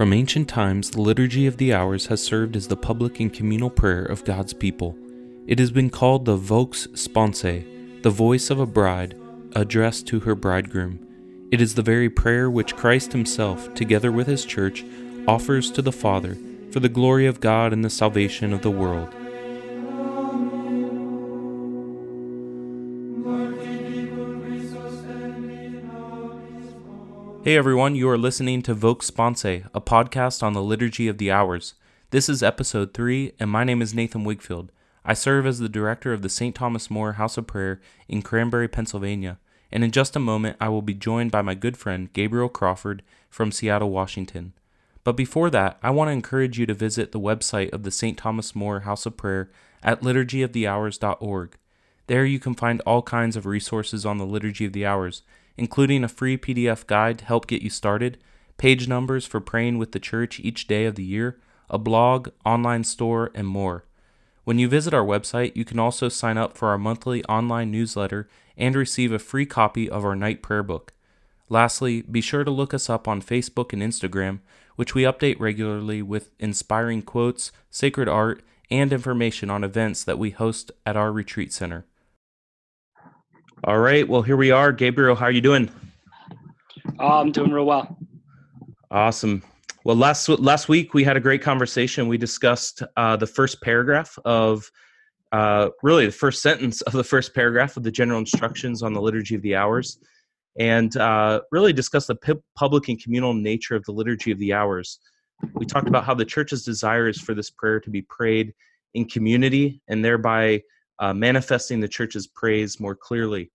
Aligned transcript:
From 0.00 0.14
ancient 0.14 0.48
times, 0.48 0.88
the 0.88 1.02
Liturgy 1.02 1.46
of 1.46 1.58
the 1.58 1.74
Hours 1.74 2.06
has 2.06 2.22
served 2.22 2.56
as 2.56 2.68
the 2.68 2.74
public 2.74 3.20
and 3.20 3.30
communal 3.30 3.68
prayer 3.68 4.02
of 4.02 4.24
God's 4.24 4.54
people. 4.54 4.96
It 5.46 5.58
has 5.58 5.70
been 5.70 5.90
called 5.90 6.24
the 6.24 6.36
Vox 6.36 6.86
Sponsae, 6.94 8.02
the 8.02 8.08
voice 8.08 8.48
of 8.48 8.58
a 8.58 8.64
bride 8.64 9.14
addressed 9.54 10.06
to 10.06 10.20
her 10.20 10.34
bridegroom. 10.34 11.06
It 11.52 11.60
is 11.60 11.74
the 11.74 11.82
very 11.82 12.08
prayer 12.08 12.50
which 12.50 12.76
Christ 12.76 13.12
Himself, 13.12 13.74
together 13.74 14.10
with 14.10 14.26
His 14.26 14.46
Church, 14.46 14.86
offers 15.28 15.70
to 15.72 15.82
the 15.82 15.92
Father 15.92 16.34
for 16.70 16.80
the 16.80 16.88
glory 16.88 17.26
of 17.26 17.40
God 17.40 17.74
and 17.74 17.84
the 17.84 17.90
salvation 17.90 18.54
of 18.54 18.62
the 18.62 18.70
world. 18.70 19.14
Hey 27.50 27.56
everyone, 27.56 27.96
you 27.96 28.08
are 28.08 28.16
listening 28.16 28.62
to 28.62 28.74
Vox 28.74 29.10
Sponsae, 29.10 29.68
a 29.74 29.80
podcast 29.80 30.40
on 30.40 30.52
the 30.52 30.62
Liturgy 30.62 31.08
of 31.08 31.18
the 31.18 31.32
Hours. 31.32 31.74
This 32.10 32.28
is 32.28 32.44
episode 32.44 32.94
3, 32.94 33.32
and 33.40 33.50
my 33.50 33.64
name 33.64 33.82
is 33.82 33.92
Nathan 33.92 34.24
Wigfield. 34.24 34.68
I 35.04 35.14
serve 35.14 35.46
as 35.46 35.58
the 35.58 35.68
director 35.68 36.12
of 36.12 36.22
the 36.22 36.28
St. 36.28 36.54
Thomas 36.54 36.88
More 36.88 37.14
House 37.14 37.36
of 37.36 37.48
Prayer 37.48 37.80
in 38.06 38.22
Cranberry, 38.22 38.68
Pennsylvania, 38.68 39.40
and 39.72 39.82
in 39.82 39.90
just 39.90 40.14
a 40.14 40.20
moment 40.20 40.58
I 40.60 40.68
will 40.68 40.80
be 40.80 40.94
joined 40.94 41.32
by 41.32 41.42
my 41.42 41.54
good 41.56 41.76
friend 41.76 42.12
Gabriel 42.12 42.48
Crawford 42.48 43.02
from 43.28 43.50
Seattle, 43.50 43.90
Washington. 43.90 44.52
But 45.02 45.16
before 45.16 45.50
that, 45.50 45.76
I 45.82 45.90
want 45.90 46.06
to 46.06 46.12
encourage 46.12 46.56
you 46.56 46.66
to 46.66 46.74
visit 46.74 47.10
the 47.10 47.18
website 47.18 47.72
of 47.72 47.82
the 47.82 47.90
St. 47.90 48.16
Thomas 48.16 48.54
More 48.54 48.80
House 48.82 49.06
of 49.06 49.16
Prayer 49.16 49.50
at 49.82 50.02
liturgyofthehours.org. 50.02 51.56
There 52.06 52.24
you 52.24 52.38
can 52.38 52.54
find 52.54 52.80
all 52.82 53.02
kinds 53.02 53.34
of 53.34 53.44
resources 53.44 54.06
on 54.06 54.18
the 54.18 54.24
Liturgy 54.24 54.66
of 54.66 54.72
the 54.72 54.86
Hours 54.86 55.22
including 55.56 56.04
a 56.04 56.08
free 56.08 56.36
PDF 56.36 56.86
guide 56.86 57.18
to 57.18 57.24
help 57.24 57.46
get 57.46 57.62
you 57.62 57.70
started, 57.70 58.18
page 58.56 58.88
numbers 58.88 59.26
for 59.26 59.40
praying 59.40 59.78
with 59.78 59.92
the 59.92 60.00
church 60.00 60.40
each 60.40 60.66
day 60.66 60.84
of 60.84 60.94
the 60.94 61.04
year, 61.04 61.38
a 61.68 61.78
blog, 61.78 62.28
online 62.44 62.84
store, 62.84 63.30
and 63.34 63.46
more. 63.46 63.84
When 64.44 64.58
you 64.58 64.68
visit 64.68 64.92
our 64.92 65.04
website, 65.04 65.54
you 65.54 65.64
can 65.64 65.78
also 65.78 66.08
sign 66.08 66.36
up 66.36 66.56
for 66.56 66.68
our 66.68 66.78
monthly 66.78 67.24
online 67.24 67.70
newsletter 67.70 68.28
and 68.56 68.74
receive 68.74 69.12
a 69.12 69.18
free 69.18 69.46
copy 69.46 69.88
of 69.88 70.04
our 70.04 70.16
night 70.16 70.42
prayer 70.42 70.62
book. 70.62 70.92
Lastly, 71.48 72.02
be 72.02 72.20
sure 72.20 72.44
to 72.44 72.50
look 72.50 72.72
us 72.72 72.88
up 72.88 73.08
on 73.08 73.22
Facebook 73.22 73.72
and 73.72 73.82
Instagram, 73.82 74.40
which 74.76 74.94
we 74.94 75.02
update 75.02 75.38
regularly 75.40 76.00
with 76.00 76.30
inspiring 76.38 77.02
quotes, 77.02 77.52
sacred 77.70 78.08
art, 78.08 78.42
and 78.70 78.92
information 78.92 79.50
on 79.50 79.64
events 79.64 80.04
that 80.04 80.18
we 80.18 80.30
host 80.30 80.70
at 80.86 80.96
our 80.96 81.12
retreat 81.12 81.52
center. 81.52 81.84
All 83.64 83.78
right. 83.78 84.08
Well, 84.08 84.22
here 84.22 84.38
we 84.38 84.50
are. 84.50 84.72
Gabriel, 84.72 85.14
how 85.14 85.26
are 85.26 85.30
you 85.30 85.42
doing? 85.42 85.68
Oh, 86.98 87.20
I'm 87.20 87.30
doing 87.30 87.50
real 87.50 87.66
well. 87.66 87.98
Awesome. 88.90 89.42
Well, 89.84 89.96
last 89.96 90.30
last 90.30 90.70
week 90.70 90.94
we 90.94 91.04
had 91.04 91.18
a 91.18 91.20
great 91.20 91.42
conversation. 91.42 92.08
We 92.08 92.16
discussed 92.16 92.82
uh, 92.96 93.16
the 93.16 93.26
first 93.26 93.60
paragraph 93.60 94.18
of, 94.24 94.70
uh, 95.32 95.70
really 95.82 96.06
the 96.06 96.12
first 96.12 96.40
sentence 96.40 96.80
of 96.82 96.94
the 96.94 97.04
first 97.04 97.34
paragraph 97.34 97.76
of 97.76 97.82
the 97.82 97.90
general 97.90 98.18
instructions 98.18 98.82
on 98.82 98.94
the 98.94 99.00
liturgy 99.00 99.34
of 99.34 99.42
the 99.42 99.56
hours, 99.56 99.98
and 100.58 100.96
uh, 100.96 101.42
really 101.52 101.74
discussed 101.74 102.08
the 102.08 102.40
public 102.56 102.88
and 102.88 103.02
communal 103.02 103.34
nature 103.34 103.76
of 103.76 103.84
the 103.84 103.92
liturgy 103.92 104.30
of 104.30 104.38
the 104.38 104.54
hours. 104.54 105.00
We 105.52 105.66
talked 105.66 105.88
about 105.88 106.04
how 106.04 106.14
the 106.14 106.24
church's 106.24 106.64
desire 106.64 107.08
is 107.08 107.20
for 107.20 107.34
this 107.34 107.50
prayer 107.50 107.78
to 107.80 107.90
be 107.90 108.02
prayed 108.02 108.54
in 108.94 109.04
community 109.04 109.82
and 109.88 110.02
thereby 110.02 110.62
uh, 111.00 111.12
manifesting 111.14 111.80
the 111.80 111.88
church's 111.88 112.26
praise 112.26 112.78
more 112.78 112.94
clearly. 112.94 113.50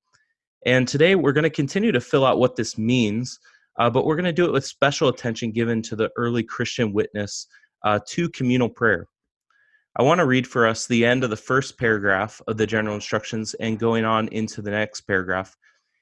And 0.65 0.87
today 0.87 1.15
we're 1.15 1.31
going 1.31 1.43
to 1.43 1.49
continue 1.49 1.91
to 1.91 2.01
fill 2.01 2.25
out 2.25 2.39
what 2.39 2.55
this 2.55 2.77
means, 2.77 3.39
uh, 3.79 3.89
but 3.89 4.05
we're 4.05 4.15
going 4.15 4.25
to 4.25 4.33
do 4.33 4.45
it 4.45 4.51
with 4.51 4.65
special 4.65 5.09
attention 5.09 5.51
given 5.51 5.81
to 5.83 5.95
the 5.95 6.09
early 6.17 6.43
Christian 6.43 6.91
witness 6.91 7.47
uh, 7.83 7.99
to 8.09 8.29
communal 8.29 8.69
prayer. 8.69 9.07
I 9.97 10.03
want 10.03 10.19
to 10.19 10.25
read 10.25 10.45
for 10.45 10.67
us 10.67 10.87
the 10.87 11.05
end 11.05 11.23
of 11.23 11.29
the 11.29 11.37
first 11.37 11.77
paragraph 11.77 12.41
of 12.47 12.57
the 12.57 12.67
general 12.67 12.95
instructions 12.95 13.53
and 13.55 13.79
going 13.79 14.03
on 14.03 14.27
into 14.29 14.61
the 14.61 14.71
next 14.71 15.01
paragraph. 15.01 15.55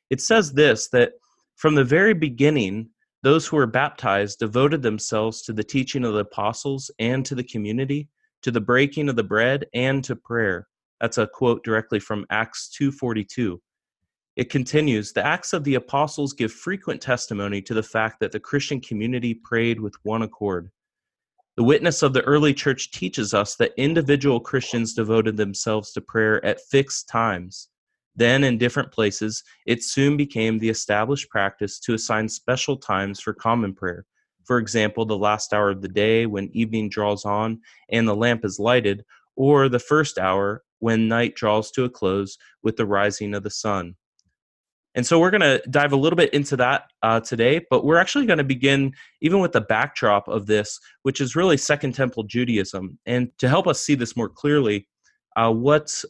It 0.10 0.22
says 0.22 0.54
this 0.54 0.88
that 0.90 1.12
from 1.58 1.76
the 1.76 1.84
very 1.84 2.14
beginning, 2.14 2.90
those 3.22 3.46
who 3.46 3.58
were 3.58 3.68
baptized 3.68 4.40
devoted 4.40 4.82
themselves 4.82 5.44
to 5.44 5.54
the 5.54 5.64
teaching 5.64 6.04
of 6.06 6.14
the 6.14 6.20
apostles 6.20 6.90
and 7.00 7.26
to 7.26 7.36
the 7.36 7.44
community, 7.44 8.10
to 8.42 8.52
the 8.52 8.62
breaking 8.62 9.10
of 9.10 9.16
the 9.16 9.24
bread 9.24 9.66
and 9.74 10.04
to 10.06 10.16
prayer. 10.16 10.68
That's 11.02 11.18
a 11.18 11.28
quote 11.28 11.64
directly 11.64 12.00
from 12.00 12.26
Acts 12.30 12.70
2:42. 12.80 13.60
It 14.36 14.50
continues, 14.50 15.14
the 15.14 15.26
Acts 15.26 15.54
of 15.54 15.64
the 15.64 15.76
Apostles 15.76 16.34
give 16.34 16.52
frequent 16.52 17.02
testimony 17.02 17.62
to 17.62 17.74
the 17.74 17.84
fact 17.84 18.20
that 18.20 18.32
the 18.32 18.40
Christian 18.40 18.82
community 18.82 19.34
prayed 19.36 19.80
with 19.80 19.96
one 20.04 20.24
accord. 20.24 20.72
The 21.56 21.64
witness 21.64 22.02
of 22.02 22.14
the 22.14 22.24
early 22.24 22.52
church 22.52 22.90
teaches 22.90 23.36
us 23.36 23.56
that 23.58 23.74
individual 23.78 24.40
Christians 24.40 24.96
devoted 24.96 25.38
themselves 25.38 25.92
to 25.92 26.02
prayer 26.02 26.44
at 26.44 26.62
fixed 26.62 27.08
times. 27.10 27.70
Then, 28.16 28.44
in 28.44 28.58
different 28.58 28.92
places, 28.92 29.44
it 29.68 29.84
soon 29.84 30.18
became 30.18 30.58
the 30.58 30.70
established 30.70 31.30
practice 31.30 31.80
to 31.82 31.94
assign 31.94 32.28
special 32.28 32.78
times 32.78 33.20
for 33.20 33.34
common 33.34 33.76
prayer. 33.76 34.06
For 34.46 34.58
example, 34.58 35.06
the 35.06 35.18
last 35.18 35.54
hour 35.54 35.70
of 35.70 35.82
the 35.82 35.88
day 35.88 36.26
when 36.26 36.50
evening 36.54 36.90
draws 36.90 37.24
on 37.24 37.62
and 37.90 38.08
the 38.08 38.16
lamp 38.16 38.44
is 38.46 38.58
lighted, 38.58 39.06
or 39.36 39.70
the 39.70 39.80
first 39.80 40.18
hour 40.18 40.64
when 40.84 41.08
night 41.08 41.34
draws 41.34 41.72
to 41.72 41.86
a 41.86 41.90
close 41.90 42.38
with 42.62 42.76
the 42.76 42.86
rising 42.86 43.34
of 43.34 43.42
the 43.42 43.50
sun. 43.50 43.96
And 44.96 45.08
so 45.08 45.18
we're 45.18 45.32
going 45.32 45.40
to 45.42 45.64
dive 45.70 45.94
a 45.94 45.96
little 45.96 46.18
bit 46.18 46.34
into 46.34 46.58
that 46.58 46.92
uh, 47.02 47.22
today, 47.22 47.66
but 47.70 47.86
we're 47.86 47.98
actually 47.98 48.26
going 48.26 48.38
to 48.38 48.44
begin 48.44 48.94
even 49.22 49.40
with 49.40 49.54
the 49.54 49.62
backdrop 49.62 50.28
of 50.28 50.46
this, 50.46 50.78
which 51.04 51.22
is 51.22 51.38
really 51.38 51.56
Second 51.56 51.94
Temple 51.94 52.24
Judaism. 52.24 53.00
And 53.06 53.32
to 53.38 53.48
help 53.48 53.66
us 53.66 53.80
see 53.80 53.96
this 53.96 54.18
more 54.18 54.28
clearly, 54.28 54.90
uh, 55.38 55.54
what 55.54 56.04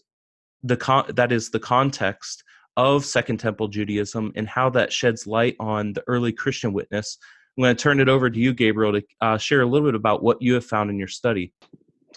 the 0.63 0.75
con- 0.75 1.05
that 1.09 1.31
is 1.31 1.51
the 1.51 1.59
context 1.59 2.43
of 2.75 3.05
Second 3.05 3.37
Temple 3.37 3.67
Judaism 3.67 4.33
and 4.35 4.49
how 4.49 4.71
that 4.71 4.91
sheds 4.91 5.27
light 5.27 5.55
on 5.59 5.93
the 5.93 6.03
early 6.07 6.31
Christian 6.31 6.73
witness. 6.73 7.19
I'm 7.55 7.63
going 7.63 7.75
to 7.75 7.81
turn 7.81 7.99
it 7.99 8.09
over 8.09 8.27
to 8.27 8.39
you, 8.39 8.55
Gabriel, 8.55 8.93
to 8.93 9.03
uh, 9.21 9.37
share 9.37 9.61
a 9.61 9.67
little 9.67 9.87
bit 9.87 9.93
about 9.93 10.23
what 10.23 10.41
you 10.41 10.55
have 10.55 10.65
found 10.65 10.89
in 10.89 10.97
your 10.97 11.07
study. 11.07 11.53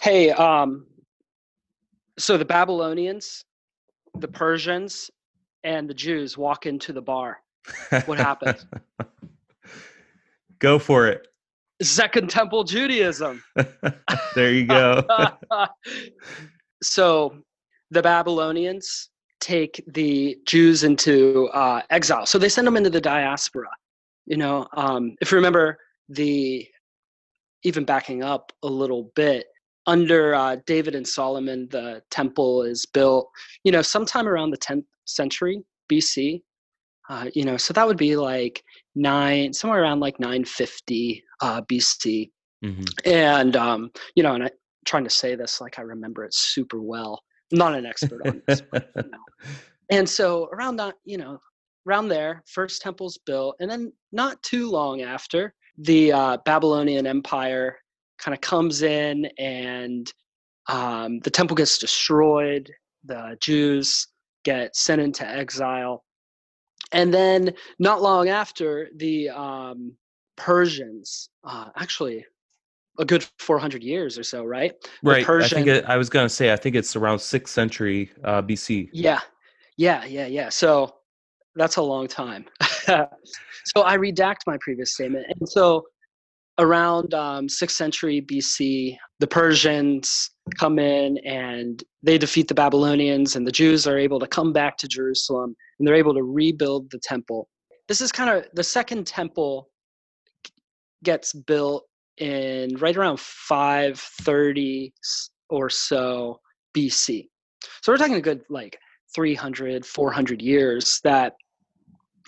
Hey, 0.01 0.31
um, 0.31 0.86
so 2.17 2.37
the 2.37 2.45
Babylonians, 2.45 3.45
the 4.17 4.27
Persians, 4.27 5.09
and 5.63 5.89
the 5.89 5.93
Jews 5.93 6.37
walk 6.37 6.65
into 6.65 6.93
the 6.93 7.01
bar. 7.01 7.39
What 8.05 8.17
happens? 8.17 8.65
go 10.59 10.79
for 10.79 11.07
it. 11.07 11.27
Second 11.81 12.29
Temple 12.29 12.63
Judaism. 12.63 13.43
there 14.35 14.51
you 14.51 14.65
go. 14.65 15.03
so 16.81 17.35
the 17.91 18.01
Babylonians 18.01 19.09
take 19.39 19.83
the 19.87 20.37
Jews 20.45 20.83
into 20.83 21.49
uh, 21.53 21.81
exile. 21.89 22.25
So 22.25 22.39
they 22.39 22.49
send 22.49 22.65
them 22.65 22.77
into 22.77 22.89
the 22.89 23.01
diaspora. 23.01 23.69
You 24.25 24.37
know, 24.37 24.67
um, 24.73 25.15
if 25.21 25.31
you 25.31 25.35
remember 25.35 25.77
the, 26.09 26.67
even 27.63 27.85
backing 27.85 28.23
up 28.23 28.51
a 28.63 28.67
little 28.67 29.11
bit, 29.15 29.45
under 29.87 30.35
uh, 30.35 30.57
David 30.65 30.93
and 30.93 31.07
Solomon, 31.07 31.67
the 31.71 32.03
temple 32.11 32.63
is 32.63 32.85
built, 32.85 33.29
you 33.63 33.71
know, 33.71 33.81
sometime 33.81 34.27
around 34.27 34.51
the 34.51 34.57
10th 34.57 34.85
century 35.05 35.63
BC. 35.91 36.43
Uh, 37.09 37.29
you 37.33 37.45
know, 37.45 37.55
so 37.55 37.73
that 37.73 37.87
would 37.87 37.97
be 37.97 38.17
like 38.17 38.61
nine, 38.93 39.53
somewhere 39.53 39.81
around 39.81 40.01
like 40.01 40.19
950 40.19 41.23
uh, 41.39 41.61
BC. 41.61 42.29
Mm-hmm. 42.63 42.83
And, 43.05 43.55
um, 43.55 43.91
you 44.15 44.23
know, 44.23 44.35
and 44.35 44.43
I'm 44.43 44.49
trying 44.85 45.05
to 45.05 45.09
say 45.09 45.35
this 45.35 45.61
like 45.61 45.79
I 45.79 45.83
remember 45.83 46.25
it 46.25 46.33
super 46.33 46.81
well. 46.81 47.23
I'm 47.51 47.59
not 47.59 47.75
an 47.75 47.85
expert 47.85 48.27
on 48.27 48.41
this. 48.45 48.61
But, 48.69 48.91
you 48.95 49.03
know. 49.09 49.17
And 49.89 50.09
so 50.09 50.49
around 50.51 50.75
that, 50.77 50.95
you 51.05 51.17
know, 51.17 51.39
around 51.87 52.09
there, 52.09 52.43
first 52.45 52.81
temple's 52.81 53.17
built. 53.25 53.55
And 53.61 53.71
then 53.71 53.93
not 54.11 54.43
too 54.43 54.69
long 54.69 55.01
after, 55.01 55.53
the 55.77 56.11
uh, 56.11 56.37
Babylonian 56.43 57.07
Empire 57.07 57.77
kind 58.17 58.33
of 58.33 58.41
comes 58.41 58.81
in 58.81 59.25
and 59.37 60.11
um, 60.67 61.19
the 61.19 61.29
temple 61.29 61.55
gets 61.55 61.77
destroyed. 61.77 62.71
The 63.05 63.37
Jews 63.39 64.07
get 64.43 64.75
sent 64.75 65.01
into 65.01 65.27
exile. 65.27 66.03
And 66.93 67.13
then, 67.13 67.53
not 67.79 68.01
long 68.01 68.29
after, 68.29 68.87
the 68.95 69.29
um, 69.29 69.93
Persians, 70.37 71.29
uh, 71.43 71.69
actually, 71.75 72.25
a 72.99 73.05
good 73.05 73.25
400 73.39 73.83
years 73.83 74.17
or 74.17 74.23
so, 74.23 74.43
right? 74.43 74.73
Right. 75.03 75.25
Persian, 75.25 75.57
I 75.57 75.63
think 75.63 75.67
it, 75.67 75.85
I 75.85 75.97
was 75.97 76.09
going 76.09 76.25
to 76.25 76.33
say, 76.33 76.53
I 76.53 76.55
think 76.55 76.75
it's 76.75 76.95
around 76.95 77.19
sixth 77.19 77.53
century 77.53 78.11
uh, 78.23 78.41
BC. 78.41 78.89
Yeah. 78.93 79.19
Yeah. 79.77 80.05
Yeah. 80.05 80.27
Yeah. 80.27 80.49
So 80.49 80.95
that's 81.55 81.75
a 81.75 81.81
long 81.81 82.07
time. 82.07 82.45
so 82.61 83.07
I 83.83 83.97
redact 83.97 84.37
my 84.47 84.57
previous 84.61 84.93
statement. 84.93 85.25
And 85.39 85.47
so 85.47 85.83
around 86.59 87.13
um, 87.13 87.47
6th 87.47 87.71
century 87.71 88.21
BC, 88.21 88.97
the 89.19 89.27
Persians 89.27 90.31
come 90.57 90.79
in 90.79 91.17
and 91.19 91.83
they 92.03 92.17
defeat 92.17 92.47
the 92.47 92.55
Babylonians, 92.55 93.35
and 93.35 93.45
the 93.45 93.51
Jews 93.51 93.85
are 93.87 93.97
able 93.97 94.19
to 94.19 94.27
come 94.27 94.53
back 94.53 94.77
to 94.77 94.87
Jerusalem 94.87 95.55
and 95.77 95.87
they're 95.87 95.95
able 95.95 96.13
to 96.13 96.23
rebuild 96.23 96.89
the 96.91 96.99
temple. 96.99 97.47
This 97.87 98.01
is 98.01 98.11
kind 98.11 98.29
of 98.29 98.45
the 98.53 98.63
second 98.63 99.07
temple 99.07 99.69
gets 101.03 101.33
built 101.33 101.85
in 102.17 102.75
right 102.77 102.97
around 102.97 103.19
530 103.19 104.93
or 105.49 105.69
so 105.69 106.39
BC. 106.75 107.27
So 107.81 107.91
we're 107.91 107.97
talking 107.97 108.15
a 108.15 108.21
good 108.21 108.41
like 108.49 108.77
300, 109.15 109.85
400 109.85 110.41
years 110.41 110.99
that 111.03 111.33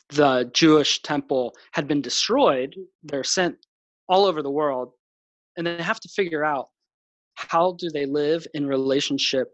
the 0.10 0.50
Jewish 0.54 1.02
temple 1.02 1.54
had 1.72 1.88
been 1.88 2.02
destroyed. 2.02 2.76
They're 3.04 3.24
sent 3.24 3.58
all 4.10 4.26
over 4.26 4.42
the 4.42 4.52
world 4.52 4.92
and 5.56 5.66
they 5.66 5.82
have 5.82 6.00
to 6.00 6.10
figure 6.10 6.44
out 6.44 6.70
how 7.36 7.74
do 7.80 7.90
they 7.90 8.06
live 8.06 8.46
in 8.54 8.68
relationship 8.68 9.50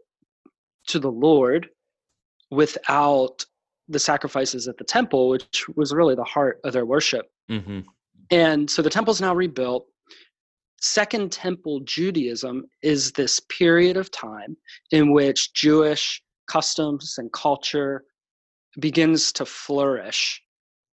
to 0.88 1.00
the 1.00 1.12
Lord 1.12 1.68
without 2.52 3.46
the 3.90 4.00
sacrifices 4.00 4.68
at 4.68 4.78
the 4.78 4.84
temple, 4.84 5.30
which 5.30 5.66
was 5.76 5.94
really 5.94 6.16
the 6.16 6.24
heart 6.24 6.60
of 6.64 6.74
their 6.74 6.86
worship. 6.86 7.28
Mm-hmm. 7.50 7.82
And 8.32 8.70
so 8.70 8.82
the 8.82 8.90
temple's 8.90 9.22
now 9.22 9.36
rebuilt. 9.36 9.86
Second 10.82 11.32
Temple 11.32 11.82
Judaism 11.82 12.66
is 12.82 13.12
this 13.12 13.40
period 13.40 13.98
of 13.98 14.12
time 14.12 14.58
in 14.92 15.12
which 15.12 15.54
Jewish 15.54 16.22
customs 16.48 17.16
and 17.18 17.32
culture 17.34 18.04
begins 18.80 19.32
to 19.34 19.46
flourish 19.46 20.42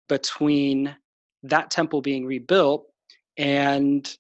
between 0.08 0.96
that 1.44 1.72
temple 1.72 2.02
being 2.02 2.26
rebuilt 2.26 2.86
and 3.38 4.16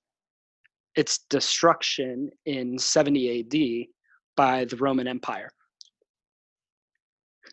its 0.95 1.19
destruction 1.29 2.29
in 2.45 2.77
70 2.77 3.39
AD 3.39 3.87
by 4.35 4.65
the 4.65 4.75
Roman 4.77 5.07
Empire. 5.07 5.49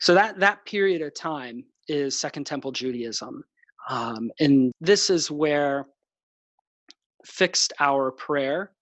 So 0.00 0.14
that 0.14 0.38
that 0.38 0.64
period 0.64 1.02
of 1.02 1.14
time 1.14 1.64
is 1.88 2.19
Second 2.19 2.44
Temple 2.44 2.70
Judaism, 2.70 3.43
um, 3.88 4.31
and 4.38 4.72
this 4.81 5.10
is 5.10 5.31
where 5.31 5.87
fixed 7.25 7.72
hour 7.81 8.12
prayer 8.12 8.72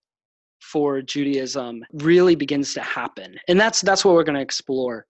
for 0.61 1.01
Judaism 1.01 1.85
really 1.93 2.35
begins 2.35 2.75
to 2.75 2.83
happen, 2.83 3.37
and 3.49 3.59
that's 3.59 3.81
that's 3.81 4.05
what 4.05 4.15
we're 4.15 4.25
going 4.25 4.37
to 4.37 4.43
explore. 4.43 5.07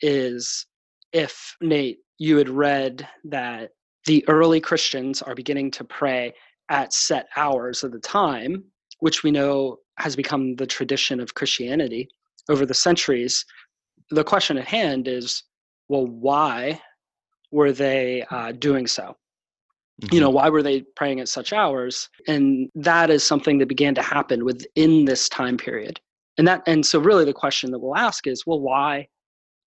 Is 0.00 0.66
if 1.12 1.56
Nate, 1.60 1.98
you 2.18 2.36
had 2.36 2.48
read 2.48 3.08
that 3.24 3.70
the 4.06 4.24
early 4.28 4.60
Christians 4.60 5.22
are 5.22 5.34
beginning 5.34 5.72
to 5.72 5.84
pray 5.84 6.32
at 6.68 6.92
set 6.92 7.28
hours 7.36 7.82
of 7.84 7.92
the 7.92 8.00
time, 8.00 8.64
which 9.00 9.22
we 9.22 9.30
know 9.30 9.78
has 9.98 10.16
become 10.16 10.56
the 10.56 10.66
tradition 10.66 11.20
of 11.20 11.34
Christianity 11.34 12.08
over 12.48 12.64
the 12.66 12.74
centuries. 12.74 13.44
The 14.10 14.24
question 14.24 14.58
at 14.58 14.66
hand 14.66 15.08
is 15.08 15.44
well, 15.88 16.06
why 16.06 16.80
were 17.50 17.72
they 17.72 18.24
uh, 18.30 18.52
doing 18.52 18.86
so? 18.86 19.16
Mm-hmm. 20.02 20.14
You 20.14 20.20
know, 20.20 20.30
why 20.30 20.48
were 20.48 20.62
they 20.62 20.82
praying 20.96 21.20
at 21.20 21.28
such 21.28 21.52
hours? 21.52 22.08
And 22.26 22.68
that 22.74 23.10
is 23.10 23.24
something 23.24 23.58
that 23.58 23.68
began 23.68 23.94
to 23.96 24.02
happen 24.02 24.44
within 24.44 25.04
this 25.06 25.28
time 25.28 25.56
period. 25.56 25.98
And 26.36 26.46
that, 26.46 26.62
and 26.66 26.86
so 26.86 27.00
really 27.00 27.24
the 27.24 27.32
question 27.32 27.70
that 27.72 27.78
we'll 27.78 27.96
ask 27.96 28.26
is, 28.26 28.46
well, 28.46 28.60
why 28.60 29.08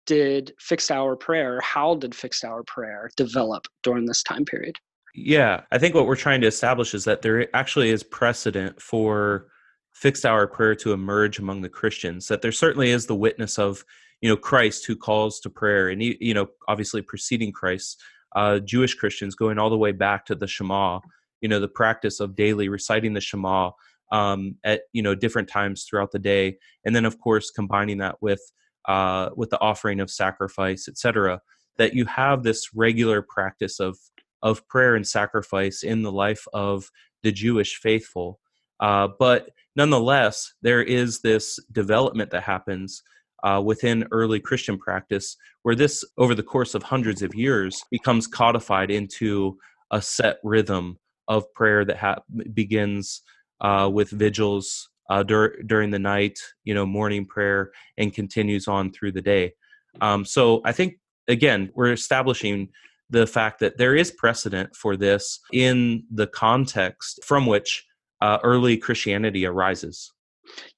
did 0.05 0.53
fixed 0.59 0.91
hour 0.91 1.15
prayer, 1.15 1.61
how 1.61 1.95
did 1.95 2.15
fixed 2.15 2.43
hour 2.43 2.63
prayer 2.63 3.09
develop 3.15 3.67
during 3.83 4.05
this 4.05 4.23
time 4.23 4.43
period? 4.43 4.75
Yeah, 5.19 5.61
I 5.71 5.79
think 5.79 5.95
what 5.95 6.05
we're 6.05 6.15
trying 6.15 6.41
to 6.41 6.47
establish 6.47 6.93
is 6.93 7.03
that 7.05 7.23
there 7.23 7.47
actually 7.55 7.89
is 7.89 8.03
precedent 8.03 8.79
for 8.79 9.47
fixed 9.91 10.27
hour 10.27 10.45
prayer 10.45 10.75
to 10.75 10.93
emerge 10.93 11.39
among 11.39 11.63
the 11.63 11.69
Christians, 11.69 12.27
that 12.27 12.43
there 12.43 12.51
certainly 12.51 12.91
is 12.91 13.07
the 13.07 13.15
witness 13.15 13.57
of 13.57 13.83
you 14.21 14.29
know 14.29 14.37
Christ 14.37 14.85
who 14.85 14.95
calls 14.95 15.39
to 15.39 15.49
prayer, 15.49 15.89
and 15.89 16.03
you 16.03 16.35
know 16.35 16.45
obviously 16.67 17.01
preceding 17.01 17.51
Christ, 17.51 17.99
uh, 18.35 18.59
Jewish 18.59 18.93
Christians 18.93 19.33
going 19.33 19.57
all 19.57 19.71
the 19.71 19.77
way 19.77 19.91
back 19.91 20.23
to 20.27 20.35
the 20.35 20.45
Shema, 20.45 20.99
you 21.41 21.49
know 21.49 21.59
the 21.59 21.67
practice 21.67 22.19
of 22.19 22.35
daily 22.35 22.69
reciting 22.69 23.15
the 23.15 23.21
Shema 23.21 23.71
um, 24.11 24.57
at 24.63 24.81
you 24.93 25.01
know 25.01 25.15
different 25.15 25.49
times 25.49 25.85
throughout 25.89 26.11
the 26.11 26.19
day, 26.19 26.59
and 26.85 26.95
then 26.95 27.05
of 27.05 27.19
course 27.19 27.49
combining 27.49 27.97
that 27.97 28.21
with 28.21 28.41
uh, 28.85 29.31
with 29.35 29.49
the 29.49 29.59
offering 29.61 29.99
of 29.99 30.11
sacrifice, 30.11 30.87
etc. 30.87 31.41
That 31.79 31.95
you 31.95 32.05
have 32.05 32.43
this 32.43 32.69
regular 32.75 33.23
practice 33.27 33.79
of 33.79 33.97
of 34.41 34.67
prayer 34.67 34.95
and 34.95 35.07
sacrifice 35.07 35.83
in 35.83 36.03
the 36.03 36.11
life 36.11 36.45
of 36.53 36.89
the 37.23 37.31
Jewish 37.31 37.77
faithful. 37.77 38.39
Uh, 38.79 39.07
but 39.19 39.49
nonetheless, 39.75 40.53
there 40.61 40.83
is 40.83 41.21
this 41.21 41.59
development 41.71 42.31
that 42.31 42.43
happens 42.43 43.01
uh, 43.43 43.61
within 43.63 44.07
early 44.11 44.39
Christian 44.39 44.77
practice, 44.77 45.35
where 45.63 45.75
this, 45.75 46.03
over 46.17 46.35
the 46.35 46.43
course 46.43 46.75
of 46.75 46.83
hundreds 46.83 47.21
of 47.21 47.35
years, 47.35 47.81
becomes 47.91 48.27
codified 48.27 48.91
into 48.91 49.57
a 49.91 50.01
set 50.01 50.37
rhythm 50.43 50.97
of 51.27 51.51
prayer 51.53 51.85
that 51.85 51.97
ha- 51.97 52.21
begins 52.53 53.21
uh, 53.61 53.89
with 53.91 54.09
vigils 54.09 54.89
uh, 55.09 55.23
dur- 55.23 55.61
during 55.65 55.91
the 55.91 55.99
night, 55.99 56.39
you 56.63 56.73
know, 56.73 56.85
morning 56.85 57.25
prayer, 57.25 57.71
and 57.97 58.13
continues 58.13 58.67
on 58.67 58.91
through 58.91 59.11
the 59.11 59.21
day. 59.21 59.53
Um, 60.01 60.25
so 60.25 60.61
I 60.65 60.71
think, 60.71 60.95
again, 61.27 61.71
we're 61.75 61.93
establishing 61.93 62.69
the 63.09 63.27
fact 63.27 63.59
that 63.59 63.77
there 63.77 63.95
is 63.95 64.11
precedent 64.11 64.75
for 64.75 64.97
this 64.97 65.39
in 65.53 66.03
the 66.11 66.27
context 66.27 67.23
from 67.23 67.45
which 67.45 67.85
uh, 68.21 68.39
early 68.43 68.77
Christianity 68.77 69.45
arises. 69.45 70.11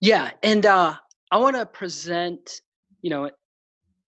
Yeah, 0.01 0.31
and 0.43 0.65
uh, 0.65 0.95
I 1.31 1.37
want 1.37 1.55
to 1.55 1.65
present, 1.65 2.61
you 3.01 3.09
know, 3.09 3.29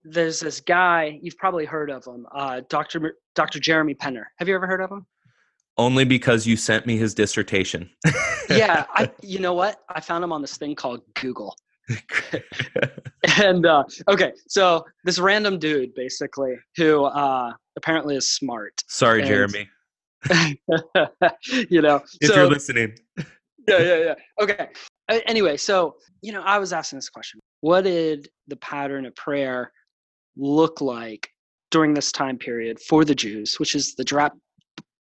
there's 0.03 0.39
this 0.39 0.59
guy 0.61 1.19
you've 1.21 1.37
probably 1.37 1.65
heard 1.65 1.91
of 1.91 2.05
him, 2.05 2.25
uh, 2.33 2.61
Dr. 2.69 3.17
Dr. 3.35 3.59
Jeremy 3.59 3.93
Penner. 3.93 4.23
Have 4.37 4.47
you 4.47 4.55
ever 4.55 4.67
heard 4.67 4.81
of 4.81 4.91
him? 4.91 5.05
Only 5.77 6.05
because 6.05 6.45
you 6.45 6.57
sent 6.57 6.85
me 6.85 6.97
his 6.97 7.13
dissertation. 7.13 7.89
yeah, 8.49 8.85
I, 8.93 9.11
you 9.21 9.39
know 9.39 9.53
what? 9.53 9.79
I 9.89 10.01
found 10.01 10.23
him 10.23 10.33
on 10.33 10.41
this 10.41 10.57
thing 10.57 10.75
called 10.75 11.01
Google. 11.15 11.55
and 13.41 13.65
uh, 13.65 13.83
okay, 14.07 14.33
so 14.47 14.85
this 15.03 15.19
random 15.19 15.59
dude 15.59 15.93
basically 15.93 16.55
who 16.75 17.05
uh, 17.05 17.51
apparently 17.77 18.15
is 18.15 18.29
smart. 18.29 18.83
Sorry, 18.87 19.21
and, 19.21 19.27
Jeremy. 19.27 19.69
you 21.69 21.81
know, 21.81 22.01
if 22.21 22.29
so, 22.29 22.35
you're 22.35 22.49
listening. 22.49 22.97
yeah, 23.17 23.79
yeah, 23.79 23.97
yeah. 23.97 24.13
Okay, 24.41 24.67
anyway, 25.09 25.57
so 25.57 25.95
you 26.21 26.31
know, 26.31 26.41
I 26.41 26.59
was 26.59 26.73
asking 26.73 26.97
this 26.97 27.09
question: 27.09 27.39
What 27.61 27.83
did 27.83 28.29
the 28.47 28.57
pattern 28.57 29.05
of 29.05 29.15
prayer 29.15 29.71
look 30.37 30.81
like 30.81 31.29
during 31.71 31.93
this 31.93 32.11
time 32.11 32.37
period 32.37 32.79
for 32.79 33.05
the 33.05 33.15
Jews, 33.15 33.59
which 33.59 33.75
is 33.75 33.95
the 33.95 34.03
drop 34.03 34.37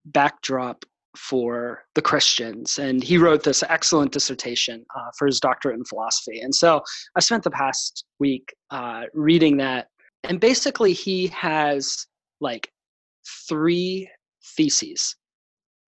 backdrop 0.06 0.86
for 1.18 1.84
the 1.96 2.02
Christians? 2.02 2.80
And 2.80 3.04
he 3.04 3.18
wrote 3.18 3.44
this 3.44 3.64
excellent 3.64 4.12
dissertation 4.12 4.86
uh, 4.96 5.10
for 5.18 5.28
his 5.28 5.40
doctorate 5.40 5.78
in 5.78 5.86
philosophy. 5.86 6.42
And 6.42 6.54
so 6.54 6.82
I 7.16 7.20
spent 7.20 7.44
the 7.44 7.52
past 7.52 8.06
week 8.20 8.54
uh, 8.72 9.04
reading 9.14 9.58
that, 9.58 9.88
and 10.24 10.40
basically 10.40 10.94
he 10.94 11.28
has 11.28 12.06
like 12.42 12.72
three 13.48 14.10
theses 14.56 15.16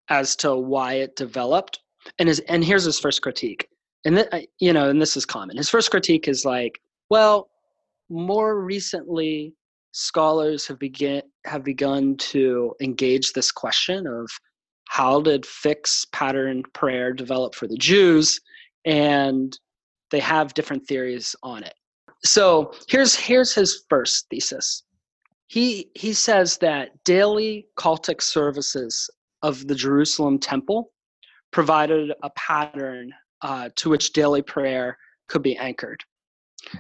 as 0.09 0.35
to 0.35 0.55
why 0.55 0.95
it 0.95 1.15
developed 1.15 1.79
and 2.19 2.27
his 2.27 2.39
and 2.47 2.63
here's 2.63 2.83
his 2.83 2.99
first 2.99 3.21
critique 3.21 3.67
and 4.05 4.15
th- 4.17 4.47
you 4.59 4.73
know, 4.73 4.89
and 4.89 5.01
this 5.01 5.15
is 5.15 5.25
common. 5.25 5.57
His 5.57 5.69
first 5.69 5.91
critique 5.91 6.27
is 6.27 6.45
like, 6.45 6.79
well, 7.09 7.49
more 8.09 8.61
recently, 8.61 9.53
scholars 9.91 10.67
have 10.67 10.79
begin 10.79 11.21
have 11.45 11.63
begun 11.63 12.15
to 12.15 12.73
engage 12.81 13.33
this 13.33 13.51
question 13.51 14.07
of 14.07 14.29
how 14.89 15.21
did 15.21 15.45
fixed 15.45 16.11
pattern 16.11 16.63
prayer 16.73 17.13
develop 17.13 17.55
for 17.55 17.67
the 17.67 17.77
Jews, 17.77 18.39
and 18.85 19.57
they 20.09 20.19
have 20.19 20.53
different 20.53 20.85
theories 20.87 21.35
on 21.43 21.63
it. 21.63 21.73
So 22.23 22.73
here's 22.87 23.15
here's 23.15 23.53
his 23.53 23.83
first 23.89 24.27
thesis. 24.29 24.83
He 25.47 25.89
he 25.95 26.13
says 26.13 26.57
that 26.57 27.03
daily 27.03 27.67
cultic 27.77 28.21
services 28.21 29.09
of 29.41 29.67
the 29.67 29.75
Jerusalem 29.75 30.37
temple 30.39 30.91
provided 31.51 32.13
a 32.23 32.29
pattern 32.31 33.11
uh, 33.41 33.69
to 33.75 33.89
which 33.89 34.13
daily 34.13 34.41
prayer 34.41 34.97
could 35.27 35.41
be 35.41 35.57
anchored. 35.57 36.03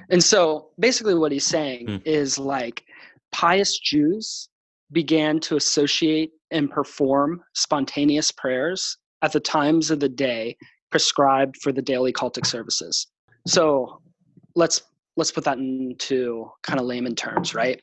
And 0.09 0.23
so 0.23 0.69
basically, 0.79 1.15
what 1.15 1.31
he's 1.31 1.45
saying 1.45 1.87
mm. 1.87 2.01
is 2.05 2.37
like 2.37 2.83
pious 3.31 3.79
Jews 3.79 4.49
began 4.91 5.39
to 5.41 5.55
associate 5.55 6.31
and 6.51 6.69
perform 6.69 7.41
spontaneous 7.53 8.31
prayers 8.31 8.97
at 9.21 9.31
the 9.31 9.39
times 9.39 9.91
of 9.91 9.99
the 9.99 10.09
day 10.09 10.57
prescribed 10.89 11.57
for 11.57 11.71
the 11.71 11.81
daily 11.81 12.11
cultic 12.11 12.45
services. 12.45 13.07
So 13.47 14.01
let's 14.55 14.81
let's 15.17 15.31
put 15.31 15.43
that 15.45 15.57
into 15.57 16.49
kind 16.63 16.79
of 16.79 16.85
layman 16.85 17.15
terms, 17.15 17.53
right? 17.53 17.81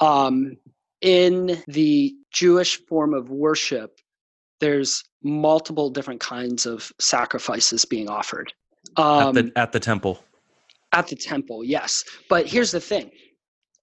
Um, 0.00 0.56
in 1.00 1.62
the 1.68 2.14
Jewish 2.32 2.84
form 2.86 3.14
of 3.14 3.30
worship, 3.30 3.98
there's 4.60 5.04
multiple 5.22 5.90
different 5.90 6.20
kinds 6.20 6.66
of 6.66 6.90
sacrifices 7.00 7.84
being 7.84 8.08
offered 8.08 8.52
um, 8.96 9.28
at, 9.28 9.34
the, 9.34 9.52
at 9.56 9.72
the 9.72 9.80
temple 9.80 10.22
at 10.92 11.08
the 11.08 11.16
temple 11.16 11.64
yes 11.64 12.04
but 12.28 12.46
here's 12.46 12.70
the 12.70 12.80
thing 12.80 13.10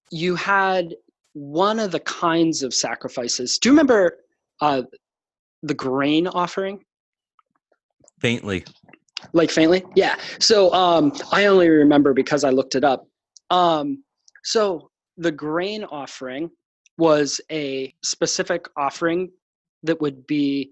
you 0.10 0.36
had 0.36 0.96
one 1.34 1.80
of 1.80 1.92
the 1.92 2.00
kinds 2.02 2.64
of 2.64 2.74
sacrifices 2.74 3.58
do 3.58 3.70
you 3.70 3.74
remember 3.74 4.18
uh, 4.62 4.84
the 5.64 5.74
grain 5.74 6.28
offering 6.28 6.80
faintly. 8.24 8.64
Like 9.34 9.52
faintly? 9.52 9.84
Yeah. 9.96 10.16
So 10.40 10.74
um, 10.74 11.12
I 11.32 11.46
only 11.46 11.70
remember 11.70 12.14
because 12.14 12.44
I 12.44 12.50
looked 12.50 12.74
it 12.76 12.84
up. 12.84 13.06
Um, 13.50 14.04
so 14.44 14.90
the 15.18 15.32
grain 15.32 15.84
offering 15.84 16.50
was 16.98 17.42
a 17.52 17.94
specific 18.02 18.66
offering 18.78 19.30
that 19.84 20.00
would 20.00 20.26
be 20.26 20.72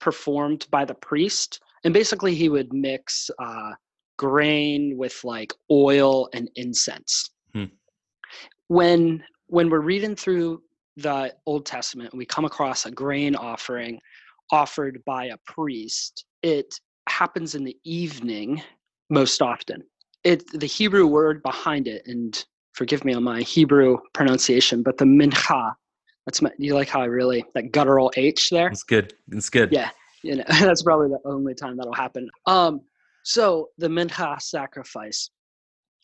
performed 0.00 0.66
by 0.70 0.84
the 0.84 0.94
priest. 0.94 1.60
And 1.84 1.94
basically, 1.94 2.34
he 2.34 2.48
would 2.48 2.72
mix 2.72 3.30
uh, 3.38 3.72
grain 4.18 4.96
with 4.98 5.22
like 5.22 5.52
oil 5.70 6.28
and 6.34 6.50
incense. 6.56 7.30
Hmm. 7.54 7.64
When 8.68 9.22
when 9.52 9.68
we're 9.68 9.80
reading 9.80 10.16
through 10.16 10.62
the 10.96 11.30
Old 11.44 11.66
Testament, 11.66 12.14
we 12.14 12.24
come 12.24 12.46
across 12.46 12.86
a 12.86 12.90
grain 12.90 13.36
offering 13.36 14.00
offered 14.50 15.02
by 15.04 15.26
a 15.26 15.36
priest. 15.46 16.24
It 16.42 16.74
happens 17.06 17.54
in 17.54 17.62
the 17.62 17.76
evening 17.84 18.62
most 19.10 19.42
often. 19.42 19.82
It 20.24 20.42
the 20.58 20.66
Hebrew 20.66 21.06
word 21.06 21.42
behind 21.42 21.86
it, 21.86 22.02
and 22.06 22.42
forgive 22.72 23.04
me 23.04 23.12
on 23.12 23.24
my 23.24 23.42
Hebrew 23.42 23.98
pronunciation, 24.14 24.82
but 24.82 24.96
the 24.96 25.04
mincha. 25.04 25.74
That's 26.24 26.40
my, 26.40 26.50
you 26.56 26.74
like 26.74 26.88
how 26.88 27.02
I 27.02 27.06
really 27.06 27.44
that 27.54 27.72
guttural 27.72 28.10
H 28.16 28.48
there? 28.48 28.68
It's 28.68 28.84
good. 28.84 29.12
It's 29.32 29.50
good. 29.50 29.70
Yeah, 29.70 29.90
you 30.22 30.36
know 30.36 30.44
that's 30.48 30.82
probably 30.82 31.08
the 31.08 31.20
only 31.26 31.54
time 31.54 31.76
that'll 31.76 31.92
happen. 31.92 32.30
Um, 32.46 32.80
so 33.22 33.68
the 33.76 33.88
mincha 33.88 34.40
sacrifice 34.40 35.28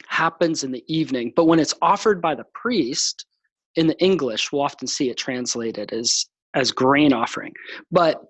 happens 0.07 0.65
in 0.65 0.71
the 0.71 0.85
evening, 0.87 1.33
but 1.35 1.47
when 1.47 1.59
it's 1.59 1.75
offered 1.81 2.21
by 2.21 2.35
the 2.35 2.45
priest 2.53 3.25
in 3.79 3.87
the 3.87 3.99
English, 4.01 4.51
we'll 4.53 4.63
often 4.63 4.89
see 4.89 5.09
it 5.09 5.17
translated 5.17 5.93
as 5.93 6.27
as 6.55 6.73
grain 6.73 7.13
offering. 7.13 7.53
But 7.93 8.21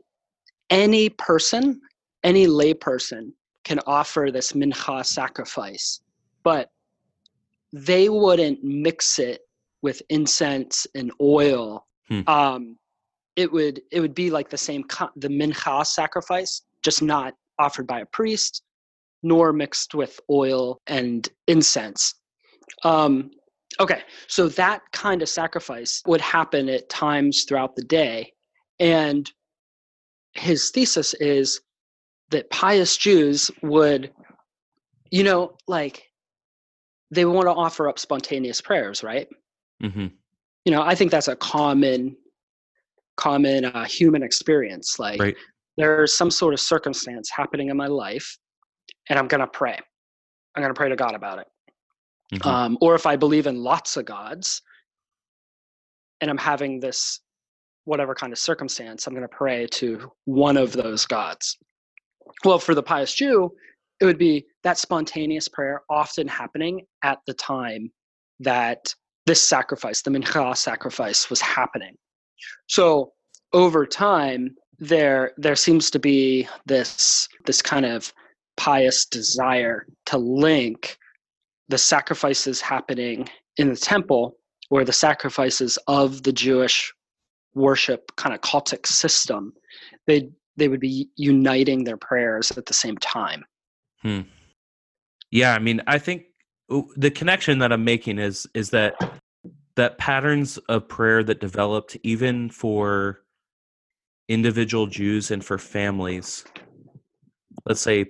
any 0.68 1.08
person, 1.08 1.80
any 2.22 2.46
layperson 2.46 3.32
can 3.64 3.80
offer 3.86 4.28
this 4.30 4.52
mincha 4.52 5.06
sacrifice, 5.06 6.00
but 6.42 6.70
they 7.72 8.08
wouldn't 8.08 8.62
mix 8.62 9.18
it 9.18 9.40
with 9.80 10.02
incense 10.10 10.86
and 10.94 11.12
oil. 11.20 11.86
Hmm. 12.08 12.20
Um, 12.26 12.78
it 13.36 13.50
would 13.50 13.80
it 13.90 14.00
would 14.00 14.14
be 14.14 14.30
like 14.30 14.50
the 14.50 14.58
same 14.58 14.84
the 15.16 15.28
mincha 15.28 15.86
sacrifice, 15.86 16.62
just 16.82 17.00
not 17.02 17.32
offered 17.58 17.86
by 17.86 18.00
a 18.00 18.06
priest, 18.06 18.62
nor 19.22 19.54
mixed 19.54 19.94
with 19.94 20.20
oil 20.30 20.82
and 20.86 21.26
incense. 21.46 22.14
Um, 22.84 23.30
okay, 23.80 24.02
so 24.26 24.48
that 24.48 24.82
kind 24.92 25.22
of 25.22 25.28
sacrifice 25.28 26.02
would 26.06 26.20
happen 26.20 26.68
at 26.68 26.88
times 26.88 27.44
throughout 27.44 27.76
the 27.76 27.84
day, 27.84 28.32
and 28.80 29.30
his 30.34 30.70
thesis 30.70 31.14
is 31.14 31.60
that 32.30 32.50
pious 32.50 32.96
Jews 32.96 33.50
would, 33.62 34.12
you 35.10 35.24
know, 35.24 35.56
like 35.66 36.04
they 37.10 37.24
want 37.24 37.46
to 37.46 37.52
offer 37.52 37.88
up 37.88 37.98
spontaneous 37.98 38.60
prayers, 38.60 39.02
right? 39.02 39.28
Mm-hmm. 39.82 40.06
You 40.64 40.72
know, 40.72 40.82
I 40.82 40.94
think 40.94 41.10
that's 41.10 41.28
a 41.28 41.36
common, 41.36 42.16
common 43.16 43.64
uh, 43.64 43.84
human 43.84 44.22
experience. 44.22 44.98
Like 44.98 45.20
right. 45.20 45.36
there's 45.76 46.14
some 46.14 46.30
sort 46.30 46.52
of 46.52 46.60
circumstance 46.60 47.30
happening 47.30 47.70
in 47.70 47.76
my 47.76 47.86
life, 47.86 48.36
and 49.08 49.18
I'm 49.18 49.28
gonna 49.28 49.46
pray. 49.46 49.78
I'm 50.54 50.62
gonna 50.62 50.74
pray 50.74 50.90
to 50.90 50.96
God 50.96 51.14
about 51.14 51.38
it. 51.38 51.46
Mm-hmm. 52.32 52.48
Um, 52.48 52.78
or 52.80 52.94
if 52.94 53.06
I 53.06 53.16
believe 53.16 53.46
in 53.46 53.62
lots 53.62 53.96
of 53.96 54.04
gods, 54.04 54.62
and 56.20 56.30
I'm 56.30 56.38
having 56.38 56.80
this 56.80 57.20
whatever 57.84 58.14
kind 58.14 58.32
of 58.32 58.38
circumstance, 58.38 59.06
I'm 59.06 59.14
going 59.14 59.26
to 59.26 59.34
pray 59.34 59.66
to 59.72 60.12
one 60.26 60.56
of 60.56 60.72
those 60.72 61.06
gods. 61.06 61.56
Well, 62.44 62.58
for 62.58 62.74
the 62.74 62.82
pious 62.82 63.14
Jew, 63.14 63.50
it 64.00 64.04
would 64.04 64.18
be 64.18 64.44
that 64.62 64.78
spontaneous 64.78 65.48
prayer 65.48 65.82
often 65.88 66.28
happening 66.28 66.86
at 67.02 67.18
the 67.26 67.34
time 67.34 67.90
that 68.40 68.94
this 69.26 69.46
sacrifice, 69.46 70.02
the 70.02 70.10
mincha 70.10 70.56
sacrifice, 70.56 71.30
was 71.30 71.40
happening. 71.40 71.94
So 72.66 73.12
over 73.52 73.86
time, 73.86 74.54
there 74.78 75.32
there 75.36 75.56
seems 75.56 75.90
to 75.90 75.98
be 75.98 76.48
this 76.66 77.28
this 77.46 77.60
kind 77.60 77.84
of 77.84 78.12
pious 78.56 79.06
desire 79.06 79.86
to 80.06 80.18
link 80.18 80.98
the 81.68 81.78
sacrifices 81.78 82.60
happening 82.60 83.28
in 83.56 83.68
the 83.68 83.76
temple 83.76 84.36
or 84.70 84.84
the 84.84 84.92
sacrifices 84.92 85.78
of 85.86 86.22
the 86.22 86.32
Jewish 86.32 86.92
worship 87.54 88.12
kind 88.16 88.34
of 88.34 88.40
cultic 88.40 88.86
system, 88.86 89.52
they 90.06 90.30
they 90.56 90.68
would 90.68 90.80
be 90.80 91.08
uniting 91.16 91.84
their 91.84 91.96
prayers 91.96 92.50
at 92.56 92.66
the 92.66 92.74
same 92.74 92.96
time. 92.98 93.44
Hmm. 94.02 94.22
Yeah, 95.30 95.54
I 95.54 95.58
mean, 95.58 95.82
I 95.86 95.98
think 95.98 96.24
the 96.96 97.10
connection 97.10 97.58
that 97.60 97.72
I'm 97.72 97.84
making 97.84 98.18
is 98.18 98.46
is 98.54 98.70
that 98.70 98.94
that 99.76 99.98
patterns 99.98 100.58
of 100.68 100.88
prayer 100.88 101.22
that 101.22 101.40
developed 101.40 101.96
even 102.02 102.50
for 102.50 103.20
individual 104.28 104.86
Jews 104.86 105.30
and 105.30 105.44
for 105.44 105.56
families, 105.56 106.44
let's 107.64 107.80
say 107.80 108.06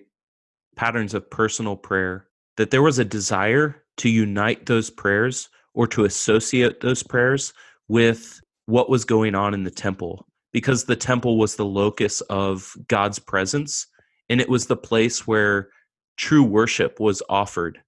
patterns 0.77 1.13
of 1.15 1.29
personal 1.31 1.77
prayer, 1.77 2.28
that 2.59 2.73
there 2.73 2.83
was 2.83 2.99
a 2.99 3.05
desire 3.05 3.83
to 3.97 4.11
unite 4.11 4.67
those 4.67 4.91
prayers 4.91 5.49
or 5.75 5.87
to 5.87 6.05
associate 6.05 6.81
those 6.81 7.05
prayers 7.05 7.55
with 7.87 8.41
what 8.67 8.91
was 8.91 9.05
going 9.05 9.35
on 9.35 9.55
in 9.55 9.63
the 9.63 9.71
temple 9.71 10.27
because 10.53 10.85
the 10.85 10.97
temple 10.97 11.39
was 11.39 11.55
the 11.55 11.65
locus 11.65 12.21
of 12.23 12.75
God's 12.89 13.21
presence 13.21 13.87
and 14.29 14.41
it 14.41 14.49
was 14.49 14.67
the 14.67 14.77
place 14.77 15.27
where 15.27 15.71
true 16.17 16.43
worship 16.43 16.99
was 16.99 17.23
offered 17.29 17.79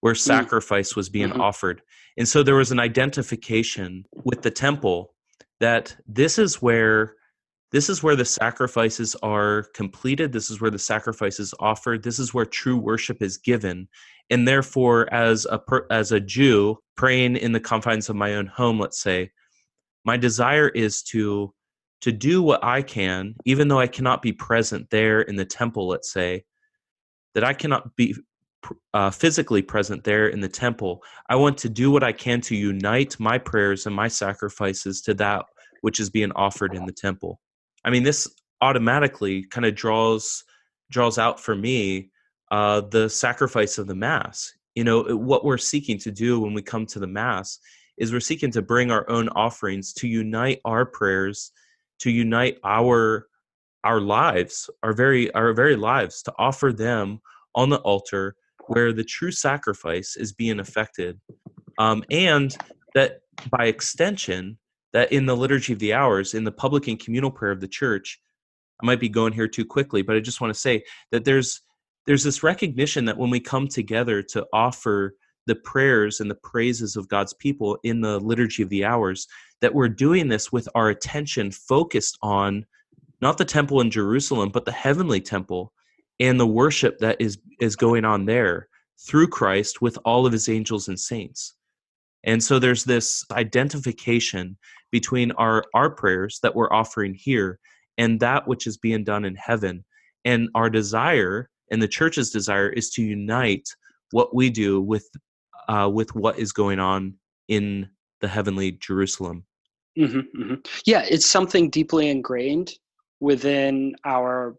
where 0.00 0.14
mm. 0.14 0.18
sacrifice 0.18 0.96
was 0.96 1.10
being 1.10 1.28
mm-hmm. 1.28 1.40
offered 1.42 1.82
and 2.16 2.26
so 2.26 2.42
there 2.42 2.56
was 2.56 2.72
an 2.72 2.80
identification 2.80 4.06
with 4.24 4.40
the 4.40 4.50
temple 4.50 5.14
that 5.60 5.94
this 6.06 6.38
is 6.38 6.62
where 6.62 7.14
this 7.70 7.90
is 7.90 8.02
where 8.02 8.16
the 8.16 8.24
sacrifices 8.24 9.14
are 9.22 9.64
completed. 9.74 10.32
This 10.32 10.50
is 10.50 10.60
where 10.60 10.70
the 10.70 10.78
sacrifice 10.78 11.38
is 11.38 11.54
offered. 11.60 12.02
This 12.02 12.18
is 12.18 12.32
where 12.32 12.46
true 12.46 12.78
worship 12.78 13.20
is 13.20 13.36
given. 13.36 13.88
And 14.30 14.48
therefore 14.48 15.12
as 15.12 15.46
a 15.46 15.60
as 15.90 16.12
a 16.12 16.20
jew 16.20 16.78
praying 16.96 17.36
in 17.36 17.52
the 17.52 17.60
confines 17.60 18.08
of 18.08 18.16
my 18.16 18.34
own 18.34 18.46
home 18.46 18.78
let's 18.78 19.00
say 19.00 19.30
my 20.04 20.16
desire 20.16 20.68
is 20.68 21.02
to 21.02 21.54
to 22.00 22.12
do 22.12 22.42
what 22.42 22.62
i 22.62 22.82
can 22.82 23.34
even 23.46 23.68
though 23.68 23.78
i 23.78 23.86
cannot 23.86 24.20
be 24.20 24.32
present 24.32 24.90
there 24.90 25.22
in 25.22 25.36
the 25.36 25.44
temple 25.44 25.88
let's 25.88 26.12
say 26.12 26.44
that 27.34 27.44
i 27.44 27.54
cannot 27.54 27.96
be 27.96 28.14
uh, 28.92 29.10
physically 29.10 29.62
present 29.62 30.02
there 30.02 30.28
in 30.28 30.40
the 30.40 30.48
temple. 30.48 31.00
I 31.28 31.36
want 31.36 31.56
to 31.58 31.68
do 31.68 31.90
what 31.90 32.02
i 32.02 32.12
can 32.12 32.40
to 32.42 32.56
unite 32.56 33.18
my 33.18 33.38
prayers 33.38 33.86
and 33.86 33.96
my 33.96 34.08
sacrifices 34.08 35.00
to 35.02 35.14
that 35.14 35.46
which 35.80 36.00
is 36.00 36.10
being 36.10 36.32
offered 36.32 36.74
in 36.74 36.84
the 36.84 36.92
temple 36.92 37.40
i 37.88 37.90
mean 37.90 38.04
this 38.04 38.28
automatically 38.60 39.42
kind 39.44 39.66
of 39.66 39.74
draws 39.74 40.44
draws 40.90 41.18
out 41.18 41.40
for 41.40 41.54
me 41.54 42.10
uh, 42.50 42.80
the 42.80 43.08
sacrifice 43.08 43.78
of 43.78 43.86
the 43.86 43.94
mass. 43.94 44.52
You 44.74 44.84
know 44.84 45.02
what 45.16 45.44
we're 45.44 45.58
seeking 45.58 45.98
to 45.98 46.10
do 46.10 46.40
when 46.40 46.54
we 46.54 46.62
come 46.62 46.86
to 46.86 46.98
the 46.98 47.06
mass 47.06 47.58
is 47.96 48.12
we're 48.12 48.20
seeking 48.20 48.50
to 48.52 48.62
bring 48.62 48.90
our 48.90 49.08
own 49.10 49.28
offerings 49.30 49.92
to 49.94 50.08
unite 50.08 50.60
our 50.64 50.86
prayers 50.86 51.52
to 52.00 52.10
unite 52.10 52.58
our 52.64 53.26
our 53.82 54.00
lives 54.00 54.70
our 54.84 54.92
very 54.92 55.32
our 55.34 55.52
very 55.52 55.74
lives 55.74 56.22
to 56.22 56.32
offer 56.38 56.72
them 56.72 57.20
on 57.56 57.70
the 57.70 57.78
altar 57.78 58.36
where 58.68 58.92
the 58.92 59.02
true 59.02 59.32
sacrifice 59.32 60.16
is 60.16 60.32
being 60.32 60.60
effected. 60.60 61.20
Um, 61.78 62.04
and 62.10 62.56
that 62.94 63.20
by 63.50 63.66
extension 63.66 64.58
that 64.92 65.12
in 65.12 65.26
the 65.26 65.36
liturgy 65.36 65.72
of 65.72 65.78
the 65.78 65.92
hours 65.92 66.34
in 66.34 66.44
the 66.44 66.52
public 66.52 66.88
and 66.88 67.00
communal 67.00 67.30
prayer 67.30 67.52
of 67.52 67.60
the 67.60 67.68
church 67.68 68.20
i 68.82 68.86
might 68.86 69.00
be 69.00 69.08
going 69.08 69.32
here 69.32 69.48
too 69.48 69.64
quickly 69.64 70.02
but 70.02 70.16
i 70.16 70.20
just 70.20 70.40
want 70.40 70.52
to 70.52 70.58
say 70.58 70.82
that 71.10 71.24
there's 71.24 71.62
there's 72.08 72.24
this 72.24 72.42
recognition 72.42 73.04
that 73.04 73.18
when 73.18 73.28
we 73.28 73.38
come 73.38 73.68
together 73.68 74.22
to 74.22 74.46
offer 74.52 75.14
the 75.46 75.54
prayers 75.54 76.20
and 76.20 76.30
the 76.30 76.36
praises 76.36 76.96
of 76.96 77.08
God's 77.08 77.34
people 77.34 77.78
in 77.82 78.00
the 78.00 78.18
liturgy 78.20 78.62
of 78.62 78.70
the 78.70 78.84
hours, 78.84 79.26
that 79.60 79.74
we're 79.74 79.90
doing 79.90 80.28
this 80.28 80.50
with 80.50 80.68
our 80.74 80.88
attention 80.88 81.50
focused 81.50 82.16
on 82.22 82.64
not 83.20 83.36
the 83.36 83.44
temple 83.44 83.82
in 83.82 83.90
Jerusalem, 83.90 84.48
but 84.48 84.64
the 84.64 84.72
heavenly 84.72 85.20
temple 85.20 85.72
and 86.18 86.40
the 86.40 86.46
worship 86.46 86.98
that 87.00 87.20
is 87.20 87.38
is 87.60 87.76
going 87.76 88.06
on 88.06 88.24
there 88.24 88.68
through 88.98 89.28
Christ 89.28 89.82
with 89.82 89.98
all 90.04 90.24
of 90.24 90.32
his 90.32 90.48
angels 90.48 90.88
and 90.88 90.98
saints. 90.98 91.54
And 92.24 92.42
so 92.42 92.58
there's 92.58 92.84
this 92.84 93.24
identification 93.30 94.56
between 94.90 95.32
our 95.32 95.64
our 95.74 95.90
prayers 95.90 96.40
that 96.42 96.54
we're 96.54 96.72
offering 96.72 97.14
here 97.14 97.58
and 97.96 98.20
that 98.20 98.46
which 98.46 98.66
is 98.66 98.76
being 98.76 99.04
done 99.04 99.24
in 99.24 99.34
heaven. 99.34 99.84
And 100.24 100.48
our 100.54 100.70
desire 100.70 101.50
and 101.70 101.82
the 101.82 101.88
church's 101.88 102.30
desire 102.30 102.68
is 102.70 102.90
to 102.90 103.02
unite 103.02 103.68
what 104.10 104.34
we 104.34 104.50
do 104.50 104.80
with 104.80 105.08
uh, 105.68 105.90
with 105.92 106.14
what 106.14 106.38
is 106.38 106.52
going 106.52 106.78
on 106.78 107.14
in 107.48 107.88
the 108.20 108.28
heavenly 108.28 108.72
Jerusalem. 108.72 109.44
Mm-hmm, 109.98 110.42
mm-hmm. 110.42 110.54
Yeah, 110.86 111.04
it's 111.08 111.26
something 111.26 111.70
deeply 111.70 112.08
ingrained 112.08 112.72
within 113.20 113.94
our 114.04 114.56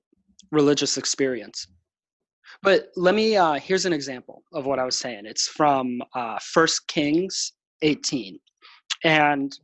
religious 0.51 0.98
experience. 0.98 1.68
But 2.62 2.89
let 2.96 3.16
me, 3.16 3.38
uh, 3.38 3.54
here's 3.54 3.86
an 3.86 3.94
example 3.94 4.44
of 4.54 4.66
what 4.66 4.80
I 4.80 4.86
was 4.86 4.98
saying. 4.98 5.25
It's 5.25 5.48
from 5.48 6.01
uh, 6.13 6.39
1 6.54 6.68
Kings 6.88 7.54
18. 7.82 8.39
And 9.04 9.58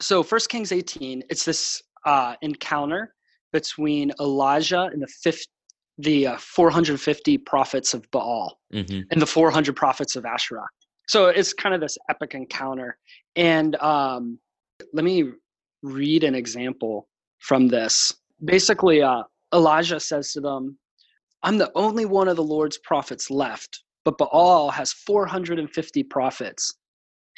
so 0.00 0.22
1 0.22 0.40
Kings 0.48 0.72
18, 0.72 1.24
it's 1.28 1.44
this 1.44 1.82
uh, 2.06 2.34
encounter 2.42 3.14
between 3.52 4.12
Elijah 4.20 4.88
and 4.92 5.02
the 5.02 5.08
fifth, 5.22 5.46
the 5.98 6.28
uh, 6.28 6.36
450 6.38 7.38
prophets 7.38 7.94
of 7.94 8.08
Baal 8.10 8.58
hmm 8.72 9.00
and 9.10 9.20
the 9.20 9.26
400 9.26 9.74
prophets 9.74 10.16
of 10.16 10.24
Asherah. 10.24 10.68
So 11.08 11.26
it's 11.26 11.52
kind 11.52 11.74
of 11.74 11.80
this 11.80 11.96
epic 12.10 12.34
encounter. 12.34 12.98
And 13.36 13.76
um, 13.76 14.38
let 14.92 15.04
me 15.04 15.30
read 15.82 16.24
an 16.24 16.34
example 16.34 17.08
from 17.38 17.68
this. 17.68 18.14
Basically, 18.44 19.02
uh, 19.02 19.22
Elijah 19.54 19.98
says 19.98 20.32
to 20.32 20.40
them, 20.40 20.78
I'm 21.42 21.58
the 21.58 21.72
only 21.74 22.04
one 22.06 22.28
of 22.28 22.36
the 22.36 22.42
Lord's 22.44 22.78
prophets 22.78 23.30
left, 23.30 23.82
but 24.04 24.18
Baal 24.18 24.70
has 24.70 24.92
450 24.92 26.02
prophets. 26.04 26.74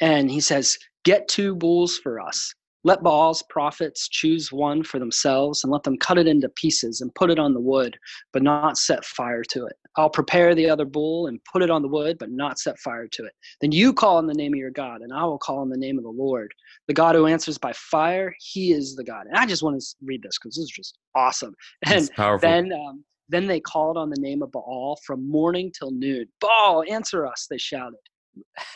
And 0.00 0.30
he 0.30 0.40
says, 0.40 0.78
Get 1.04 1.28
two 1.28 1.54
bulls 1.54 1.98
for 1.98 2.20
us. 2.20 2.54
Let 2.82 3.02
Baal's 3.02 3.42
prophets 3.42 4.08
choose 4.08 4.50
one 4.50 4.82
for 4.82 4.98
themselves 4.98 5.62
and 5.62 5.72
let 5.72 5.82
them 5.82 5.98
cut 5.98 6.18
it 6.18 6.26
into 6.26 6.48
pieces 6.48 7.00
and 7.00 7.14
put 7.14 7.30
it 7.30 7.38
on 7.38 7.52
the 7.52 7.60
wood, 7.60 7.98
but 8.32 8.42
not 8.42 8.78
set 8.78 9.04
fire 9.04 9.42
to 9.50 9.66
it. 9.66 9.76
I'll 9.96 10.08
prepare 10.08 10.54
the 10.54 10.70
other 10.70 10.84
bull 10.84 11.26
and 11.26 11.40
put 11.44 11.62
it 11.62 11.70
on 11.70 11.82
the 11.82 11.88
wood, 11.88 12.16
but 12.18 12.30
not 12.30 12.58
set 12.58 12.78
fire 12.78 13.06
to 13.08 13.24
it. 13.24 13.32
Then 13.60 13.72
you 13.72 13.92
call 13.92 14.16
on 14.16 14.26
the 14.26 14.34
name 14.34 14.54
of 14.54 14.58
your 14.58 14.70
God, 14.70 15.02
and 15.02 15.12
I 15.12 15.24
will 15.24 15.38
call 15.38 15.58
on 15.58 15.68
the 15.68 15.76
name 15.76 15.98
of 15.98 16.04
the 16.04 16.10
Lord. 16.10 16.52
The 16.88 16.94
God 16.94 17.16
who 17.16 17.26
answers 17.26 17.58
by 17.58 17.72
fire, 17.74 18.34
he 18.38 18.72
is 18.72 18.96
the 18.96 19.04
God. 19.04 19.26
And 19.26 19.36
I 19.36 19.46
just 19.46 19.62
want 19.62 19.78
to 19.80 19.86
read 20.02 20.22
this 20.22 20.38
because 20.38 20.56
this 20.56 20.64
is 20.64 20.70
just 20.70 20.98
awesome. 21.14 21.54
And 21.86 22.10
then 22.40 22.72
um, 22.72 23.04
then 23.30 23.46
they 23.46 23.60
called 23.60 23.96
on 23.96 24.10
the 24.10 24.20
name 24.20 24.42
of 24.42 24.52
Baal 24.52 24.98
from 25.04 25.28
morning 25.28 25.72
till 25.76 25.92
noon. 25.92 26.26
Baal, 26.40 26.84
answer 26.88 27.26
us, 27.26 27.46
they 27.48 27.58
shouted. 27.58 27.98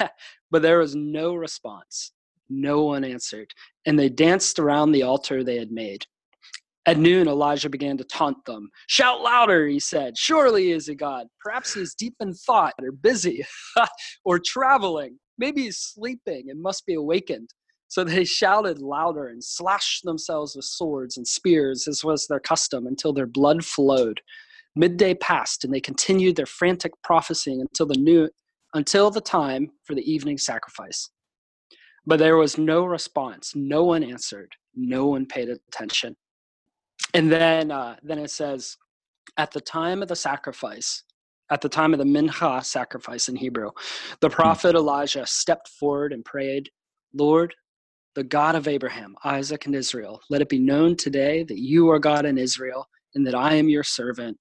but 0.50 0.62
there 0.62 0.78
was 0.78 0.94
no 0.94 1.34
response. 1.34 2.12
No 2.48 2.84
one 2.84 3.04
answered. 3.04 3.52
And 3.86 3.98
they 3.98 4.08
danced 4.08 4.58
around 4.58 4.92
the 4.92 5.02
altar 5.02 5.42
they 5.42 5.56
had 5.56 5.70
made. 5.70 6.04
At 6.86 6.98
noon, 6.98 7.28
Elijah 7.28 7.70
began 7.70 7.96
to 7.96 8.04
taunt 8.04 8.44
them. 8.44 8.68
Shout 8.88 9.22
louder, 9.22 9.66
he 9.66 9.80
said. 9.80 10.18
Surely 10.18 10.64
he 10.64 10.72
is 10.72 10.88
a 10.88 10.94
God. 10.94 11.28
Perhaps 11.42 11.74
he 11.74 11.80
is 11.80 11.94
deep 11.94 12.14
in 12.20 12.34
thought 12.34 12.74
or 12.82 12.92
busy 12.92 13.42
or 14.24 14.38
traveling. 14.38 15.18
Maybe 15.38 15.62
he's 15.62 15.78
sleeping 15.78 16.50
and 16.50 16.60
must 16.60 16.84
be 16.84 16.94
awakened. 16.94 17.48
So 17.88 18.04
they 18.04 18.24
shouted 18.24 18.80
louder 18.80 19.28
and 19.28 19.42
slashed 19.42 20.04
themselves 20.04 20.56
with 20.56 20.64
swords 20.64 21.16
and 21.16 21.26
spears, 21.26 21.88
as 21.88 22.04
was 22.04 22.26
their 22.26 22.40
custom, 22.40 22.86
until 22.86 23.12
their 23.12 23.26
blood 23.26 23.64
flowed. 23.64 24.20
Midday 24.76 25.14
passed, 25.14 25.64
and 25.64 25.72
they 25.72 25.80
continued 25.80 26.36
their 26.36 26.46
frantic 26.46 26.92
prophesying 27.02 27.60
until 27.60 27.86
the 27.86 27.94
new, 27.94 28.28
until 28.74 29.10
the 29.10 29.20
time 29.20 29.70
for 29.84 29.94
the 29.94 30.10
evening 30.10 30.36
sacrifice. 30.36 31.08
But 32.06 32.18
there 32.18 32.36
was 32.36 32.58
no 32.58 32.84
response. 32.84 33.54
No 33.54 33.84
one 33.84 34.02
answered. 34.02 34.52
No 34.74 35.06
one 35.06 35.26
paid 35.26 35.48
attention. 35.48 36.16
And 37.14 37.30
then, 37.30 37.70
uh, 37.70 37.96
then 38.02 38.18
it 38.18 38.30
says, 38.30 38.76
at 39.36 39.50
the 39.52 39.60
time 39.60 40.02
of 40.02 40.08
the 40.08 40.16
sacrifice, 40.16 41.04
at 41.50 41.60
the 41.60 41.68
time 41.68 41.92
of 41.92 41.98
the 41.98 42.04
mincha 42.04 42.64
sacrifice 42.64 43.28
in 43.28 43.36
Hebrew, 43.36 43.70
the 44.20 44.30
prophet 44.30 44.74
Elijah 44.74 45.26
stepped 45.26 45.68
forward 45.68 46.12
and 46.12 46.24
prayed, 46.24 46.70
Lord, 47.14 47.54
the 48.14 48.24
God 48.24 48.54
of 48.54 48.68
Abraham, 48.68 49.16
Isaac, 49.24 49.66
and 49.66 49.74
Israel, 49.74 50.20
let 50.30 50.40
it 50.42 50.48
be 50.48 50.58
known 50.58 50.96
today 50.96 51.42
that 51.44 51.58
you 51.58 51.90
are 51.90 51.98
God 51.98 52.26
in 52.26 52.38
Israel 52.38 52.88
and 53.14 53.26
that 53.26 53.34
I 53.34 53.54
am 53.54 53.68
your 53.68 53.82
servant 53.82 54.38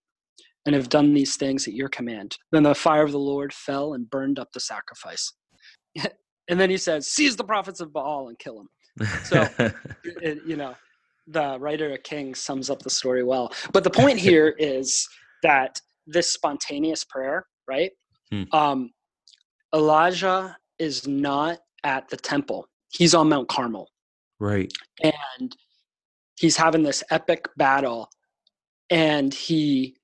and 0.66 0.76
have 0.76 0.90
done 0.90 1.14
these 1.14 1.36
things 1.36 1.68
at 1.68 1.74
your 1.74 1.90
command. 1.90 2.38
Then 2.52 2.64
the 2.64 2.76
fire 2.76 3.04
of 3.04 3.12
the 3.12 3.20
Lord 3.20 3.54
fell 3.54 3.94
and 3.94 4.10
burned 4.10 4.40
up 4.40 4.52
the 4.54 4.60
sacrifice. 4.60 5.34
and 6.50 6.60
then 6.60 6.70
he 6.70 6.78
says, 6.78 7.08
Seize 7.08 7.36
the 7.36 7.44
prophets 7.44 7.80
of 7.80 7.94
Baal 7.94 8.30
and 8.30 8.38
kill 8.40 8.58
them. 8.58 9.08
So, 9.24 9.48
it, 10.04 10.42
you 10.46 10.56
know, 10.56 10.76
the 11.28 11.58
writer 11.60 11.92
of 11.94 12.04
Kings 12.04 12.40
sums 12.40 12.70
up 12.70 12.82
the 12.82 12.90
story 12.90 13.24
well. 13.24 13.54
But 13.72 13.84
the 13.84 13.90
point 13.90 14.20
here 14.30 14.56
is 14.58 15.08
that 15.42 15.80
this 16.06 16.32
spontaneous 16.32 17.04
prayer, 17.04 17.46
right? 17.68 17.92
Hmm. 18.32 18.44
Um, 18.52 18.92
Elijah 19.74 20.56
is 20.80 21.08
not 21.08 21.60
at 21.84 22.08
the 22.10 22.18
temple, 22.18 22.68
he's 22.92 23.14
on 23.14 23.30
Mount 23.30 23.50
Carmel 23.50 23.90
right. 24.44 24.72
and 25.02 25.56
he's 26.40 26.58
having 26.58 26.84
this 26.84 27.04
epic 27.10 27.48
battle 27.58 28.10
and 28.90 29.34
he 29.34 29.96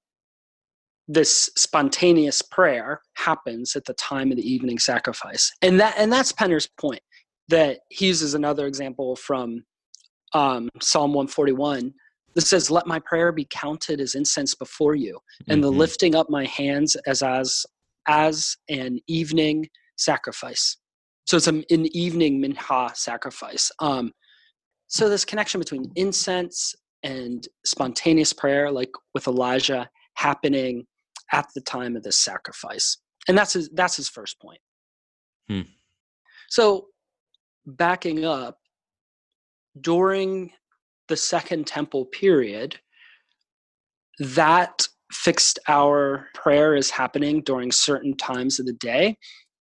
this 1.09 1.49
spontaneous 1.57 2.41
prayer 2.43 3.01
happens 3.15 3.75
at 3.75 3.83
the 3.85 3.95
time 3.95 4.29
of 4.31 4.37
the 4.37 4.47
evening 4.49 4.77
sacrifice. 4.77 5.51
And 5.63 5.79
that 5.79 5.95
and 5.97 6.13
that's 6.13 6.31
penner's 6.31 6.67
point 6.79 7.01
that 7.49 7.79
he 7.89 8.05
uses 8.07 8.35
another 8.35 8.67
example 8.67 9.15
from 9.15 9.63
um, 10.33 10.69
psalm 10.79 11.13
141 11.13 11.91
that 12.35 12.41
says 12.41 12.69
let 12.69 12.85
my 12.85 12.99
prayer 12.99 13.31
be 13.31 13.47
counted 13.49 13.99
as 13.99 14.13
incense 14.13 14.53
before 14.53 14.93
you 14.93 15.19
and 15.47 15.63
the 15.63 15.71
Mhm. 15.71 15.77
lifting 15.77 16.13
up 16.15 16.29
my 16.29 16.45
hands 16.45 16.95
as 17.07 17.23
as 17.23 17.65
as 18.07 18.55
an 18.69 18.99
evening 19.07 19.67
sacrifice. 19.97 20.77
So 21.25 21.37
it's 21.37 21.47
an, 21.47 21.63
an 21.71 21.85
evening 21.95 22.39
mincha 22.41 22.95
sacrifice. 22.95 23.71
Um, 23.79 24.13
so 24.87 25.09
this 25.09 25.25
connection 25.25 25.59
between 25.59 25.91
incense 25.95 26.75
and 27.03 27.47
spontaneous 27.65 28.33
prayer 28.33 28.69
like 28.71 28.91
with 29.13 29.25
elijah 29.27 29.89
happening 30.15 30.85
at 31.31 31.47
the 31.55 31.61
time 31.61 31.95
of 31.95 32.03
this 32.03 32.17
sacrifice 32.17 32.97
and 33.27 33.37
that's 33.37 33.53
his 33.53 33.69
that's 33.73 33.95
his 33.95 34.09
first 34.09 34.39
point 34.39 34.59
Hmm. 35.49 35.61
so 36.49 36.87
backing 37.65 38.23
up 38.23 38.59
during 39.81 40.51
the 41.07 41.17
second 41.17 41.65
temple 41.65 42.05
period 42.05 42.79
that 44.19 44.87
fixed 45.11 45.57
hour 45.67 46.27
prayer 46.35 46.75
is 46.75 46.91
happening 46.91 47.41
during 47.41 47.71
certain 47.71 48.15
times 48.15 48.59
of 48.59 48.67
the 48.67 48.73
day 48.73 49.17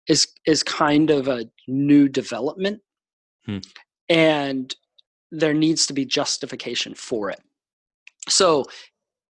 is 0.08 0.26
is 0.46 0.62
kind 0.62 1.10
of 1.10 1.28
a 1.28 1.44
new 1.68 2.08
development 2.08 2.80
Hmm. 3.46 3.58
and 4.08 4.74
there 5.30 5.54
needs 5.54 5.86
to 5.86 5.92
be 5.92 6.04
justification 6.06 6.94
for 6.94 7.30
it 7.30 7.42
so 8.28 8.64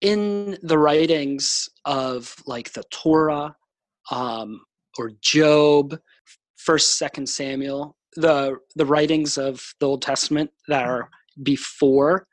in 0.01 0.57
the 0.61 0.77
writings 0.77 1.69
of 1.85 2.35
like 2.45 2.71
the 2.73 2.83
torah 2.91 3.55
um, 4.11 4.61
or 4.97 5.11
job 5.21 5.97
first 6.55 6.97
second 6.97 7.27
samuel 7.27 7.95
the 8.15 8.55
the 8.75 8.85
writings 8.85 9.37
of 9.37 9.61
the 9.79 9.87
old 9.87 10.01
testament 10.01 10.49
that 10.67 10.83
are 10.85 11.09
before 11.43 12.27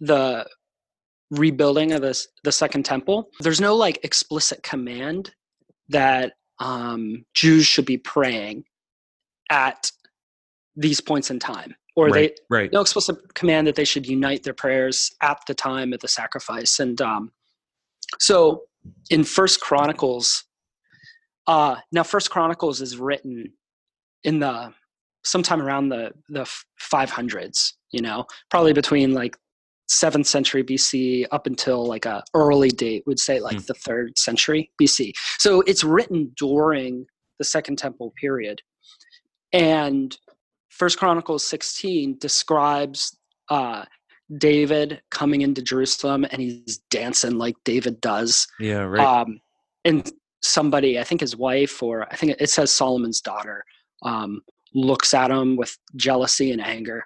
the 0.00 0.46
rebuilding 1.30 1.92
of 1.92 2.00
this 2.00 2.28
the 2.44 2.52
second 2.52 2.84
temple 2.84 3.28
there's 3.40 3.60
no 3.60 3.74
like 3.74 3.98
explicit 4.02 4.62
command 4.62 5.32
that 5.88 6.32
um, 6.60 7.24
jews 7.34 7.66
should 7.66 7.84
be 7.84 7.98
praying 7.98 8.64
at 9.50 9.90
these 10.76 11.00
points 11.00 11.30
in 11.30 11.38
time 11.38 11.74
or 11.98 12.06
right. 12.06 12.38
they 12.50 12.56
right. 12.56 12.72
no 12.72 12.80
explicit 12.80 13.16
command 13.34 13.66
that 13.66 13.74
they 13.74 13.84
should 13.84 14.06
unite 14.06 14.44
their 14.44 14.54
prayers 14.54 15.10
at 15.20 15.40
the 15.48 15.54
time 15.54 15.92
of 15.92 15.98
the 15.98 16.06
sacrifice 16.08 16.78
and 16.78 17.00
um, 17.02 17.32
so 18.20 18.62
in 19.10 19.24
first 19.24 19.60
chronicles 19.60 20.44
uh, 21.48 21.76
now 21.90 22.04
first 22.04 22.30
chronicles 22.30 22.80
is 22.80 22.96
written 22.96 23.52
in 24.22 24.38
the 24.38 24.72
sometime 25.24 25.60
around 25.60 25.88
the 25.88 26.12
the 26.28 26.46
500s 26.92 27.72
you 27.90 28.00
know 28.00 28.24
probably 28.48 28.72
between 28.72 29.12
like 29.12 29.36
7th 29.90 30.26
century 30.26 30.62
bc 30.62 31.26
up 31.32 31.46
until 31.48 31.84
like 31.84 32.06
a 32.06 32.22
early 32.34 32.68
date 32.68 33.02
would 33.06 33.18
say 33.18 33.40
like 33.40 33.56
Hmm. 33.56 33.66
the 33.66 33.74
3rd 33.74 34.18
century 34.18 34.70
bc 34.80 35.12
so 35.38 35.62
it's 35.62 35.82
written 35.82 36.32
during 36.36 37.06
the 37.38 37.44
second 37.44 37.76
temple 37.76 38.12
period 38.20 38.62
and 39.52 40.16
first 40.78 40.98
chronicles 40.98 41.44
16 41.44 42.18
describes 42.18 43.16
uh, 43.50 43.84
david 44.38 45.00
coming 45.10 45.40
into 45.42 45.62
jerusalem 45.62 46.24
and 46.30 46.40
he's 46.40 46.78
dancing 46.90 47.38
like 47.38 47.56
david 47.64 48.00
does 48.00 48.46
Yeah. 48.60 48.80
Right. 48.82 49.00
um, 49.04 49.40
and 49.84 50.10
somebody 50.42 50.98
i 50.98 51.04
think 51.04 51.20
his 51.20 51.36
wife 51.36 51.82
or 51.82 52.06
i 52.12 52.16
think 52.16 52.36
it 52.38 52.50
says 52.50 52.70
solomon's 52.70 53.20
daughter 53.20 53.64
um, 54.02 54.40
looks 54.74 55.12
at 55.14 55.30
him 55.30 55.56
with 55.56 55.76
jealousy 55.96 56.52
and 56.52 56.64
anger 56.64 57.04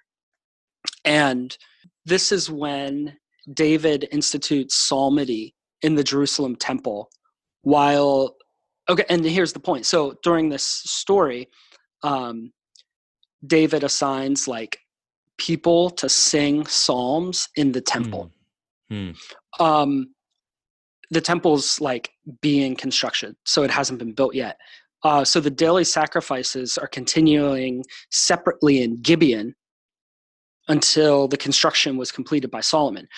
and 1.04 1.56
this 2.04 2.32
is 2.32 2.50
when 2.50 3.16
david 3.54 4.08
institutes 4.12 4.74
psalmody 4.76 5.54
in 5.82 5.94
the 5.94 6.04
jerusalem 6.04 6.54
temple 6.56 7.08
while 7.62 8.36
okay 8.88 9.04
and 9.08 9.24
here's 9.24 9.52
the 9.52 9.60
point 9.60 9.86
so 9.86 10.14
during 10.22 10.48
this 10.48 10.64
story 10.64 11.48
um, 12.02 12.52
david 13.46 13.84
assigns 13.84 14.46
like 14.46 14.78
people 15.38 15.90
to 15.90 16.08
sing 16.08 16.66
psalms 16.66 17.48
in 17.56 17.72
the 17.72 17.80
temple 17.80 18.30
Hmm. 18.92 19.12
um, 19.58 20.12
the 21.10 21.20
temple's 21.22 21.80
like 21.80 22.10
being 22.42 22.76
constructed, 22.76 23.36
so 23.44 23.62
it 23.62 23.70
hasn't 23.70 23.98
been 23.98 24.12
built 24.12 24.34
yet. 24.34 24.58
Uh, 25.02 25.24
so 25.24 25.40
the 25.40 25.50
daily 25.50 25.84
sacrifices 25.84 26.76
are 26.76 26.86
continuing 26.86 27.84
separately 28.10 28.82
in 28.82 29.00
Gibeon 29.00 29.54
until 30.68 31.26
the 31.26 31.38
construction 31.38 31.96
was 31.96 32.12
completed 32.12 32.50
by 32.50 32.60
Solomon. 32.60 33.08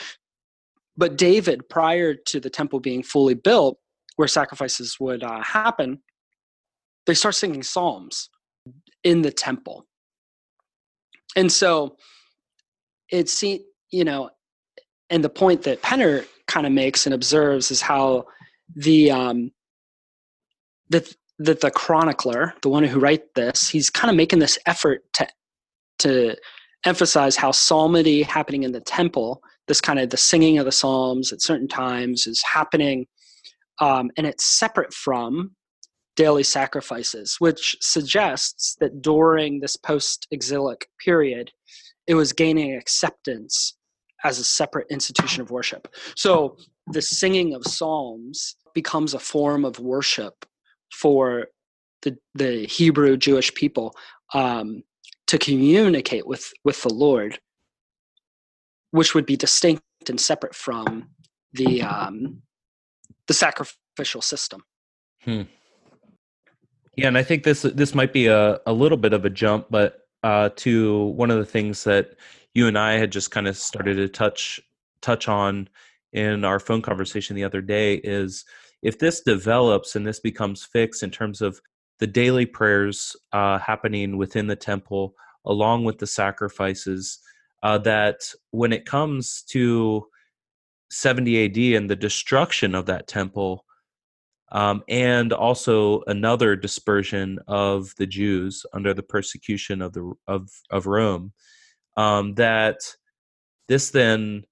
But 0.96 1.18
David, 1.18 1.68
prior 1.68 2.14
to 2.14 2.38
the 2.38 2.50
temple 2.50 2.78
being 2.78 3.02
fully 3.02 3.34
built, 3.34 3.78
where 4.14 4.28
sacrifices 4.28 4.96
would 5.00 5.24
uh, 5.24 5.42
happen, 5.42 5.98
they 7.06 7.14
start 7.14 7.34
singing 7.34 7.64
psalms 7.64 8.30
in 9.02 9.22
the 9.22 9.32
temple. 9.32 9.86
And 11.36 11.50
so 11.50 11.96
it 13.10 13.28
it's, 13.28 13.42
you 13.42 14.04
know, 14.04 14.30
and 15.10 15.22
the 15.22 15.28
point 15.28 15.62
that 15.62 15.82
Penner 15.82 16.26
kind 16.46 16.66
of 16.66 16.72
makes 16.72 17.06
and 17.06 17.14
observes 17.14 17.70
is 17.70 17.80
how 17.80 18.24
the, 18.74 19.10
um, 19.10 19.50
that, 20.90 21.14
that 21.38 21.60
the 21.60 21.70
chronicler, 21.70 22.54
the 22.62 22.68
one 22.68 22.84
who 22.84 23.00
write 23.00 23.34
this, 23.34 23.68
he's 23.68 23.90
kind 23.90 24.10
of 24.10 24.16
making 24.16 24.38
this 24.38 24.58
effort 24.66 25.02
to, 25.14 25.28
to 26.00 26.36
emphasize 26.84 27.36
how 27.36 27.50
psalmody 27.50 28.22
happening 28.22 28.62
in 28.62 28.72
the 28.72 28.80
temple, 28.80 29.42
this 29.66 29.80
kind 29.80 29.98
of 29.98 30.10
the 30.10 30.16
singing 30.16 30.58
of 30.58 30.64
the 30.64 30.72
psalms 30.72 31.32
at 31.32 31.42
certain 31.42 31.68
times 31.68 32.26
is 32.26 32.42
happening, 32.42 33.06
um, 33.80 34.10
and 34.16 34.26
it's 34.26 34.44
separate 34.44 34.92
from 34.92 35.54
daily 36.16 36.42
sacrifices, 36.42 37.36
which 37.38 37.76
suggests 37.80 38.76
that 38.80 39.02
during 39.02 39.60
this 39.60 39.76
post 39.76 40.26
exilic 40.30 40.88
period, 41.04 41.50
it 42.06 42.14
was 42.14 42.32
gaining 42.32 42.74
acceptance 42.74 43.76
as 44.24 44.38
a 44.38 44.44
separate 44.44 44.86
institution 44.90 45.42
of 45.42 45.50
worship. 45.50 45.88
So 46.16 46.56
the 46.86 47.02
singing 47.02 47.54
of 47.54 47.64
psalms 47.64 48.56
becomes 48.74 49.14
a 49.14 49.18
form 49.18 49.64
of 49.64 49.78
worship 49.78 50.46
for 50.92 51.48
the, 52.02 52.16
the 52.34 52.66
Hebrew 52.66 53.16
Jewish 53.16 53.52
people 53.54 53.94
um, 54.32 54.82
to 55.26 55.38
communicate 55.38 56.26
with, 56.26 56.52
with 56.64 56.82
the 56.82 56.92
Lord, 56.92 57.38
which 58.90 59.14
would 59.14 59.26
be 59.26 59.36
distinct 59.36 59.82
and 60.08 60.20
separate 60.20 60.54
from 60.54 61.08
the, 61.52 61.82
um, 61.82 62.42
the 63.26 63.34
sacrificial 63.34 64.20
system. 64.20 64.62
Hmm. 65.22 65.42
Yeah, 66.96 67.08
and 67.08 67.18
I 67.18 67.22
think 67.22 67.42
this 67.44 67.62
this 67.62 67.94
might 67.94 68.12
be 68.12 68.26
a, 68.26 68.60
a 68.66 68.72
little 68.72 68.98
bit 68.98 69.12
of 69.12 69.24
a 69.24 69.30
jump, 69.30 69.66
but 69.70 70.00
uh, 70.22 70.50
to 70.56 71.06
one 71.06 71.30
of 71.30 71.38
the 71.38 71.44
things 71.44 71.84
that 71.84 72.16
you 72.54 72.68
and 72.68 72.78
I 72.78 72.94
had 72.94 73.12
just 73.12 73.30
kind 73.30 73.48
of 73.48 73.56
started 73.56 73.96
to 73.96 74.08
touch 74.08 74.60
touch 75.00 75.28
on 75.28 75.68
in 76.12 76.44
our 76.44 76.60
phone 76.60 76.82
conversation 76.82 77.34
the 77.36 77.44
other 77.44 77.60
day 77.60 77.96
is 77.96 78.44
if 78.82 78.98
this 78.98 79.20
develops 79.20 79.96
and 79.96 80.06
this 80.06 80.20
becomes 80.20 80.64
fixed 80.64 81.02
in 81.02 81.10
terms 81.10 81.42
of 81.42 81.60
the 81.98 82.06
daily 82.06 82.46
prayers 82.46 83.16
uh, 83.32 83.58
happening 83.58 84.16
within 84.16 84.46
the 84.46 84.56
temple 84.56 85.14
along 85.46 85.84
with 85.84 85.98
the 85.98 86.06
sacrifices, 86.06 87.18
uh, 87.62 87.78
that 87.78 88.30
when 88.50 88.72
it 88.72 88.86
comes 88.86 89.42
to 89.42 90.06
70 90.90 91.44
AD 91.46 91.76
and 91.76 91.90
the 91.90 91.96
destruction 91.96 92.74
of 92.74 92.86
that 92.86 93.06
temple, 93.06 93.63
um, 94.52 94.82
and 94.88 95.32
also 95.32 96.02
another 96.06 96.56
dispersion 96.56 97.38
of 97.48 97.94
the 97.96 98.06
Jews 98.06 98.64
under 98.72 98.94
the 98.94 99.02
persecution 99.02 99.82
of 99.82 99.92
the 99.92 100.12
of 100.26 100.48
of 100.70 100.86
Rome. 100.86 101.32
Um, 101.96 102.34
that 102.34 102.78
this 103.68 103.90
then 103.90 104.44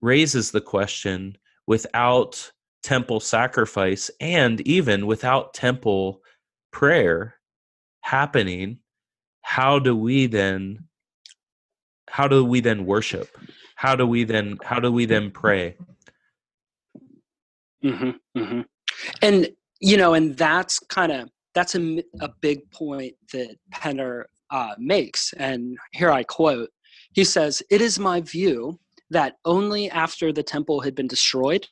raises 0.00 0.50
the 0.50 0.60
question: 0.60 1.36
without 1.66 2.52
temple 2.82 3.20
sacrifice 3.20 4.10
and 4.20 4.60
even 4.62 5.06
without 5.06 5.54
temple 5.54 6.22
prayer 6.72 7.34
happening, 8.02 8.78
how 9.42 9.78
do 9.78 9.96
we 9.96 10.26
then? 10.26 10.84
How 12.08 12.28
do 12.28 12.44
we 12.44 12.60
then 12.60 12.86
worship? 12.86 13.36
How 13.74 13.96
do 13.96 14.06
we 14.06 14.24
then? 14.24 14.58
How 14.62 14.78
do 14.78 14.92
we 14.92 15.04
then 15.04 15.30
pray? 15.32 15.76
Mm-hmm, 17.84 18.38
mm-hmm 18.38 18.60
and 19.22 19.48
you 19.80 19.96
know 19.96 20.14
and 20.14 20.36
that's 20.36 20.78
kind 20.78 21.12
of 21.12 21.28
that's 21.54 21.74
a, 21.74 22.02
a 22.20 22.28
big 22.40 22.70
point 22.70 23.14
that 23.32 23.56
penner 23.72 24.24
uh, 24.50 24.74
makes. 24.78 25.32
And 25.38 25.76
here 25.92 26.10
i 26.10 26.22
quote 26.22 26.70
he 27.12 27.24
says 27.24 27.62
it 27.70 27.80
is 27.80 27.98
my 27.98 28.20
view 28.20 28.78
that 29.10 29.36
only 29.44 29.90
after 29.90 30.32
the 30.32 30.42
temple 30.42 30.80
had 30.80 30.94
been 30.94 31.08
destroyed 31.08 31.66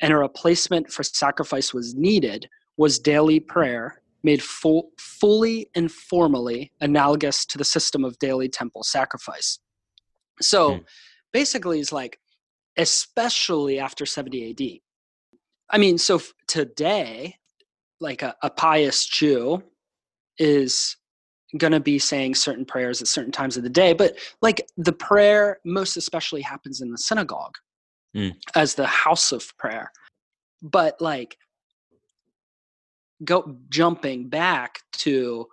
and 0.00 0.12
a 0.12 0.16
replacement 0.16 0.90
for 0.92 1.02
sacrifice 1.02 1.72
was 1.72 1.94
needed 1.94 2.48
was 2.76 2.98
daily 2.98 3.40
prayer 3.40 4.02
made 4.22 4.42
full, 4.42 4.90
fully 4.98 5.70
and 5.74 5.90
formally 5.90 6.72
analogous 6.80 7.46
to 7.46 7.58
the 7.58 7.64
system 7.64 8.04
of 8.04 8.18
daily 8.18 8.48
temple 8.48 8.82
sacrifice. 8.82 9.58
So 10.40 10.74
hmm. 10.74 10.78
basically 11.32 11.80
it's 11.80 11.92
like 11.92 12.18
especially 12.76 13.78
after 13.78 14.04
70 14.04 14.50
ad 14.50 14.80
I 15.70 15.78
mean, 15.78 15.98
so 15.98 16.20
today, 16.46 17.36
like 18.00 18.22
a, 18.22 18.34
a 18.42 18.50
pious 18.50 19.06
Jew 19.06 19.62
is 20.38 20.96
going 21.58 21.72
to 21.72 21.80
be 21.80 21.98
saying 21.98 22.34
certain 22.34 22.64
prayers 22.64 23.00
at 23.00 23.08
certain 23.08 23.32
times 23.32 23.56
of 23.56 23.62
the 23.62 23.70
day, 23.70 23.92
but 23.92 24.16
like 24.42 24.66
the 24.76 24.92
prayer 24.92 25.58
most 25.64 25.96
especially 25.96 26.42
happens 26.42 26.80
in 26.80 26.90
the 26.90 26.98
synagogue 26.98 27.56
mm. 28.14 28.34
as 28.54 28.74
the 28.74 28.86
house 28.86 29.32
of 29.32 29.56
prayer. 29.58 29.90
But 30.62 31.00
like 31.00 31.36
go 33.24 33.56
jumping 33.70 34.28
back 34.28 34.80
to 34.92 35.46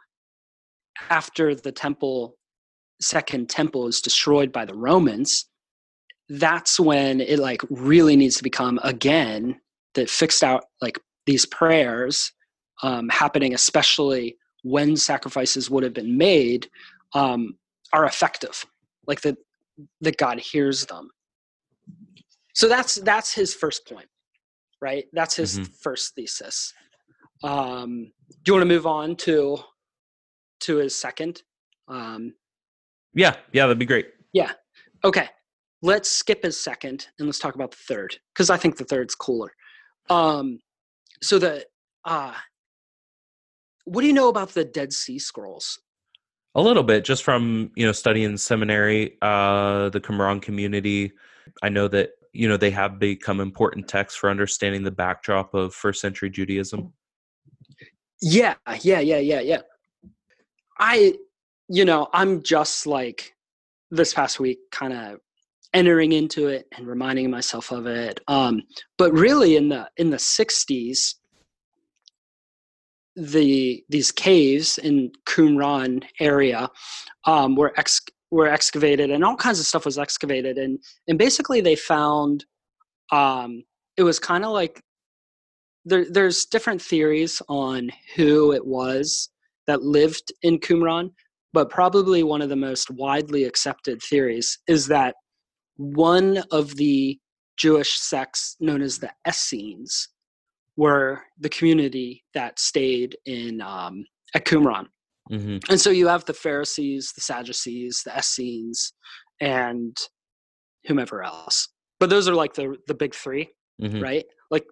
after 1.09 1.55
the 1.55 1.71
temple 1.71 2.37
second 3.01 3.49
temple 3.49 3.87
is 3.87 4.01
destroyed 4.01 4.51
by 4.51 4.65
the 4.65 4.75
Romans, 4.75 5.45
that's 6.29 6.79
when 6.79 7.21
it 7.21 7.39
like 7.39 7.61
really 7.69 8.15
needs 8.15 8.35
to 8.37 8.43
become 8.43 8.79
again 8.83 9.59
that 9.95 10.09
fixed 10.09 10.43
out 10.43 10.65
like 10.81 10.99
these 11.25 11.45
prayers 11.45 12.31
um, 12.81 13.09
happening, 13.09 13.53
especially 13.53 14.37
when 14.63 14.95
sacrifices 14.95 15.69
would 15.69 15.83
have 15.83 15.93
been 15.93 16.17
made, 16.17 16.69
um, 17.13 17.57
are 17.91 18.05
effective. 18.05 18.65
Like 19.05 19.21
that, 19.21 19.37
that 20.01 20.17
God 20.17 20.39
hears 20.39 20.85
them. 20.85 21.09
So 22.53 22.67
that's 22.67 22.95
that's 22.95 23.33
his 23.33 23.53
first 23.53 23.87
point, 23.87 24.07
right? 24.81 25.05
That's 25.11 25.35
his 25.35 25.59
mm-hmm. 25.59 25.71
first 25.81 26.15
thesis. 26.15 26.73
Um, 27.43 28.11
do 28.43 28.51
you 28.51 28.53
want 28.53 28.61
to 28.61 28.73
move 28.73 28.85
on 28.85 29.15
to 29.17 29.57
to 30.61 30.77
his 30.77 30.95
second? 30.95 31.41
Um, 31.87 32.33
yeah, 33.13 33.35
yeah, 33.51 33.63
that'd 33.63 33.79
be 33.79 33.85
great. 33.85 34.07
Yeah. 34.33 34.51
Okay. 35.03 35.29
Let's 35.81 36.09
skip 36.09 36.43
his 36.43 36.59
second 36.59 37.07
and 37.19 37.27
let's 37.27 37.39
talk 37.39 37.55
about 37.55 37.71
the 37.71 37.77
third 37.77 38.15
because 38.33 38.49
I 38.49 38.57
think 38.57 38.77
the 38.77 38.85
third's 38.85 39.15
cooler. 39.15 39.51
Um, 40.09 40.59
so 41.21 41.39
the 41.39 41.65
uh, 42.05 42.33
what 43.85 44.01
do 44.01 44.07
you 44.07 44.13
know 44.13 44.29
about 44.29 44.49
the 44.49 44.65
Dead 44.65 44.93
Sea 44.93 45.19
Scrolls? 45.19 45.79
A 46.55 46.61
little 46.61 46.83
bit, 46.83 47.03
just 47.03 47.23
from 47.23 47.71
you 47.75 47.85
know 47.85 47.91
studying 47.91 48.37
seminary, 48.37 49.17
uh, 49.21 49.89
the 49.89 49.99
Qumran 49.99 50.41
community. 50.41 51.13
I 51.61 51.69
know 51.69 51.87
that 51.87 52.11
you 52.31 52.47
know 52.47 52.57
they 52.57 52.71
have 52.71 52.99
become 52.99 53.39
important 53.39 53.87
texts 53.87 54.19
for 54.19 54.29
understanding 54.29 54.83
the 54.83 54.91
backdrop 54.91 55.53
of 55.53 55.73
first 55.73 56.01
century 56.01 56.29
Judaism. 56.29 56.93
Yeah, 58.21 58.55
yeah, 58.81 58.99
yeah, 58.99 59.17
yeah, 59.17 59.41
yeah. 59.41 59.61
I, 60.79 61.15
you 61.67 61.85
know, 61.85 62.07
I'm 62.13 62.43
just 62.43 62.87
like 62.87 63.35
this 63.91 64.13
past 64.13 64.39
week, 64.39 64.59
kind 64.71 64.93
of 64.93 65.19
entering 65.73 66.11
into 66.11 66.47
it 66.47 66.67
and 66.77 66.87
reminding 66.87 67.29
myself 67.29 67.71
of 67.71 67.87
it. 67.87 68.19
Um, 68.27 68.61
but 68.97 69.11
really, 69.13 69.55
in 69.55 69.69
the 69.69 69.89
in 69.97 70.09
the 70.09 70.17
'60s, 70.17 71.15
the 73.15 73.83
these 73.89 74.11
caves 74.11 74.77
in 74.77 75.11
Qumran 75.25 76.03
area 76.19 76.69
um, 77.25 77.55
were 77.55 77.73
ex, 77.77 78.01
were 78.31 78.47
excavated, 78.47 79.11
and 79.11 79.23
all 79.23 79.35
kinds 79.35 79.59
of 79.59 79.65
stuff 79.65 79.85
was 79.85 79.97
excavated, 79.97 80.57
and 80.57 80.79
and 81.07 81.17
basically 81.17 81.61
they 81.61 81.75
found 81.75 82.45
um, 83.11 83.63
it 83.97 84.03
was 84.03 84.19
kind 84.19 84.45
of 84.45 84.51
like 84.51 84.81
there, 85.85 86.05
there's 86.09 86.45
different 86.45 86.81
theories 86.81 87.41
on 87.49 87.91
who 88.15 88.53
it 88.53 88.65
was 88.65 89.29
that 89.67 89.83
lived 89.83 90.31
in 90.41 90.59
Qumran, 90.59 91.11
but 91.53 91.69
probably 91.69 92.23
one 92.23 92.41
of 92.41 92.49
the 92.49 92.55
most 92.55 92.89
widely 92.89 93.43
accepted 93.43 94.01
theories 94.01 94.59
is 94.67 94.87
that 94.87 95.15
one 95.77 96.43
of 96.51 96.75
the 96.75 97.19
Jewish 97.57 97.99
sects 97.99 98.55
known 98.59 98.81
as 98.81 98.97
the 98.99 99.11
Essenes 99.27 100.09
were 100.75 101.21
the 101.39 101.49
community 101.49 102.23
that 102.33 102.59
stayed 102.59 103.15
in 103.25 103.61
um, 103.61 104.05
at 104.33 104.45
Qumran. 104.45 104.87
Mm-hmm. 105.31 105.57
And 105.69 105.79
so 105.79 105.89
you 105.89 106.07
have 106.07 106.25
the 106.25 106.33
Pharisees, 106.33 107.13
the 107.15 107.21
Sadducees, 107.21 108.01
the 108.05 108.17
Essenes, 108.17 108.93
and 109.39 109.95
whomever 110.85 111.23
else. 111.23 111.69
but 111.99 112.09
those 112.09 112.27
are 112.27 112.35
like 112.35 112.53
the 112.53 112.75
the 112.87 112.93
big 112.93 113.13
3 113.15 113.47
Mhm. 113.81 114.01
right? 114.03 114.25
Like, 114.51 114.65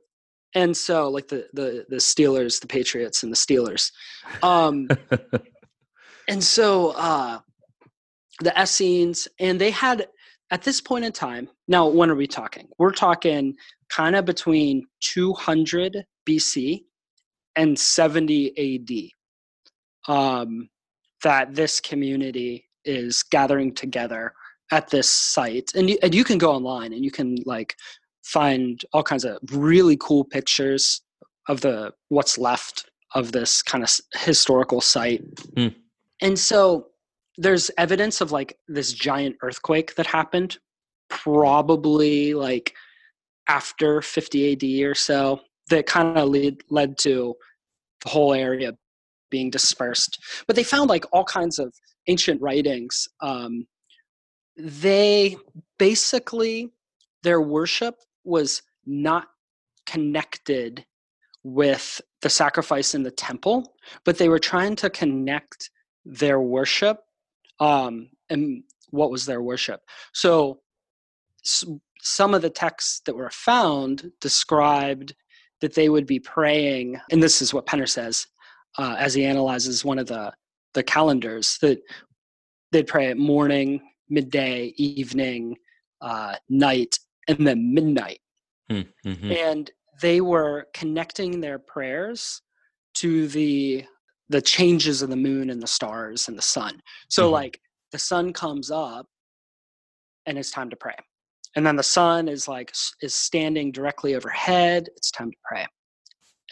and 0.53 0.75
so 0.75 1.09
like 1.09 1.27
the 1.29 1.47
the 1.53 1.85
the 1.89 1.95
Steelers, 1.97 2.59
the 2.59 2.67
Patriots, 2.67 3.23
and 3.23 3.31
the 3.31 3.37
Steelers. 3.37 3.91
Um, 4.43 4.87
and 6.27 6.43
so 6.43 6.89
uh, 6.91 7.39
the 8.41 8.53
Essenes, 8.61 9.27
and 9.39 9.59
they 9.61 9.71
had 9.71 10.07
at 10.51 10.63
this 10.63 10.81
point 10.81 11.05
in 11.05 11.11
time. 11.11 11.49
Now, 11.67 11.87
when 11.87 12.09
are 12.09 12.15
we 12.15 12.27
talking? 12.27 12.67
We're 12.77 12.91
talking 12.91 13.55
kind 13.89 14.15
of 14.15 14.25
between 14.25 14.85
200 15.01 16.05
BC 16.29 16.81
and 17.55 17.77
70 17.79 19.11
AD. 20.07 20.13
Um, 20.13 20.69
that 21.23 21.53
this 21.53 21.79
community 21.79 22.67
is 22.85 23.23
gathering 23.23 23.73
together 23.73 24.33
at 24.71 24.89
this 24.89 25.09
site, 25.09 25.71
and 25.75 25.89
you, 25.89 25.97
and 26.01 26.15
you 26.15 26.23
can 26.23 26.37
go 26.37 26.51
online 26.51 26.93
and 26.93 27.03
you 27.03 27.11
can 27.11 27.35
like 27.45 27.75
find 28.23 28.81
all 28.93 29.03
kinds 29.03 29.25
of 29.25 29.37
really 29.51 29.97
cool 29.97 30.23
pictures 30.23 31.01
of 31.47 31.61
the 31.61 31.91
what's 32.09 32.37
left 32.37 32.89
of 33.13 33.31
this 33.31 33.61
kind 33.61 33.83
of 33.83 33.91
historical 34.13 34.81
site. 34.81 35.21
Hmm. 35.55 35.67
And 36.21 36.39
so 36.39 36.87
there's 37.37 37.71
evidence 37.77 38.21
of 38.21 38.31
like 38.31 38.57
this 38.67 38.93
giant 38.93 39.37
earthquake 39.41 39.95
that 39.95 40.07
happened 40.07 40.57
probably 41.09 42.33
like 42.33 42.73
after 43.47 44.01
50 44.01 44.53
AD 44.53 44.89
or 44.89 44.95
so 44.95 45.39
that 45.69 45.85
kind 45.85 46.17
of 46.17 46.29
lead, 46.29 46.61
led 46.69 46.97
to 46.99 47.35
the 48.03 48.09
whole 48.09 48.33
area 48.33 48.73
being 49.29 49.49
dispersed. 49.49 50.19
But 50.47 50.55
they 50.55 50.63
found 50.63 50.89
like 50.89 51.05
all 51.11 51.23
kinds 51.23 51.59
of 51.59 51.73
ancient 52.07 52.41
writings. 52.41 53.07
Um, 53.21 53.65
they 54.57 55.37
basically, 55.79 56.69
their 57.23 57.41
worship 57.41 57.95
was 58.23 58.61
not 58.85 59.27
connected 59.85 60.85
with 61.43 61.99
the 62.21 62.29
sacrifice 62.29 62.93
in 62.93 63.03
the 63.03 63.11
temple, 63.11 63.73
but 64.05 64.17
they 64.17 64.29
were 64.29 64.39
trying 64.39 64.75
to 64.77 64.89
connect 64.89 65.69
their 66.05 66.39
worship. 66.39 66.99
Um, 67.61 68.09
and 68.29 68.63
what 68.89 69.11
was 69.11 69.25
their 69.25 69.41
worship? 69.41 69.81
So 70.13 70.59
some 71.43 72.33
of 72.33 72.41
the 72.41 72.49
texts 72.49 73.01
that 73.05 73.15
were 73.15 73.29
found 73.29 74.11
described 74.19 75.15
that 75.61 75.75
they 75.75 75.87
would 75.87 76.05
be 76.05 76.19
praying, 76.19 76.99
and 77.11 77.23
this 77.23 77.41
is 77.41 77.53
what 77.53 77.65
Penner 77.65 77.87
says 77.87 78.27
uh, 78.77 78.95
as 78.97 79.13
he 79.13 79.23
analyzes 79.23 79.85
one 79.85 79.99
of 79.99 80.07
the 80.07 80.33
the 80.73 80.83
calendars 80.83 81.57
that 81.61 81.81
they'd 82.71 82.87
pray 82.87 83.07
at 83.07 83.17
morning, 83.17 83.81
midday, 84.09 84.73
evening, 84.77 85.57
uh, 85.99 86.35
night, 86.49 86.97
and 87.27 87.45
then 87.45 87.73
midnight 87.73 88.19
Hmm, 88.71 88.81
mhm. 89.05 89.37
and 89.37 89.71
they 90.01 90.21
were 90.21 90.67
connecting 90.73 91.41
their 91.41 91.59
prayers 91.59 92.41
to 92.95 93.27
the 93.27 93.85
the 94.31 94.41
changes 94.41 95.01
of 95.01 95.09
the 95.09 95.15
moon 95.17 95.49
and 95.49 95.61
the 95.61 95.67
stars 95.67 96.27
and 96.27 96.37
the 96.37 96.41
sun. 96.41 96.81
So 97.09 97.27
Mhm. 97.27 97.31
like 97.33 97.61
the 97.91 97.99
sun 97.99 98.31
comes 98.33 98.71
up 98.71 99.05
and 100.25 100.37
it's 100.37 100.51
time 100.51 100.69
to 100.69 100.75
pray. 100.75 100.95
And 101.55 101.65
then 101.65 101.75
the 101.75 101.83
sun 101.83 102.29
is 102.29 102.47
like 102.47 102.73
is 103.01 103.13
standing 103.13 103.71
directly 103.71 104.15
overhead. 104.15 104.89
It's 104.95 105.11
time 105.11 105.31
to 105.31 105.37
pray. 105.43 105.67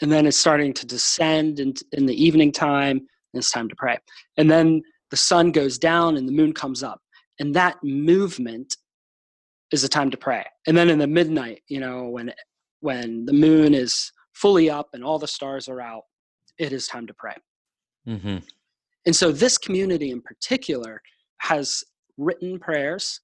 And 0.02 0.12
then 0.12 0.26
it's 0.26 0.38
starting 0.38 0.74
to 0.74 0.86
descend 0.86 1.60
in, 1.60 1.74
in 1.94 2.06
the 2.06 2.22
evening 2.22 2.52
time 2.52 2.98
and 2.98 3.36
it's 3.42 3.52
time 3.52 3.70
to 3.70 3.76
pray. 3.78 3.98
And 4.38 4.52
then 4.52 4.82
the 5.10 5.18
sun 5.18 5.52
goes 5.52 5.78
down 5.78 6.18
and 6.18 6.28
the 6.28 6.34
moon 6.34 6.54
comes 6.54 6.84
up. 6.84 7.02
And 7.40 7.56
that 7.56 7.78
movement 7.84 8.76
is 9.72 9.84
a 9.86 9.90
time 9.90 10.12
to 10.12 10.18
pray. 10.18 10.46
And 10.68 10.76
then 10.78 10.90
in 10.90 11.00
the 11.00 11.08
midnight 11.08 11.64
you 11.68 11.80
know 11.80 12.10
when 12.10 12.34
when 12.82 13.26
the 13.26 13.34
moon 13.34 13.74
is 13.74 14.12
fully 14.34 14.70
up 14.70 14.90
and 14.94 15.04
all 15.04 15.20
the 15.20 15.28
stars 15.28 15.68
are 15.70 15.82
out 15.82 16.04
it 16.58 16.72
is 16.74 16.88
time 16.88 17.08
to 17.08 17.14
pray 17.14 17.36
Mhm. 18.10 18.44
and 19.06 19.16
so 19.16 19.32
this 19.32 19.58
community 19.58 20.10
in 20.10 20.22
particular 20.22 21.02
has 21.38 21.84
written 22.18 22.60
prayers 22.60 23.22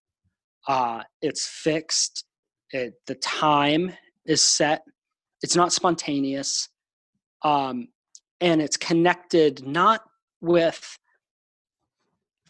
uh, 0.67 1.04
it's 1.21 1.48
fixed 1.48 2.26
it, 2.71 2.93
the 3.08 3.15
time 3.15 3.91
is 4.26 4.41
set 4.41 4.84
it's 5.41 5.56
not 5.56 5.74
spontaneous 5.74 6.69
um, 7.43 7.88
and 8.41 8.62
it's 8.62 8.78
connected 8.78 9.65
not 9.65 10.02
with 10.41 10.98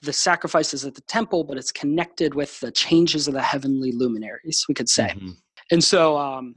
the 0.01 0.13
sacrifices 0.13 0.85
at 0.85 0.93
the 0.95 1.01
temple 1.01 1.43
but 1.43 1.57
it's 1.57 1.71
connected 1.71 2.35
with 2.35 2.59
the 2.59 2.71
changes 2.71 3.27
of 3.27 3.33
the 3.33 3.41
heavenly 3.41 3.91
luminaries 3.91 4.65
we 4.67 4.75
could 4.75 4.89
say 4.89 5.07
Mhm. 5.07 5.37
and 5.71 5.83
so, 5.83 6.17
um, 6.17 6.55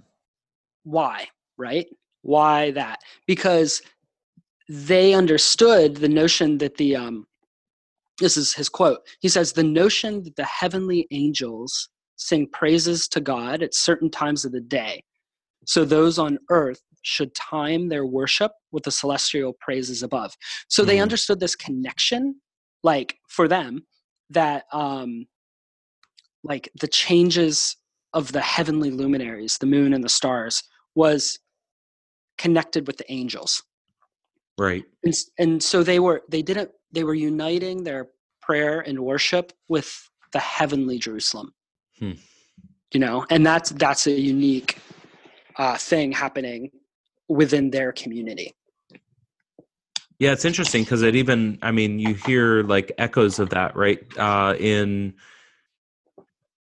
why, 0.85 1.29
right? 1.57 1.87
Why 2.23 2.71
that? 2.73 3.01
Because 3.27 3.83
they 4.69 5.15
understood 5.15 5.97
the 5.97 6.09
notion 6.09 6.59
that 6.59 6.77
the, 6.77 6.97
um, 6.97 7.27
this 8.21 8.37
is 8.37 8.55
his 8.55 8.69
quote. 8.69 9.01
He 9.21 9.29
says, 9.29 9.53
the 9.53 9.63
notion 9.63 10.23
that 10.25 10.37
the 10.37 10.45
heavenly 10.45 11.07
angels 11.11 11.89
sing 12.17 12.49
praises 12.53 13.09
to 13.09 13.21
God 13.21 13.63
at 13.63 13.75
certain 13.75 14.11
times 14.11 14.45
of 14.45 14.53
the 14.53 14.61
day. 14.61 15.03
So 15.67 15.85
those 15.85 16.19
on 16.19 16.39
earth 16.51 16.81
should 17.03 17.35
time 17.35 17.89
their 17.89 18.07
worship 18.07 18.53
with 18.73 18.83
the 18.83 18.91
celestial 18.91 19.55
praises 19.61 20.03
above. 20.03 20.35
So 20.69 20.85
they 20.85 20.97
Mhm. 20.97 21.03
understood 21.03 21.41
this 21.41 21.55
connection, 21.55 22.41
like 22.83 23.19
for 23.29 23.49
them, 23.49 23.87
that 24.31 24.65
um, 24.73 25.27
like 26.43 26.71
the 26.81 26.89
changes 26.89 27.77
of 28.13 28.33
the 28.33 28.41
heavenly 28.41 28.91
luminaries, 28.91 29.59
the 29.59 29.67
moon 29.67 29.93
and 29.93 30.03
the 30.03 30.09
stars, 30.09 30.63
was 30.95 31.39
connected 32.37 32.87
with 32.87 32.97
the 32.97 33.11
angels. 33.13 33.63
Right. 34.59 34.85
And, 35.05 35.15
and 35.39 35.63
so 35.63 35.83
they 35.83 36.01
were 36.01 36.23
they 36.29 36.43
didn't 36.43 36.71
they 36.93 37.05
were 37.05 37.15
uniting 37.15 37.85
their 37.85 38.09
prayer 38.43 38.81
and 38.81 38.99
worship 39.01 39.53
with 39.69 40.11
the 40.33 40.41
heavenly 40.41 40.99
Jerusalem. 40.99 41.55
Hmm. 41.99 42.13
You 42.93 43.01
know, 43.01 43.25
and 43.31 43.47
that's 43.47 43.71
that's 43.71 44.07
a 44.07 44.13
unique 44.13 44.79
uh, 45.57 45.77
thing 45.77 46.13
happening 46.13 46.71
within 47.29 47.71
their 47.71 47.93
community. 47.93 48.55
Yeah, 50.19 50.33
it's 50.33 50.45
interesting 50.45 50.83
because 50.83 51.03
it 51.03 51.15
even, 51.15 51.59
I 51.63 51.71
mean, 51.71 52.01
you 52.01 52.15
hear 52.15 52.65
like 52.65 52.91
echoes 52.99 53.39
of 53.39 53.51
that, 53.51 53.77
right? 53.77 54.01
Uh, 54.19 54.55
in, 54.59 55.15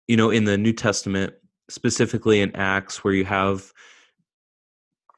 you 0.07 0.15
know, 0.15 0.29
in 0.29 0.45
the 0.45 0.57
New 0.57 0.71
Testament, 0.71 1.33
specifically 1.69 2.39
in 2.39 2.55
Acts, 2.55 3.03
where 3.03 3.13
you 3.13 3.25
have 3.25 3.73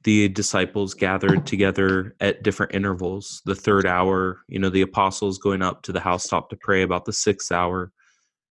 the 0.06 0.30
disciples 0.30 0.94
gathered 0.94 1.48
together 1.48 2.15
at 2.20 2.44
different 2.44 2.76
intervals. 2.76 3.41
The 3.46 3.56
third 3.56 3.88
hour, 3.88 4.39
you 4.48 4.60
know, 4.60 4.70
the 4.70 4.84
apostles 4.84 5.39
going 5.39 5.63
up 5.63 5.82
to 5.84 5.91
the 5.91 6.00
housetop 6.00 6.52
to 6.52 6.56
pray 6.56 6.84
about 6.84 7.06
the 7.06 7.13
sixth 7.13 7.52
hour. 7.52 7.91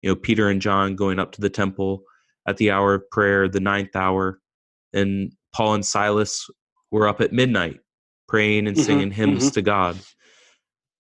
You 0.03 0.11
know, 0.11 0.15
Peter 0.15 0.51
and 0.51 0.61
John 0.61 0.95
going 0.95 1.19
up 1.19 1.33
to 1.33 1.41
the 1.41 1.49
temple 1.49 2.03
at 2.47 2.59
the 2.59 2.71
hour 2.71 2.95
of 2.95 3.11
prayer, 3.11 3.49
the 3.49 3.61
ninth 3.61 3.97
hour, 3.97 4.41
and 4.93 5.33
Paul 5.55 5.75
and 5.75 5.87
Silas 5.87 6.47
were 6.91 7.09
up 7.09 7.23
at 7.23 7.33
midnight 7.33 7.81
praying 8.29 8.67
and 8.67 8.77
Mhm, 8.77 8.85
singing 8.85 9.11
hymns 9.11 9.51
to 9.53 9.63
God. 9.63 9.97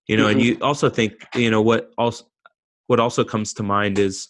You 0.06 0.16
know, 0.16 0.28
and 0.28 0.40
you 0.40 0.56
also 0.62 0.88
think, 0.88 1.12
you 1.34 1.50
know, 1.50 1.60
what 1.60 1.92
also 1.98 2.24
what 2.86 3.00
also 3.00 3.22
comes 3.22 3.52
to 3.54 3.62
mind 3.62 3.98
is, 3.98 4.28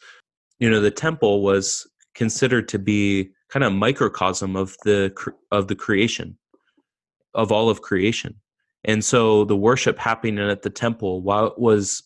you 0.59 0.69
know, 0.69 0.81
the 0.81 0.91
temple 0.91 1.43
was 1.43 1.87
considered 2.17 2.67
to 2.71 2.79
be 2.81 3.31
kind 3.49 3.65
of 3.65 3.73
microcosm 3.73 4.57
of 4.57 4.77
the 4.85 5.13
of 5.51 5.69
the 5.69 5.77
creation 5.77 6.39
of 7.35 7.53
all 7.53 7.71
of 7.71 7.83
creation. 7.83 8.35
And 8.85 9.05
so 9.05 9.45
the 9.45 9.57
worship 9.57 9.99
happening 9.99 10.39
at 10.39 10.63
the 10.63 10.71
temple, 10.71 11.23
while 11.23 11.47
it 11.47 11.59
was 11.59 12.03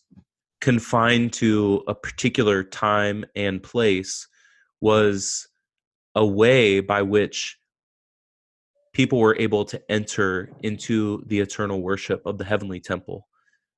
confined 0.61 1.33
to 1.33 1.83
a 1.87 1.95
particular 1.95 2.63
time 2.63 3.25
and 3.35 3.61
place, 3.61 4.27
was 4.81 5.47
a 6.15 6.25
way 6.25 6.79
by 6.79 7.01
which 7.01 7.57
people 8.93 9.19
were 9.19 9.35
able 9.39 9.65
to 9.65 9.81
enter 9.89 10.49
into 10.61 11.23
the 11.25 11.39
eternal 11.39 11.81
worship 11.81 12.21
of 12.25 12.37
the 12.37 12.45
heavenly 12.45 12.79
temple. 12.79 13.27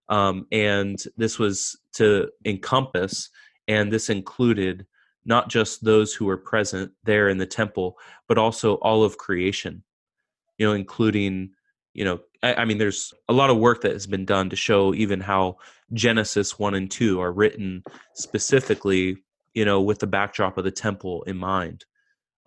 Um, 0.10 0.46
and 0.52 1.02
this 1.18 1.40
was 1.40 1.80
to 1.94 2.30
encompass, 2.44 3.30
and 3.68 3.92
this 3.92 4.10
included 4.10 4.86
not 5.26 5.50
just 5.50 5.84
those 5.84 6.14
who 6.14 6.26
were 6.26 6.38
present 6.38 6.92
there 7.04 7.30
in 7.30 7.38
the 7.38 7.46
temple, 7.46 7.98
but 8.28 8.38
also 8.38 8.76
all 8.76 9.04
of 9.04 9.18
creation, 9.18 9.84
you 10.58 10.66
know, 10.68 10.74
including, 10.74 11.52
you 11.94 12.06
know, 12.06 12.20
I, 12.44 12.56
I 12.56 12.66
mean, 12.66 12.78
there's 12.78 13.14
a 13.28 13.34
lot 13.34 13.50
of 13.50 13.58
work 13.58 13.82
that 13.82 13.94
has 13.94 14.08
been 14.08 14.26
done 14.26 14.50
to 14.52 14.56
show 14.56 14.94
even 14.94 15.20
how 15.20 15.58
Genesis 15.94 16.60
1 16.60 16.76
and 16.76 16.90
2 16.90 17.20
are 17.20 17.32
written 17.32 17.84
specifically, 18.14 19.18
you 19.54 19.66
know, 19.66 19.82
with 19.82 20.00
the 20.00 20.08
backdrop 20.08 20.58
of 20.58 20.64
the 20.64 20.72
temple 20.72 21.24
in 21.24 21.38
mind. 21.38 21.86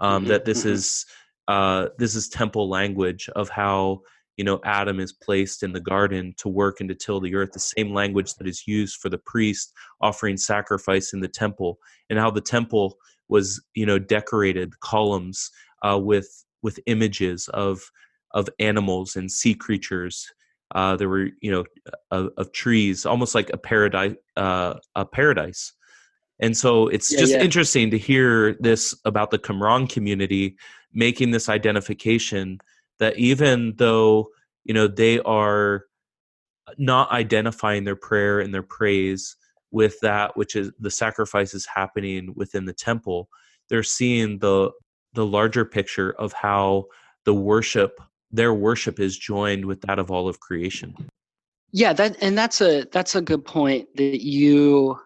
Um, 0.00 0.24
Mhm, 0.24 0.28
that 0.28 0.44
this 0.44 0.64
mhm. 0.64 0.70
is 0.70 1.06
uh, 1.48 1.88
this 1.98 2.14
is 2.14 2.28
temple 2.28 2.68
language 2.68 3.28
of 3.30 3.48
how 3.48 4.02
you 4.38 4.44
know 4.44 4.60
Adam 4.64 5.00
is 5.00 5.12
placed 5.12 5.62
in 5.62 5.72
the 5.72 5.80
garden 5.80 6.32
to 6.38 6.48
work 6.48 6.80
and 6.80 6.88
to 6.88 6.94
till 6.94 7.20
the 7.20 7.34
earth. 7.34 7.52
The 7.52 7.58
same 7.58 7.92
language 7.92 8.34
that 8.34 8.46
is 8.46 8.66
used 8.66 8.96
for 9.00 9.10
the 9.10 9.18
priest 9.18 9.74
offering 10.00 10.38
sacrifice 10.38 11.12
in 11.12 11.20
the 11.20 11.28
temple, 11.28 11.78
and 12.08 12.18
how 12.18 12.30
the 12.30 12.40
temple 12.40 12.96
was 13.28 13.62
you 13.74 13.84
know 13.84 13.98
decorated 13.98 14.78
columns 14.80 15.50
uh, 15.82 15.98
with 15.98 16.44
with 16.62 16.78
images 16.86 17.48
of 17.48 17.82
of 18.32 18.48
animals 18.58 19.16
and 19.16 19.30
sea 19.30 19.54
creatures. 19.54 20.32
Uh, 20.74 20.96
there 20.96 21.08
were 21.08 21.30
you 21.40 21.50
know 21.50 21.64
of, 22.12 22.30
of, 22.36 22.52
trees, 22.52 23.04
almost 23.04 23.34
like 23.34 23.50
a 23.52 23.58
paradise 23.58 24.16
uh, 24.36 24.74
a 24.94 25.04
paradise. 25.04 25.72
And 26.40 26.56
so 26.56 26.86
it's 26.86 27.12
yeah, 27.12 27.18
just 27.18 27.32
yeah. 27.32 27.42
interesting 27.42 27.90
to 27.90 27.98
hear 27.98 28.54
this 28.60 28.94
about 29.04 29.32
the 29.32 29.40
Qumran 29.40 29.90
community 29.90 30.56
making 30.92 31.32
this 31.32 31.48
identification 31.48 32.60
that 32.98 33.18
even 33.18 33.74
though 33.76 34.28
you 34.64 34.74
know 34.74 34.86
they 34.86 35.20
are 35.20 35.84
not 36.76 37.10
identifying 37.10 37.84
their 37.84 37.96
prayer 37.96 38.40
and 38.40 38.52
their 38.52 38.62
praise 38.62 39.36
with 39.70 39.98
that 40.00 40.36
which 40.36 40.56
is 40.56 40.70
the 40.78 40.90
sacrifices 40.90 41.66
happening 41.66 42.32
within 42.36 42.64
the 42.64 42.72
temple 42.72 43.28
they're 43.68 43.82
seeing 43.82 44.38
the 44.38 44.70
the 45.14 45.24
larger 45.24 45.64
picture 45.64 46.12
of 46.18 46.32
how 46.32 46.84
the 47.24 47.34
worship 47.34 48.00
their 48.30 48.52
worship 48.52 49.00
is 49.00 49.16
joined 49.16 49.64
with 49.64 49.80
that 49.82 49.98
of 49.98 50.10
all 50.10 50.28
of 50.28 50.40
creation 50.40 50.94
yeah 51.72 51.92
that 51.92 52.16
and 52.22 52.36
that's 52.36 52.60
a 52.60 52.84
that's 52.92 53.14
a 53.14 53.22
good 53.22 53.44
point 53.44 53.88
that 53.96 54.22
you 54.22 54.98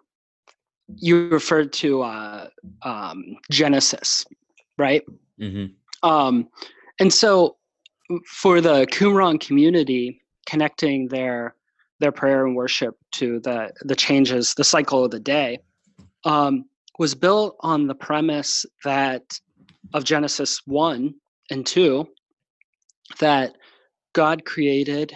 you 0.96 1.28
referred 1.28 1.72
to 1.72 2.02
uh 2.02 2.48
um 2.82 3.36
genesis 3.50 4.26
right 4.78 5.02
mm-hmm. 5.40 5.66
um 6.08 6.48
and 7.00 7.12
so 7.12 7.56
for 8.26 8.60
the 8.60 8.86
qumran 8.86 9.40
community 9.40 10.20
connecting 10.46 11.08
their 11.08 11.54
their 12.00 12.12
prayer 12.12 12.44
and 12.44 12.56
worship 12.56 12.96
to 13.12 13.38
the 13.40 13.72
the 13.82 13.94
changes, 13.94 14.54
the 14.54 14.64
cycle 14.64 15.04
of 15.04 15.10
the 15.10 15.20
day, 15.20 15.58
um, 16.24 16.64
was 16.98 17.14
built 17.14 17.56
on 17.60 17.86
the 17.86 17.94
premise 17.94 18.66
that 18.84 19.38
of 19.94 20.04
Genesis 20.04 20.60
one 20.66 21.14
and 21.50 21.64
two, 21.66 22.08
that 23.20 23.54
God 24.14 24.44
created 24.44 25.14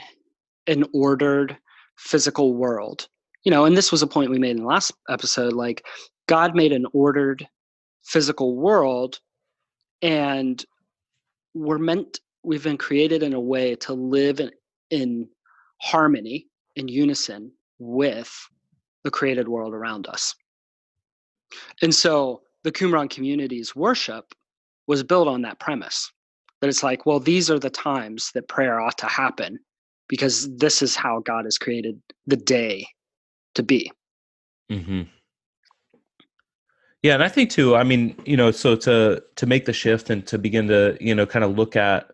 an 0.67 0.85
ordered 0.93 1.57
physical 1.97 2.55
world. 2.55 3.09
You 3.45 3.51
know, 3.51 3.65
and 3.65 3.77
this 3.77 3.93
was 3.93 4.03
a 4.03 4.07
point 4.07 4.31
we 4.31 4.39
made 4.39 4.57
in 4.57 4.63
the 4.63 4.67
last 4.67 4.93
episode. 5.09 5.53
Like, 5.53 5.85
God 6.27 6.55
made 6.55 6.73
an 6.73 6.87
ordered 6.93 7.47
physical 8.05 8.57
world, 8.57 9.21
and 10.03 10.65
we're 11.55 11.79
meant 11.79 12.21
we've 12.47 12.63
been 12.63 12.79
created 12.79 13.25
in 13.25 13.35
a 13.35 13.41
way 13.41 13.75
to 13.75 13.93
live 13.93 14.39
in, 14.39 14.51
in 14.91 15.29
harmony 15.83 16.47
in 16.77 16.87
unison 16.87 17.51
with 17.79 18.33
the 19.03 19.11
created 19.11 19.49
world 19.49 19.75
around 19.75 20.07
us. 20.07 20.35
And 21.83 21.93
so 21.95 22.43
the 22.63 22.71
Qumran 22.71 23.11
community's 23.11 23.75
worship 23.75 24.33
was 24.87 25.03
built 25.03 25.27
on 25.27 25.43
that 25.43 25.59
premise 25.59 26.13
that 26.61 26.69
it's 26.69 26.85
like, 26.85 27.05
well, 27.05 27.19
these 27.19 27.51
are 27.51 27.59
the 27.59 27.71
times 27.71 28.31
that 28.35 28.49
prayer 28.49 28.81
ought 28.81 28.99
to 28.99 29.07
happen 29.07 29.59
because 30.09 30.57
this 30.57 30.83
is 30.83 30.95
how 30.95 31.21
God 31.21 31.45
has 31.45 31.59
created 31.59 32.01
the 32.27 32.37
day 32.37 32.87
to 33.57 33.63
be. 33.65 33.91
Mm-hmm. 34.71 35.03
Yeah, 37.03 37.15
and 37.15 37.23
I 37.23 37.29
think 37.29 37.51
too. 37.51 37.77
I 37.77 37.83
mean, 37.83 38.17
you 38.25 38.37
know, 38.37 38.51
so 38.51 38.75
to 38.77 39.23
to 39.37 39.47
make 39.47 39.65
the 39.65 39.73
shift 39.73 40.11
and 40.11 40.27
to 40.27 40.39
begin 40.39 40.67
to 40.69 40.97
you 41.01 41.15
know 41.15 41.27
kind 41.27 41.45
of 41.45 41.57
look 41.57 41.77
at 41.77 42.11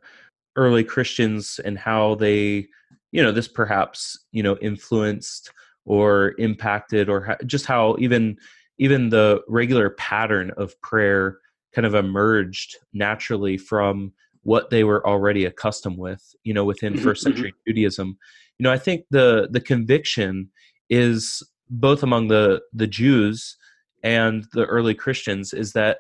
early 0.56 0.84
Christians 0.84 1.60
and 1.64 1.78
how 1.78 2.14
they 2.16 2.66
you 3.12 3.22
know 3.22 3.32
this 3.32 3.48
perhaps 3.48 4.18
you 4.32 4.42
know 4.42 4.56
influenced 4.60 5.52
or 5.84 6.34
impacted 6.38 7.08
or 7.08 7.36
just 7.46 7.66
how 7.66 7.96
even 7.98 8.36
even 8.78 9.10
the 9.10 9.40
regular 9.48 9.90
pattern 9.90 10.50
of 10.56 10.80
prayer 10.80 11.38
kind 11.74 11.86
of 11.86 11.94
emerged 11.94 12.76
naturally 12.92 13.56
from 13.56 14.12
what 14.42 14.70
they 14.70 14.82
were 14.82 15.06
already 15.06 15.44
accustomed 15.44 15.98
with 15.98 16.34
you 16.42 16.52
know 16.52 16.64
within 16.64 16.94
mm-hmm, 16.94 17.04
first 17.04 17.22
century 17.22 17.50
mm-hmm. 17.50 17.70
judaism 17.70 18.18
you 18.58 18.64
know 18.64 18.72
i 18.72 18.78
think 18.78 19.04
the 19.10 19.48
the 19.50 19.60
conviction 19.60 20.50
is 20.90 21.42
both 21.70 22.02
among 22.02 22.28
the 22.28 22.60
the 22.72 22.86
jews 22.86 23.56
and 24.02 24.46
the 24.52 24.64
early 24.66 24.94
christians 24.94 25.52
is 25.52 25.72
that 25.72 25.98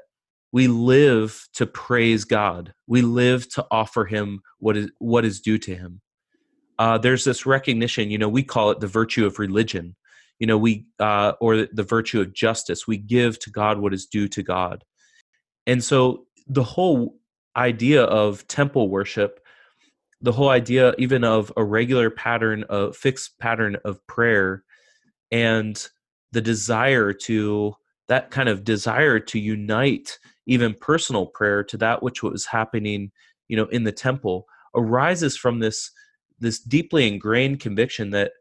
we 0.52 0.68
live 0.68 1.48
to 1.54 1.66
praise 1.66 2.24
god. 2.24 2.74
We 2.86 3.02
live 3.02 3.48
to 3.54 3.66
offer 3.70 4.04
him 4.04 4.42
what 4.58 4.76
is 4.76 4.90
what 4.98 5.24
is 5.24 5.40
due 5.40 5.58
to 5.58 5.74
him. 5.74 6.00
Uh, 6.78 6.98
there's 6.98 7.24
this 7.24 7.46
recognition 7.46 8.10
you 8.10 8.18
know 8.18 8.28
we 8.28 8.42
call 8.42 8.70
it 8.70 8.80
the 8.80 8.86
virtue 8.86 9.26
of 9.26 9.38
religion. 9.38 9.96
You 10.38 10.46
know 10.46 10.58
we 10.58 10.86
uh, 11.00 11.32
or 11.40 11.66
the 11.72 11.82
virtue 11.82 12.20
of 12.20 12.32
justice. 12.32 12.86
We 12.86 12.98
give 12.98 13.38
to 13.40 13.50
god 13.50 13.78
what 13.78 13.94
is 13.94 14.06
due 14.06 14.28
to 14.28 14.42
god. 14.42 14.84
And 15.66 15.82
so 15.82 16.26
the 16.46 16.64
whole 16.64 17.18
idea 17.56 18.02
of 18.04 18.46
temple 18.48 18.88
worship 18.88 19.38
the 20.22 20.32
whole 20.32 20.48
idea 20.48 20.94
even 20.98 21.24
of 21.24 21.52
a 21.56 21.64
regular 21.64 22.08
pattern 22.08 22.64
a 22.70 22.92
fixed 22.92 23.38
pattern 23.38 23.76
of 23.84 24.04
prayer 24.06 24.64
and 25.30 25.88
the 26.30 26.40
desire 26.40 27.12
to 27.12 27.74
that 28.08 28.30
kind 28.30 28.48
of 28.48 28.64
desire 28.64 29.18
to 29.18 29.38
unite 29.38 30.18
even 30.46 30.74
personal 30.74 31.26
prayer 31.26 31.62
to 31.62 31.76
that 31.76 32.02
which 32.02 32.22
was 32.22 32.46
happening 32.46 33.10
you 33.48 33.56
know 33.56 33.66
in 33.66 33.84
the 33.84 33.92
temple 33.92 34.46
arises 34.74 35.36
from 35.36 35.58
this 35.58 35.90
this 36.42 36.58
deeply 36.58 37.06
ingrained 37.06 37.60
conviction 37.60 38.10
that 38.10 38.32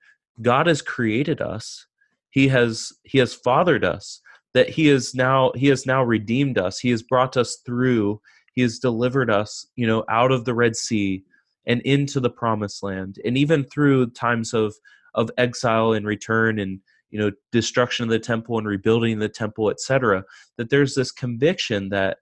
God 0.41 0.67
has 0.67 0.81
created 0.81 1.39
us. 1.39 1.85
He 2.31 2.47
has 2.49 2.91
he 3.03 3.19
has 3.19 3.33
fathered 3.33 3.85
us. 3.85 4.21
That 4.53 4.69
he 4.69 4.89
is 4.89 5.15
now 5.15 5.51
he 5.55 5.67
has 5.67 5.85
now 5.85 6.03
redeemed 6.03 6.57
us. 6.57 6.79
He 6.79 6.89
has 6.89 7.03
brought 7.03 7.37
us 7.37 7.57
through. 7.65 8.19
He 8.53 8.61
has 8.61 8.79
delivered 8.79 9.29
us, 9.29 9.65
you 9.75 9.87
know, 9.87 10.03
out 10.09 10.31
of 10.31 10.43
the 10.43 10.53
Red 10.53 10.75
Sea 10.75 11.23
and 11.65 11.79
into 11.81 12.19
the 12.19 12.29
promised 12.29 12.83
land. 12.83 13.17
And 13.23 13.37
even 13.37 13.63
through 13.63 14.11
times 14.11 14.53
of 14.53 14.75
of 15.13 15.29
exile 15.37 15.93
and 15.93 16.05
return 16.05 16.59
and 16.59 16.79
you 17.12 17.19
know 17.19 17.32
destruction 17.52 18.04
of 18.04 18.10
the 18.10 18.19
temple 18.19 18.58
and 18.58 18.67
rebuilding 18.67 19.19
the 19.19 19.30
temple 19.30 19.69
etc 19.69 20.24
that 20.58 20.69
there's 20.69 20.95
this 20.95 21.12
conviction 21.12 21.89
that 21.89 22.17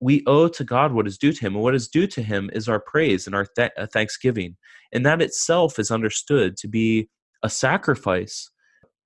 we 0.00 0.22
owe 0.26 0.48
to 0.48 0.64
God 0.64 0.92
what 0.92 1.06
is 1.06 1.18
due 1.18 1.32
to 1.32 1.40
Him, 1.40 1.54
and 1.54 1.62
what 1.62 1.74
is 1.74 1.88
due 1.88 2.06
to 2.08 2.22
Him 2.22 2.50
is 2.52 2.68
our 2.68 2.80
praise 2.80 3.26
and 3.26 3.34
our 3.34 3.46
th- 3.46 3.72
uh, 3.76 3.86
thanksgiving. 3.86 4.56
And 4.92 5.04
that 5.06 5.22
itself 5.22 5.78
is 5.78 5.90
understood 5.90 6.56
to 6.58 6.68
be 6.68 7.08
a 7.42 7.50
sacrifice 7.50 8.50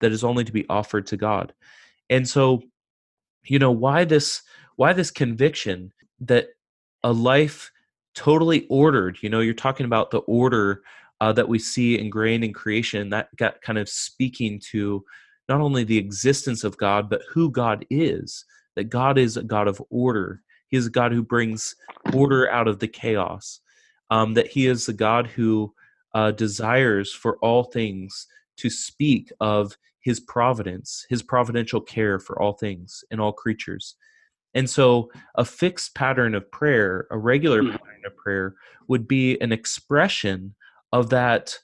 that 0.01 0.13
is 0.13 0.25
only 0.25 0.45
to 0.45 0.53
be 0.53 0.67
offered 0.69 1.07
to 1.09 1.17
God. 1.17 1.53
And 2.09 2.29
so, 2.29 2.63
you 3.45 3.59
know, 3.59 3.71
why 3.71 4.05
this 4.05 4.43
why 4.77 4.93
this 4.93 5.11
conviction 5.11 5.93
that 6.21 6.49
a 7.03 7.13
life 7.13 7.71
totally 8.15 8.67
ordered, 8.69 9.19
you 9.23 9.29
know, 9.29 9.41
you're 9.41 9.55
talking 9.55 9.87
about 9.87 10.11
the 10.11 10.19
order 10.21 10.83
uh, 11.21 11.33
that 11.33 11.49
we 11.49 11.59
see 11.59 11.99
ingrained 11.99 12.45
in 12.45 12.53
creation, 12.53 13.11
that 13.11 13.35
got 13.37 13.61
kind 13.63 13.79
of 13.79 13.89
speaking 13.89 14.61
to 14.71 15.05
not 15.49 15.61
only 15.61 15.85
the 15.85 15.99
existence 15.99 16.65
of 16.65 16.77
God, 16.77 17.11
but 17.11 17.23
who 17.33 17.51
God 17.51 17.85
is, 17.91 18.45
that 18.77 18.85
God 18.85 19.19
is 19.19 19.37
a 19.37 19.43
God 19.43 19.69
of 19.69 19.83
order 19.91 20.43
he 20.71 20.77
is 20.77 20.87
a 20.87 20.91
God 20.91 21.13
who 21.13 21.23
brings 21.23 21.75
order 22.15 22.51
out 22.51 22.69
of 22.69 22.79
the 22.79 22.89
chaos. 22.89 23.61
Um, 24.11 24.35
that 24.35 24.49
He 24.49 24.67
is 24.67 24.89
a 24.89 24.93
God 24.93 25.27
who 25.27 25.73
uh, 26.15 26.33
desires 26.33 27.13
for 27.13 27.37
all 27.39 27.65
things 27.65 28.27
to 28.57 28.71
speak 28.71 29.31
of 29.41 29.77
His 30.01 30.19
providence, 30.19 31.07
His 31.09 31.23
providential 31.23 31.81
care 31.81 32.19
for 32.19 32.41
all 32.41 32.55
things 32.55 33.05
and 33.11 33.21
all 33.21 33.33
creatures. 33.33 33.97
And 34.55 34.69
so, 34.69 35.11
a 35.37 35.45
fixed 35.45 35.95
pattern 35.95 36.35
of 36.35 36.51
prayer, 36.51 37.07
a 37.11 37.19
regular 37.19 37.63
mm. 37.63 37.71
pattern 37.71 38.03
of 38.05 38.17
prayer, 38.17 38.55
would 38.89 39.07
be 39.07 39.41
an 39.41 39.53
expression 39.53 40.55
of 40.93 41.11
that 41.11 41.59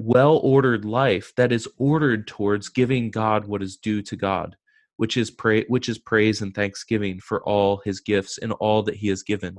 well 0.00 0.38
ordered 0.38 0.84
life 0.84 1.32
that 1.36 1.52
is 1.52 1.68
ordered 1.76 2.26
towards 2.26 2.68
giving 2.68 3.10
God 3.10 3.44
what 3.44 3.62
is 3.62 3.76
due 3.76 4.02
to 4.02 4.16
God 4.16 4.56
which 4.96 5.16
is 5.16 5.30
pray 5.32 5.64
which 5.68 5.88
is 5.88 5.98
praise 5.98 6.42
and 6.42 6.54
thanksgiving 6.54 7.18
for 7.18 7.42
all 7.42 7.82
his 7.84 8.00
gifts 8.00 8.38
and 8.38 8.52
all 8.52 8.84
that 8.84 8.94
he 8.94 9.08
has 9.08 9.22
given 9.22 9.58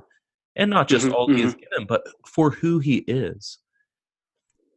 and 0.56 0.70
not 0.70 0.88
just 0.88 1.06
mm-hmm, 1.06 1.16
all 1.16 1.28
mm-hmm. 1.28 1.36
he 1.36 1.44
has 1.44 1.54
mm-hmm. 1.54 1.64
given 1.72 1.86
but 1.86 2.02
for 2.26 2.52
who 2.52 2.80
he 2.80 2.98
is 3.08 3.60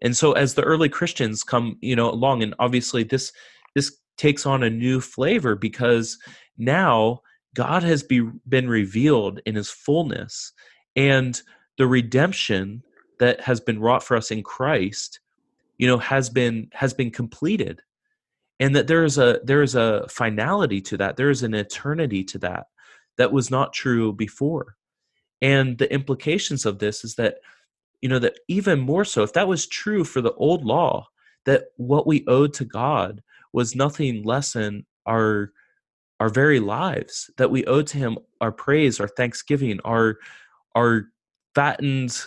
and 0.03 0.16
so 0.16 0.32
as 0.32 0.55
the 0.55 0.62
early 0.62 0.89
christians 0.89 1.43
come 1.43 1.76
you 1.80 1.95
know 1.95 2.11
along 2.11 2.43
and 2.43 2.55
obviously 2.59 3.05
this 3.05 3.32
this 3.74 3.97
takes 4.16 4.47
on 4.47 4.62
a 4.62 4.70
new 4.70 5.01
flavor 5.01 5.55
because 5.55 6.18
now 6.59 7.20
god 7.55 7.82
has 7.82 8.03
be, 8.03 8.28
been 8.49 8.68
revealed 8.68 9.41
in 9.47 9.55
his 9.55 9.70
fullness 9.70 10.53
and 10.97 11.43
the 11.78 11.87
redemption 11.87 12.82
that 13.19 13.41
has 13.41 13.61
been 13.61 13.81
wrought 13.81 14.03
for 14.03 14.17
us 14.17 14.31
in 14.31 14.43
christ 14.43 15.21
you 15.79 15.87
know 15.87 15.99
has 15.99 16.31
been 16.31 16.69
has 16.73 16.95
been 16.95 17.11
completed. 17.11 17.83
And 18.59 18.75
that 18.75 18.87
there 18.87 19.05
is 19.05 19.19
a 19.19 19.41
there 19.45 19.62
is 19.62 19.75
a 19.75 20.07
finality 20.09 20.81
to 20.83 20.97
that. 20.97 21.17
There 21.17 21.31
is 21.31 21.43
an 21.43 21.55
eternity 21.55 22.25
to 22.25 22.39
that 22.39 22.67
that 23.19 23.33
was 23.33 23.51
not 23.51 23.75
true 23.75 24.12
before. 24.12 24.77
And 25.43 25.77
the 25.77 25.93
implications 25.93 26.64
of 26.64 26.79
this 26.79 27.05
is 27.05 27.17
that 27.17 27.37
you 28.01 28.09
know 28.09 28.19
that 28.19 28.39
even 28.49 28.81
more 28.81 29.05
so 29.05 29.23
if 29.23 29.33
that 29.35 29.49
was 29.49 29.67
true 29.67 30.05
for 30.05 30.21
the 30.21 30.33
old 30.35 30.64
law 30.64 31.07
that 31.45 31.67
what 31.77 32.07
we 32.07 32.25
owed 32.27 32.53
to 32.53 32.64
god 32.64 33.23
was 33.53 33.75
nothing 33.75 34.23
less 34.23 34.53
than 34.53 34.85
our 35.07 35.51
our 36.21 36.29
very 36.29 36.61
lives 36.61 37.31
that 37.39 37.51
we 37.51 37.64
owe 37.64 37.81
to 37.81 37.97
him 37.97 38.19
our 38.43 38.53
praise 38.53 39.01
our 39.01 39.09
thanksgiving 39.09 39.81
our 39.85 40.19
our 40.75 41.07
fattened 41.55 42.27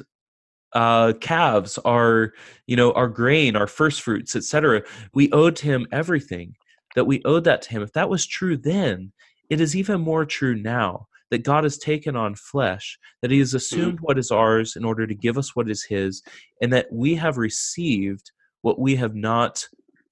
uh 0.73 1.13
calves 1.19 1.77
our 1.79 2.33
you 2.67 2.75
know 2.75 2.91
our 2.93 3.07
grain 3.07 3.55
our 3.55 3.67
first 3.67 4.01
fruits 4.01 4.35
etc 4.35 4.83
we 5.13 5.31
owed 5.31 5.55
to 5.55 5.65
him 5.65 5.87
everything 5.91 6.55
that 6.95 7.05
we 7.05 7.21
owed 7.25 7.43
that 7.43 7.61
to 7.61 7.69
him 7.69 7.81
if 7.81 7.91
that 7.93 8.09
was 8.09 8.25
true 8.25 8.55
then 8.55 9.11
it 9.49 9.59
is 9.59 9.75
even 9.75 9.99
more 9.99 10.25
true 10.25 10.55
now 10.55 11.07
that 11.31 11.43
God 11.43 11.63
has 11.63 11.77
taken 11.77 12.15
on 12.15 12.35
flesh, 12.35 12.97
that 13.21 13.31
he 13.31 13.39
has 13.39 13.53
assumed 13.53 13.97
mm-hmm. 13.97 14.05
what 14.05 14.17
is 14.17 14.31
ours 14.31 14.75
in 14.75 14.83
order 14.83 15.05
to 15.05 15.13
give 15.13 15.37
us 15.37 15.55
what 15.55 15.69
is 15.69 15.83
his, 15.83 16.23
and 16.61 16.73
that 16.73 16.87
we 16.91 17.15
have 17.15 17.37
received 17.37 18.31
what 18.61 18.79
we 18.79 18.95
have 18.95 19.15
not 19.15 19.67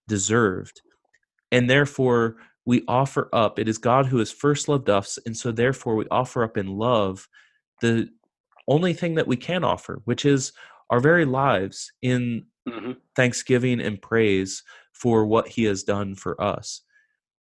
deserved. 0.07 0.81
And 1.51 1.69
therefore, 1.69 2.37
we 2.65 2.83
offer 2.87 3.29
up. 3.33 3.59
It 3.59 3.69
is 3.69 3.77
God 3.77 4.05
who 4.05 4.17
has 4.17 4.31
first 4.31 4.67
loved 4.67 4.89
us, 4.89 5.17
and 5.25 5.35
so 5.35 5.51
therefore 5.51 5.95
we 5.95 6.05
offer 6.11 6.43
up 6.43 6.57
in 6.57 6.67
love 6.67 7.27
the 7.81 8.09
only 8.67 8.93
thing 8.93 9.15
that 9.15 9.27
we 9.27 9.37
can 9.37 9.63
offer, 9.63 10.01
which 10.05 10.25
is 10.25 10.53
our 10.89 10.99
very 10.99 11.25
lives 11.25 11.91
in 12.01 12.45
mm-hmm. 12.67 12.93
thanksgiving 13.15 13.79
and 13.79 14.01
praise 14.01 14.63
for 14.93 15.25
what 15.25 15.47
he 15.47 15.63
has 15.65 15.83
done 15.83 16.15
for 16.15 16.41
us. 16.41 16.81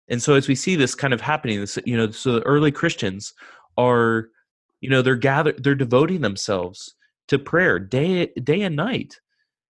And 0.08 0.22
so 0.22 0.36
as 0.36 0.48
we 0.48 0.56
see 0.56 0.76
this 0.76 0.94
kind 0.94 1.14
of 1.14 1.22
happening, 1.22 1.60
this 1.60 1.80
you 1.86 1.98
know, 1.98 2.12
so 2.12 2.34
the 2.34 2.42
early 2.44 2.72
Christians 2.72 3.34
are 3.78 4.30
you 4.86 4.90
know 4.92 5.02
they're 5.02 5.16
gathered 5.16 5.64
they're 5.64 5.74
devoting 5.74 6.22
themselves 6.22 6.94
to 7.28 7.40
prayer 7.40 7.80
day 7.80 8.28
day 8.44 8.62
and 8.62 8.76
night 8.76 9.20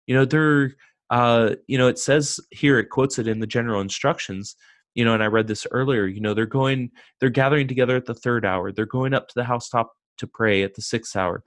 you 0.06 0.14
know 0.14 0.24
they're 0.24 0.74
uh 1.10 1.54
you 1.68 1.78
know 1.78 1.86
it 1.86 1.98
says 1.98 2.40
here 2.50 2.80
it 2.80 2.90
quotes 2.90 3.18
it 3.18 3.28
in 3.28 3.38
the 3.38 3.46
general 3.46 3.80
instructions 3.80 4.56
you 4.94 5.04
know 5.04 5.14
and 5.14 5.22
i 5.22 5.26
read 5.26 5.46
this 5.46 5.68
earlier 5.70 6.06
you 6.06 6.20
know 6.20 6.34
they're 6.34 6.46
going 6.46 6.90
they're 7.20 7.30
gathering 7.30 7.68
together 7.68 7.94
at 7.94 8.06
the 8.06 8.14
third 8.14 8.44
hour 8.44 8.72
they're 8.72 8.86
going 8.86 9.14
up 9.14 9.28
to 9.28 9.34
the 9.36 9.44
housetop 9.44 9.92
to 10.18 10.26
pray 10.26 10.62
at 10.62 10.74
the 10.74 10.82
sixth 10.82 11.16
hour. 11.16 11.42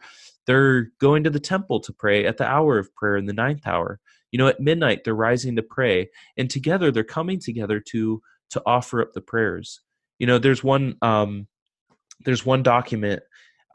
They're 0.45 0.91
going 0.99 1.23
to 1.23 1.29
the 1.29 1.39
temple 1.39 1.79
to 1.81 1.93
pray 1.93 2.25
at 2.25 2.37
the 2.37 2.47
hour 2.47 2.77
of 2.77 2.93
prayer 2.95 3.17
in 3.17 3.25
the 3.25 3.33
ninth 3.33 3.67
hour. 3.67 3.99
You 4.31 4.39
know 4.39 4.47
at 4.47 4.59
midnight 4.59 5.03
they're 5.03 5.15
rising 5.15 5.55
to 5.55 5.63
pray 5.63 6.09
and 6.35 6.49
together 6.49 6.91
they're 6.91 7.03
coming 7.03 7.39
together 7.39 7.79
to 7.91 8.21
to 8.51 8.61
offer 8.65 9.01
up 9.01 9.13
the 9.13 9.21
prayers. 9.21 9.81
You 10.19 10.27
know 10.27 10.37
there's 10.37 10.63
one 10.63 10.95
um 11.01 11.47
there's 12.25 12.45
one 12.45 12.63
document 12.63 13.21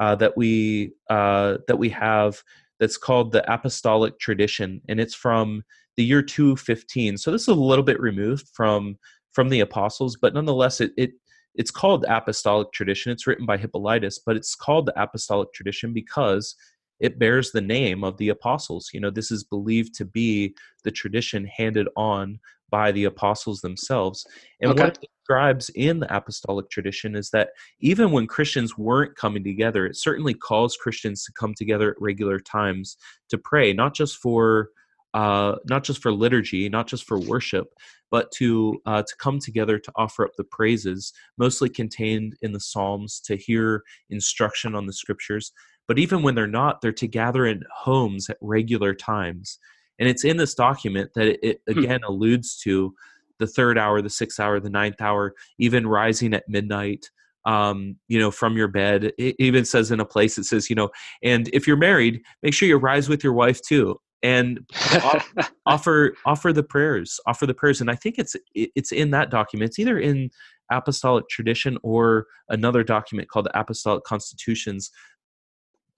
uh, 0.01 0.15
that 0.17 0.37
we 0.37 0.93
uh, 1.11 1.59
that 1.69 1.79
we 1.79 1.89
have 1.91 2.43
that's 2.81 2.97
called 2.97 3.33
the 3.33 3.53
Apostolic 3.53 4.19
Tradition, 4.19 4.81
and 4.89 4.99
it's 5.01 5.15
from 5.15 5.63
the 5.97 6.05
year 6.05 6.23
215. 6.23 7.19
So 7.19 7.31
this 7.31 7.43
is 7.43 7.49
a 7.49 7.55
little 7.55 7.85
bit 7.85 8.01
removed 8.01 8.49
from 8.53 8.97
from 9.33 9.49
the 9.49 9.61
apostles, 9.61 10.17
but 10.21 10.35
nonetheless, 10.35 10.81
it, 10.81 10.93
it 10.97 11.13
it's 11.55 11.71
called 11.71 12.05
Apostolic 12.09 12.73
Tradition. 12.73 13.13
It's 13.13 13.27
written 13.27 13.47
by 13.47 13.57
Hippolytus, 13.57 14.19
but 14.19 14.37
it's 14.37 14.55
called 14.55 14.87
the 14.87 15.03
Apostolic 15.03 15.53
Tradition 15.53 15.93
because 15.93 16.55
it 17.01 17.19
bears 17.19 17.51
the 17.51 17.61
name 17.61 18.05
of 18.05 18.17
the 18.17 18.29
apostles. 18.29 18.91
You 18.93 19.01
know, 19.01 19.11
this 19.11 19.31
is 19.31 19.45
believed 19.45 19.95
to 19.97 20.05
be 20.05 20.55
the 20.85 20.91
tradition 20.91 21.45
handed 21.45 21.89
on 21.97 22.39
by 22.71 22.91
the 22.93 23.05
apostles 23.05 23.61
themselves. 23.61 24.25
And 24.61 24.71
okay. 24.71 24.85
what 24.85 24.99
it 25.03 25.09
describes 25.19 25.69
in 25.71 26.01
the 26.01 26.17
apostolic 26.17 26.71
tradition 26.71 27.15
is 27.15 27.29
that 27.31 27.51
even 27.81 28.13
when 28.13 28.27
Christians 28.27 28.79
weren't 28.79 29.17
coming 29.17 29.45
together, 29.45 29.85
it 29.85 29.97
certainly 29.97 30.33
calls 30.33 30.77
Christians 30.77 31.25
to 31.25 31.33
come 31.33 31.55
together 31.55 31.91
at 31.91 32.01
regular 32.01 32.39
times 32.39 32.97
to 33.29 33.37
pray, 33.37 33.73
not 33.73 33.95
just 33.95 34.17
for 34.17 34.71
uh, 35.15 35.57
not 35.69 35.85
just 35.85 36.03
for 36.03 36.13
liturgy, 36.13 36.69
not 36.69 36.87
just 36.87 37.05
for 37.05 37.19
worship, 37.19 37.69
but 38.11 38.31
to 38.33 38.81
uh, 38.87 39.03
to 39.03 39.17
come 39.19 39.39
together 39.39 39.79
to 39.79 39.93
offer 39.97 40.25
up 40.25 40.33
the 40.37 40.45
praises, 40.45 41.13
mostly 41.39 41.69
contained 41.69 42.37
in 42.43 42.53
the 42.53 42.61
Psalms, 42.61 43.21
to 43.21 43.37
hear 43.37 43.83
instruction 44.11 44.75
on 44.75 44.87
the 44.87 44.93
Scriptures. 44.93 45.53
But 45.89 45.99
even 45.99 46.23
when 46.23 46.35
they're 46.35 46.47
not, 46.47 46.81
they're 46.81 46.93
to 46.93 47.09
gather 47.09 47.47
in 47.47 47.63
homes 47.71 48.31
at 48.31 48.39
regular 48.41 48.95
times 48.95 49.59
and 49.99 50.09
it's 50.09 50.25
in 50.25 50.37
this 50.37 50.55
document 50.55 51.11
that 51.15 51.29
it, 51.29 51.41
it 51.45 51.61
hmm. 51.73 51.79
again 51.79 52.01
hmm. 52.01 52.13
alludes 52.13 52.59
to 52.59 52.95
the 53.39 53.47
third 53.47 53.79
hour, 53.79 54.03
the 54.03 54.11
sixth 54.11 54.39
hour, 54.41 54.61
the 54.61 54.71
ninth 54.71 55.01
hour, 55.01 55.35
even 55.59 55.87
rising 55.87 56.35
at 56.35 56.49
midnight, 56.49 57.09
um, 57.45 57.97
you 58.09 58.19
know, 58.19 58.31
from 58.31 58.57
your 58.57 58.69
bed. 58.69 59.13
It 59.17 59.37
even 59.39 59.65
says 59.65 59.91
in 59.91 60.01
a 60.01 60.05
place 60.05 60.39
it 60.39 60.45
says, 60.45 60.69
you 60.71 60.77
know, 60.77 60.91
and 61.23 61.49
if 61.53 61.67
you're 61.67 61.77
married, 61.77 62.23
make 62.43 62.55
sure 62.55 62.69
you 62.69 62.77
rise 62.77 63.09
with 63.09 63.23
your 63.25 63.33
wife 63.33 63.61
too, 63.63 64.01
and 64.23 64.61
offer 65.67 66.15
offer 66.25 66.53
the 66.53 66.63
prayers, 66.63 67.21
offer 67.27 67.47
the 67.47 67.55
prayers. 67.55 67.81
And 67.81 67.91
I 67.91 67.95
think 67.95 68.19
it's 68.19 68.37
it's 68.55 68.93
in 68.93 69.11
that 69.11 69.31
document. 69.31 69.71
It's 69.71 69.79
either 69.79 69.99
in 69.99 70.31
apostolic 70.71 71.29
tradition 71.29 71.79
or 71.83 72.27
another 72.49 72.83
document 72.83 73.29
called 73.29 73.47
the 73.47 73.59
Apostolic 73.59 74.05
Constitutions. 74.05 74.91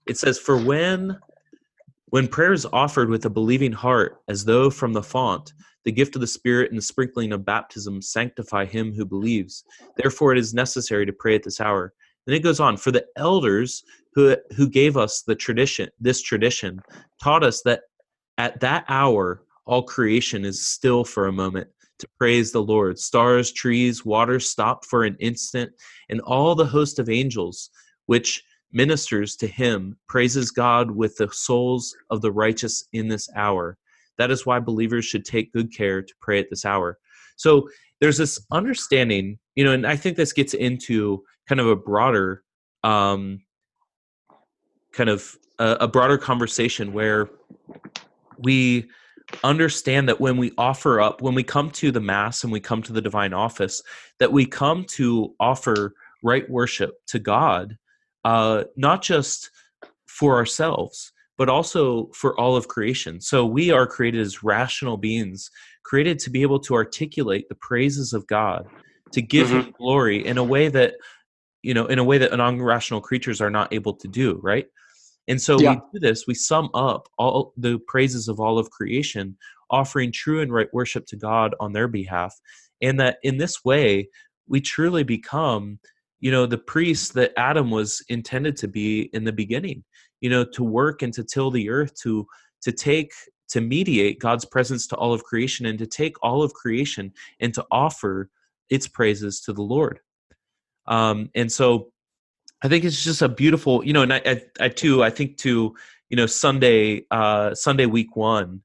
It 0.07 0.17
says, 0.17 0.37
"For 0.39 0.57
when 0.57 1.17
when 2.07 2.27
prayer 2.27 2.53
is 2.53 2.67
offered 2.71 3.09
with 3.09 3.25
a 3.25 3.29
believing 3.29 3.71
heart, 3.71 4.17
as 4.27 4.45
though 4.45 4.69
from 4.69 4.93
the 4.93 5.03
font, 5.03 5.53
the 5.85 5.91
gift 5.91 6.15
of 6.15 6.21
the 6.21 6.27
Spirit 6.27 6.71
and 6.71 6.77
the 6.77 6.83
sprinkling 6.83 7.31
of 7.31 7.45
baptism 7.45 8.01
sanctify 8.01 8.65
him 8.65 8.93
who 8.93 9.05
believes. 9.05 9.63
Therefore, 9.97 10.31
it 10.31 10.39
is 10.39 10.53
necessary 10.53 11.05
to 11.05 11.13
pray 11.13 11.35
at 11.35 11.43
this 11.43 11.61
hour. 11.61 11.93
Then 12.25 12.35
it 12.35 12.43
goes 12.43 12.59
on, 12.59 12.77
for 12.77 12.91
the 12.91 13.05
elders 13.17 13.83
who, 14.13 14.35
who 14.55 14.67
gave 14.67 14.97
us 14.97 15.21
the 15.21 15.35
tradition, 15.35 15.89
this 15.99 16.21
tradition, 16.21 16.79
taught 17.21 17.43
us 17.43 17.61
that 17.63 17.81
at 18.37 18.59
that 18.59 18.85
hour, 18.87 19.43
all 19.65 19.83
creation 19.83 20.45
is 20.45 20.65
still 20.65 21.03
for 21.03 21.27
a 21.27 21.31
moment 21.33 21.67
to 21.99 22.07
praise 22.17 22.51
the 22.51 22.61
Lord. 22.61 22.99
Stars, 22.99 23.51
trees, 23.51 24.05
water 24.05 24.39
stop 24.39 24.85
for 24.85 25.03
an 25.03 25.15
instant, 25.19 25.71
and 26.09 26.21
all 26.21 26.55
the 26.55 26.65
host 26.65 26.99
of 26.99 27.09
angels, 27.09 27.69
which 28.05 28.43
ministers 28.71 29.35
to 29.37 29.47
him, 29.47 29.97
praises 30.07 30.51
God 30.51 30.91
with 30.91 31.15
the 31.15 31.29
souls 31.31 31.95
of 32.09 32.21
the 32.21 32.31
righteous 32.31 32.83
in 32.91 33.07
this 33.07 33.29
hour. 33.35 33.77
That 34.17 34.31
is 34.31 34.45
why 34.45 34.59
believers 34.59 35.05
should 35.05 35.25
take 35.25 35.53
good 35.53 35.73
care 35.73 36.01
to 36.01 36.13
pray 36.21 36.39
at 36.39 36.49
this 36.49 36.65
hour. 36.65 36.97
So 37.37 37.69
there's 38.01 38.17
this 38.17 38.45
understanding, 38.51 39.39
you 39.55 39.63
know, 39.63 39.71
and 39.71 39.87
I 39.87 39.95
think 39.95 40.17
this 40.17 40.33
gets 40.33 40.53
into 40.53 41.23
kind 41.47 41.61
of 41.61 41.67
a 41.67 41.75
broader, 41.75 42.43
um, 42.83 43.41
kind 44.91 45.09
of 45.09 45.35
a, 45.59 45.77
a 45.81 45.87
broader 45.87 46.17
conversation 46.17 46.91
where 46.91 47.29
we 48.39 48.89
understand 49.43 50.07
that 50.09 50.21
when 50.21 50.37
we 50.37 50.51
offer 50.57 51.01
up, 51.01 51.21
when 51.21 51.35
we 51.35 51.43
come 51.43 51.71
to 51.71 51.91
the 51.91 51.99
Mass 51.99 52.43
and 52.43 52.51
we 52.51 52.59
come 52.59 52.83
to 52.83 52.93
the 52.93 53.01
divine 53.01 53.33
office, 53.33 53.81
that 54.19 54.31
we 54.31 54.45
come 54.45 54.85
to 54.89 55.33
offer 55.39 55.93
right 56.21 56.49
worship 56.49 56.95
to 57.07 57.19
God 57.19 57.77
uh, 58.25 58.63
not 58.75 59.01
just 59.03 59.51
for 60.07 60.35
ourselves, 60.35 61.13
but 61.37 61.47
also 61.47 62.07
for 62.07 62.37
all 62.39 62.55
of 62.55 62.67
creation. 62.67 63.21
So 63.21 63.45
we 63.45 63.71
are 63.71 63.85
created 63.85 64.21
as 64.21 64.43
rational 64.43 64.97
beings, 64.97 65.51
created 65.83 66.17
to 66.19 66.29
be 66.29 66.41
able 66.41 66.59
to 66.61 66.73
articulate 66.73 67.47
the 67.47 67.55
praises 67.55 68.13
of 68.13 68.25
God, 68.27 68.67
to 69.11 69.21
give 69.21 69.47
mm-hmm. 69.47 69.67
Him 69.67 69.75
glory 69.77 70.25
in 70.25 70.37
a 70.37 70.43
way 70.43 70.69
that, 70.69 70.95
you 71.61 71.73
know, 71.73 71.85
in 71.85 71.99
a 71.99 72.03
way 72.03 72.17
that 72.17 72.35
non-rational 72.35 73.01
creatures 73.01 73.41
are 73.41 73.51
not 73.51 73.73
able 73.73 73.93
to 73.93 74.07
do, 74.07 74.39
right? 74.41 74.65
And 75.27 75.41
so 75.41 75.59
yeah. 75.59 75.71
we 75.71 75.99
do 75.99 76.07
this, 76.07 76.25
we 76.27 76.35
sum 76.35 76.69
up 76.73 77.07
all 77.17 77.53
the 77.57 77.79
praises 77.87 78.27
of 78.27 78.39
all 78.39 78.59
of 78.59 78.69
creation, 78.69 79.37
offering 79.69 80.11
true 80.11 80.41
and 80.41 80.53
right 80.53 80.71
worship 80.73 81.05
to 81.07 81.15
God 81.15 81.55
on 81.59 81.73
their 81.73 81.87
behalf. 81.87 82.35
And 82.81 82.99
that 82.99 83.17
in 83.23 83.37
this 83.37 83.65
way, 83.65 84.09
we 84.47 84.61
truly 84.61 85.03
become 85.03 85.79
you 86.19 86.31
know 86.31 86.45
the 86.45 86.57
priest 86.57 87.13
that 87.13 87.33
adam 87.37 87.69
was 87.69 88.03
intended 88.09 88.55
to 88.57 88.67
be 88.67 89.09
in 89.13 89.23
the 89.23 89.31
beginning 89.31 89.83
you 90.21 90.29
know 90.29 90.43
to 90.43 90.63
work 90.63 91.01
and 91.01 91.13
to 91.13 91.23
till 91.23 91.51
the 91.51 91.69
earth 91.69 91.93
to 92.01 92.25
to 92.61 92.71
take 92.71 93.11
to 93.49 93.61
mediate 93.61 94.19
god's 94.19 94.45
presence 94.45 94.87
to 94.87 94.95
all 94.95 95.13
of 95.13 95.23
creation 95.23 95.65
and 95.65 95.77
to 95.79 95.85
take 95.85 96.15
all 96.23 96.41
of 96.41 96.53
creation 96.53 97.11
and 97.39 97.53
to 97.53 97.65
offer 97.71 98.29
its 98.69 98.87
praises 98.87 99.41
to 99.41 99.53
the 99.53 99.61
lord 99.61 99.99
um 100.87 101.29
and 101.35 101.51
so 101.51 101.91
i 102.65 102.67
think 102.67 102.83
it's 102.83 103.03
just 103.03 103.21
a 103.21 103.29
beautiful 103.29 103.85
you 103.85 103.93
know 103.93 104.01
and 104.01 104.11
i 104.11 104.21
i, 104.25 104.41
I 104.59 104.69
too 104.69 105.03
i 105.03 105.09
think 105.09 105.37
to 105.37 105.75
you 106.09 106.17
know 106.17 106.25
sunday 106.25 107.05
uh 107.11 107.53
sunday 107.53 107.85
week 107.85 108.15
one 108.15 108.61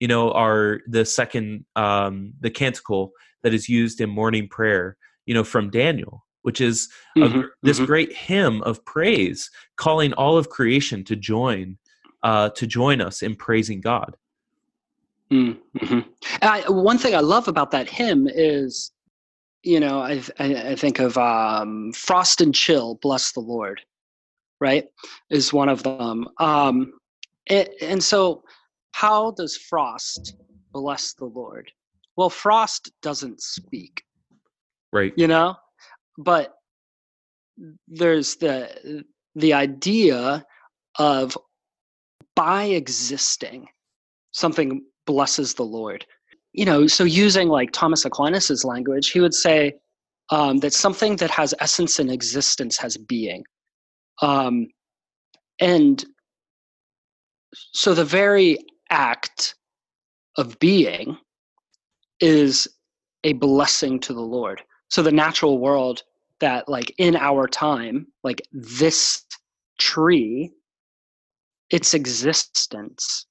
you 0.00 0.08
know 0.08 0.32
are 0.32 0.80
the 0.88 1.04
second 1.04 1.64
um 1.76 2.32
the 2.40 2.50
canticle 2.50 3.12
that 3.42 3.54
is 3.54 3.68
used 3.68 4.00
in 4.00 4.10
morning 4.10 4.48
prayer 4.48 4.96
you 5.26 5.34
know 5.34 5.44
from 5.44 5.70
daniel 5.70 6.24
which 6.42 6.60
is 6.60 6.88
mm-hmm, 7.16 7.40
a, 7.40 7.44
this 7.62 7.76
mm-hmm. 7.76 7.86
great 7.86 8.12
hymn 8.12 8.62
of 8.62 8.84
praise 8.84 9.50
calling 9.76 10.12
all 10.14 10.36
of 10.36 10.48
creation 10.48 11.04
to 11.04 11.16
join 11.16 11.78
uh, 12.22 12.48
to 12.50 12.66
join 12.66 13.00
us 13.00 13.22
in 13.22 13.36
praising 13.36 13.80
god 13.80 14.16
mm-hmm. 15.30 16.00
I, 16.42 16.64
one 16.68 16.98
thing 16.98 17.14
i 17.14 17.20
love 17.20 17.46
about 17.46 17.70
that 17.70 17.88
hymn 17.88 18.26
is 18.28 18.90
you 19.66 19.80
know 19.80 20.00
i, 20.00 20.22
I 20.38 20.74
think 20.76 21.00
of 21.00 21.18
um, 21.18 21.92
frost 21.92 22.40
and 22.40 22.54
chill 22.54 22.98
bless 23.02 23.32
the 23.32 23.40
lord 23.40 23.82
right 24.60 24.86
is 25.30 25.52
one 25.52 25.68
of 25.68 25.82
them. 25.82 26.28
Um, 26.38 26.92
it, 27.46 27.74
and 27.80 28.02
so 28.02 28.42
how 28.92 29.32
does 29.32 29.56
frost 29.56 30.36
bless 30.72 31.12
the 31.14 31.26
lord? 31.26 31.70
Well 32.16 32.30
frost 32.30 32.90
doesn't 33.02 33.42
speak 33.42 34.02
right. 34.92 35.12
you 35.16 35.26
know 35.26 35.56
but 36.16 36.54
there's 37.88 38.36
the 38.36 39.04
the 39.34 39.52
idea 39.52 40.46
of 40.98 41.36
by 42.34 42.64
existing 42.64 43.68
something 44.30 44.82
blesses 45.06 45.54
the 45.54 45.64
lord 45.64 46.06
you 46.56 46.64
know 46.64 46.86
so 46.86 47.04
using 47.04 47.48
like 47.48 47.70
thomas 47.70 48.04
aquinas's 48.04 48.64
language 48.64 49.10
he 49.10 49.20
would 49.20 49.34
say 49.34 49.72
um, 50.30 50.58
that 50.58 50.72
something 50.72 51.16
that 51.16 51.30
has 51.30 51.54
essence 51.60 51.98
and 51.98 52.10
existence 52.10 52.76
has 52.78 52.96
being. 52.96 53.44
Um, 54.22 54.68
and 55.60 56.04
so 57.72 57.94
the 57.94 58.04
very 58.04 58.58
act 58.90 59.54
of 60.36 60.58
being 60.58 61.16
is 62.20 62.68
a 63.24 63.34
blessing 63.34 64.00
to 64.00 64.12
the 64.12 64.20
lord. 64.20 64.62
So 64.88 65.02
the 65.02 65.12
natural 65.12 65.58
world 65.58 66.02
that 66.40 66.68
like 66.68 66.94
in 66.98 67.16
our 67.16 67.48
time 67.48 68.06
like 68.22 68.42
this 68.52 69.24
tree 69.78 70.52
its 71.70 71.94
existence 71.94 73.26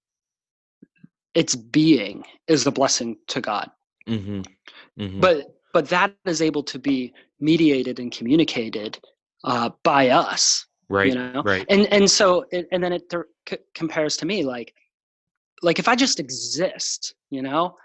its 1.36 1.56
being 1.56 2.24
is 2.48 2.66
a 2.66 2.72
blessing 2.72 3.18
to 3.28 3.42
god 3.42 3.70
mm-hmm. 4.08 4.42
Mm-hmm. 5.00 5.20
but 5.20 5.56
but 5.74 5.90
that 5.90 6.14
is 6.26 6.42
able 6.42 6.64
to 6.64 6.80
be 6.80 7.14
mediated 7.40 8.00
and 8.00 8.12
communicated 8.12 8.98
uh, 9.44 9.70
by 9.84 10.10
us 10.10 10.66
right 10.90 11.08
you 11.08 11.16
know 11.16 11.42
right 11.44 11.66
and 11.70 11.92
and 11.92 12.10
so 12.10 12.46
it, 12.52 12.68
and 12.72 12.84
then 12.84 12.94
it 12.94 13.10
th- 13.10 13.62
compares 13.74 14.18
to 14.18 14.26
me 14.26 14.44
like 14.44 14.74
like 15.62 15.80
if 15.80 15.88
i 15.88 15.96
just 15.96 16.20
exist 16.20 17.14
you 17.30 17.42
know 17.42 17.76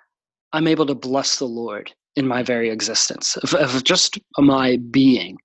i'm 0.52 0.66
able 0.66 0.86
to 0.86 0.94
bless 0.94 1.38
the 1.38 1.44
lord 1.44 1.92
in 2.16 2.26
my 2.26 2.42
very 2.42 2.70
existence 2.70 3.36
of, 3.38 3.54
of 3.54 3.84
just 3.84 4.18
my 4.38 4.76
being 4.90 5.38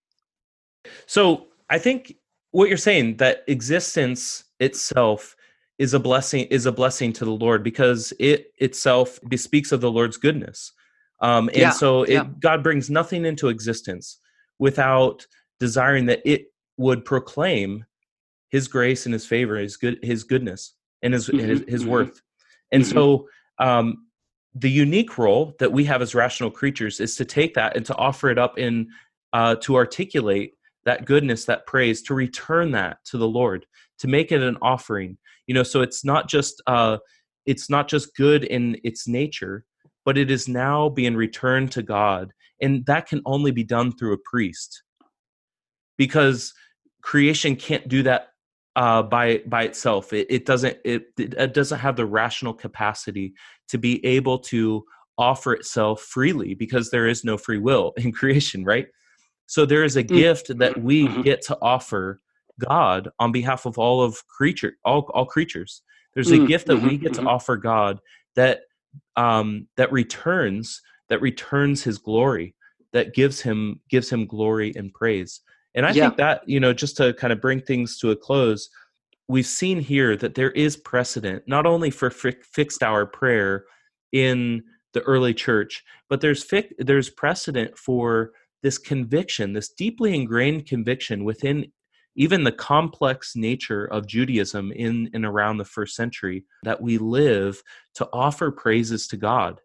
so 1.05 1.47
i 1.69 1.77
think 1.77 2.15
what 2.51 2.69
you're 2.69 2.77
saying 2.77 3.17
that 3.17 3.43
existence 3.47 4.45
itself 4.59 5.34
is 5.77 5.93
a 5.93 5.99
blessing 5.99 6.45
is 6.45 6.65
a 6.65 6.71
blessing 6.71 7.11
to 7.13 7.25
the 7.25 7.31
lord 7.31 7.63
because 7.63 8.13
it 8.19 8.51
itself 8.57 9.19
bespeaks 9.27 9.71
of 9.71 9.81
the 9.81 9.91
lord's 9.91 10.17
goodness 10.17 10.71
um, 11.21 11.47
and 11.49 11.57
Yeah, 11.57 11.69
so 11.71 12.03
it, 12.03 12.11
yeah. 12.13 12.27
god 12.39 12.63
brings 12.63 12.89
nothing 12.89 13.25
into 13.25 13.49
existence 13.49 14.19
without 14.59 15.25
desiring 15.59 16.05
that 16.07 16.21
it 16.25 16.47
would 16.77 17.05
proclaim 17.05 17.85
his 18.49 18.67
grace 18.67 19.05
and 19.05 19.13
his 19.13 19.25
favor 19.25 19.57
his 19.57 19.77
good 19.77 19.99
his 20.01 20.23
goodness 20.23 20.73
and 21.01 21.13
his 21.13 21.29
and 21.29 21.39
his, 21.41 21.63
his 21.67 21.83
mhm. 21.83 21.87
worth 21.87 22.21
and 22.71 22.83
Mhm. 22.83 22.93
so 22.93 23.27
um, 23.57 24.05
the 24.53 24.69
unique 24.69 25.17
role 25.17 25.53
that 25.59 25.71
we 25.71 25.83
have 25.85 26.01
as 26.01 26.15
rational 26.15 26.51
creatures 26.51 26.99
is 26.99 27.15
to 27.17 27.25
take 27.25 27.53
that 27.55 27.75
and 27.75 27.85
to 27.85 27.95
offer 27.95 28.29
it 28.29 28.37
up 28.37 28.57
in 28.57 28.87
uh, 29.33 29.55
to 29.55 29.75
articulate 29.75 30.53
that 30.85 31.03
goodness 31.05 31.45
that 31.45 31.65
praise 31.65 32.01
to 32.03 32.13
return 32.13 32.71
that 32.71 33.03
to 33.05 33.17
the 33.17 33.27
lord 33.27 33.65
to 33.99 34.07
make 34.07 34.31
it 34.31 34.41
an 34.41 34.57
offering 34.61 35.17
you 35.47 35.53
know 35.53 35.63
so 35.63 35.81
it's 35.81 36.03
not 36.03 36.29
just 36.29 36.61
uh 36.67 36.97
it's 37.45 37.69
not 37.69 37.87
just 37.87 38.15
good 38.15 38.43
in 38.43 38.77
its 38.83 39.07
nature 39.07 39.63
but 40.03 40.17
it 40.17 40.29
is 40.29 40.47
now 40.47 40.89
being 40.89 41.15
returned 41.15 41.71
to 41.71 41.81
god 41.83 42.31
and 42.61 42.85
that 42.85 43.07
can 43.07 43.21
only 43.25 43.51
be 43.51 43.63
done 43.63 43.91
through 43.91 44.13
a 44.13 44.17
priest 44.29 44.83
because 45.97 46.53
creation 47.01 47.55
can't 47.55 47.87
do 47.87 48.03
that 48.03 48.29
uh, 48.75 49.01
by 49.03 49.41
by 49.47 49.63
itself. 49.63 50.11
It, 50.13 50.27
it 50.29 50.45
doesn't 50.45 50.77
it, 50.83 51.03
it 51.17 51.53
doesn't 51.53 51.79
have 51.79 51.95
the 51.95 52.05
rational 52.05 52.53
capacity 52.53 53.33
to 53.69 53.77
be 53.77 54.05
able 54.05 54.39
to 54.39 54.83
offer 55.17 55.53
itself 55.53 56.01
freely 56.01 56.55
because 56.55 56.91
there 56.91 57.07
is 57.07 57.23
no 57.23 57.37
free 57.37 57.57
will 57.57 57.93
in 57.97 58.11
creation, 58.11 58.65
right? 58.65 58.87
So 59.47 59.65
there 59.65 59.83
is 59.83 59.95
a 59.95 60.03
gift 60.03 60.57
that 60.57 60.81
we 60.81 61.07
Mhm. 61.07 61.23
get 61.23 61.41
to 61.43 61.57
offer 61.61 62.19
God 62.59 63.09
on 63.19 63.31
behalf 63.31 63.65
of 63.65 63.77
all 63.77 64.01
of 64.01 64.25
creature 64.27 64.73
all 64.83 65.09
all 65.13 65.25
creatures. 65.25 65.81
There's 66.13 66.31
a 66.31 66.39
Mm, 66.39 66.47
gift 66.47 66.67
that 66.67 66.77
we 66.77 66.97
mhm, 66.97 67.01
get 67.01 67.13
to 67.15 67.21
mhm. 67.21 67.27
offer 67.27 67.57
God 67.57 67.99
that 68.35 68.61
um, 69.15 69.67
that 69.77 69.91
returns 69.91 70.81
that 71.09 71.21
returns 71.21 71.83
His 71.83 71.97
glory, 71.97 72.55
that 72.93 73.13
gives 73.13 73.41
him 73.41 73.81
gives 73.89 74.09
him 74.09 74.25
glory 74.25 74.73
and 74.75 74.93
praise. 74.93 75.41
And 75.75 75.85
I 75.85 75.93
Yeah. 75.93 76.05
think 76.05 76.17
that 76.17 76.47
you 76.47 76.59
know 76.59 76.73
just 76.73 76.97
to 76.97 77.13
kind 77.13 77.33
of 77.33 77.41
bring 77.41 77.61
things 77.61 77.99
to 77.99 78.11
a 78.11 78.15
close, 78.15 78.69
we've 79.27 79.45
seen 79.45 79.79
here 79.81 80.15
that 80.17 80.35
there 80.35 80.51
is 80.51 80.77
precedent 80.77 81.43
not 81.47 81.65
only 81.65 81.89
for 81.89 82.09
fi- 82.09 82.37
fixed 82.41 82.83
hour 82.83 83.05
prayer 83.05 83.65
in 84.13 84.63
the 84.93 85.01
early 85.01 85.33
church, 85.33 85.83
but 86.09 86.21
there's 86.21 86.43
fi- 86.43 86.71
there's 86.77 87.09
precedent 87.09 87.77
for 87.77 88.31
this 88.63 88.77
conviction, 88.77 89.53
this 89.53 89.69
deeply 89.69 90.15
ingrained 90.15 90.65
conviction 90.65 91.23
within 91.25 91.71
even 92.15 92.43
the 92.43 92.51
complex 92.51 93.35
nature 93.35 93.85
of 93.85 94.07
Judaism 94.07 94.71
in 94.71 95.09
and 95.13 95.25
around 95.25 95.57
the 95.57 95.65
first 95.65 95.95
century 95.95 96.45
that 96.63 96.81
we 96.81 96.97
live 96.97 97.61
to 97.95 98.07
offer 98.13 98.51
praises 98.51 99.07
to 99.07 99.17
God 99.17 99.59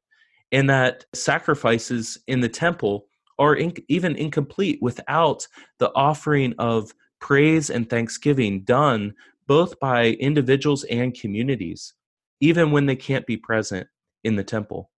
and 0.53 0.68
that 0.68 1.05
sacrifices 1.14 2.18
in 2.26 2.40
the 2.40 2.48
temple 2.48 3.07
are 3.38 3.57
even 3.88 4.16
incomplete 4.16 4.78
without 4.82 5.46
the 5.78 5.90
offering 5.94 6.55
of 6.59 6.92
praise 7.20 7.70
and 7.70 7.88
thanksgiving 7.88 8.62
done 8.62 9.14
both 9.46 9.78
by 9.80 10.11
individuals 10.20 10.84
and 10.84 11.18
communities, 11.18 11.94
even 12.40 12.70
when 12.70 12.86
they 12.86 12.96
can't 12.96 13.26
be 13.26 13.36
present 13.36 13.86
in 14.24 14.36
the 14.36 14.44
temple. 14.44 14.90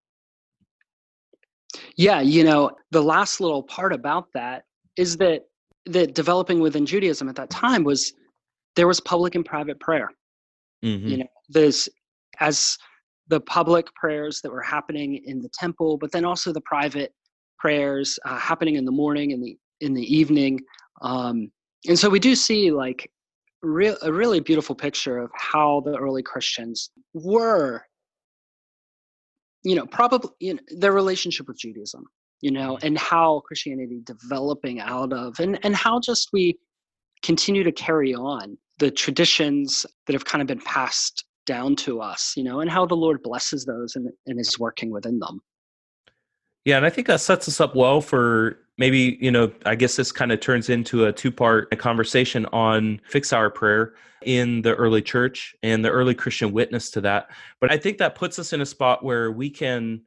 Yeah, 1.96 2.20
you 2.20 2.44
know, 2.44 2.72
the 2.90 3.02
last 3.02 3.40
little 3.40 3.62
part 3.62 3.92
about 3.92 4.26
that 4.34 4.64
is 4.96 5.16
that 5.18 5.44
that 5.86 6.14
developing 6.14 6.60
within 6.60 6.86
Judaism 6.86 7.28
at 7.28 7.36
that 7.36 7.50
time 7.50 7.84
was 7.84 8.12
there 8.76 8.86
was 8.86 9.00
public 9.00 9.34
and 9.34 9.44
private 9.44 9.78
prayer. 9.80 10.10
Mhm. 10.84 11.08
You 11.08 11.16
know, 11.18 11.28
there's 11.48 11.88
as 12.40 12.78
the 13.28 13.40
public 13.40 13.92
prayers 13.94 14.40
that 14.40 14.50
were 14.50 14.62
happening 14.62 15.22
in 15.24 15.40
the 15.42 15.48
temple, 15.50 15.96
but 15.96 16.10
then 16.12 16.24
also 16.24 16.52
the 16.52 16.60
private 16.62 17.14
prayers 17.58 18.18
uh, 18.24 18.38
happening 18.38 18.76
in 18.76 18.84
the 18.84 18.92
morning 18.92 19.32
and 19.32 19.42
the 19.42 19.56
in 19.80 19.94
the 19.94 20.14
evening. 20.14 20.60
Um, 21.02 21.50
and 21.88 21.98
so 21.98 22.08
we 22.08 22.18
do 22.20 22.34
see 22.34 22.70
like 22.70 23.10
real 23.62 23.96
a 24.02 24.12
really 24.12 24.40
beautiful 24.40 24.74
picture 24.74 25.18
of 25.18 25.30
how 25.34 25.80
the 25.80 25.96
early 25.96 26.22
Christians 26.22 26.90
were 27.14 27.84
you 29.64 29.74
know 29.74 29.86
probably 29.86 30.30
you 30.40 30.54
know, 30.54 30.60
their 30.76 30.92
relationship 30.92 31.46
with 31.46 31.58
judaism 31.58 32.04
you 32.42 32.50
know 32.50 32.78
and 32.82 32.98
how 32.98 33.40
christianity 33.46 34.00
developing 34.04 34.80
out 34.80 35.12
of 35.12 35.38
and 35.40 35.58
and 35.64 35.74
how 35.74 35.98
just 35.98 36.28
we 36.32 36.58
continue 37.22 37.64
to 37.64 37.72
carry 37.72 38.14
on 38.14 38.58
the 38.78 38.90
traditions 38.90 39.86
that 40.06 40.12
have 40.12 40.24
kind 40.24 40.42
of 40.42 40.48
been 40.48 40.60
passed 40.60 41.24
down 41.46 41.74
to 41.74 42.00
us 42.00 42.34
you 42.36 42.44
know 42.44 42.60
and 42.60 42.70
how 42.70 42.84
the 42.84 42.94
lord 42.94 43.22
blesses 43.22 43.64
those 43.64 43.96
and, 43.96 44.10
and 44.26 44.38
is 44.38 44.58
working 44.58 44.90
within 44.90 45.18
them 45.18 45.40
Yeah, 46.64 46.76
and 46.76 46.86
I 46.86 46.90
think 46.90 47.06
that 47.08 47.20
sets 47.20 47.48
us 47.48 47.60
up 47.60 47.74
well 47.74 48.00
for 48.00 48.58
maybe, 48.78 49.18
you 49.20 49.30
know, 49.30 49.52
I 49.64 49.74
guess 49.74 49.96
this 49.96 50.12
kind 50.12 50.32
of 50.32 50.40
turns 50.40 50.68
into 50.68 51.06
a 51.06 51.12
two 51.12 51.30
part 51.30 51.76
conversation 51.78 52.46
on 52.46 53.00
fixed 53.04 53.32
hour 53.32 53.50
prayer 53.50 53.94
in 54.22 54.62
the 54.62 54.74
early 54.74 55.02
church 55.02 55.54
and 55.62 55.84
the 55.84 55.90
early 55.90 56.14
Christian 56.14 56.52
witness 56.52 56.90
to 56.92 57.00
that. 57.02 57.30
But 57.60 57.72
I 57.72 57.76
think 57.76 57.98
that 57.98 58.14
puts 58.14 58.38
us 58.38 58.52
in 58.52 58.60
a 58.60 58.66
spot 58.66 59.04
where 59.04 59.32
we 59.32 59.50
can 59.50 60.02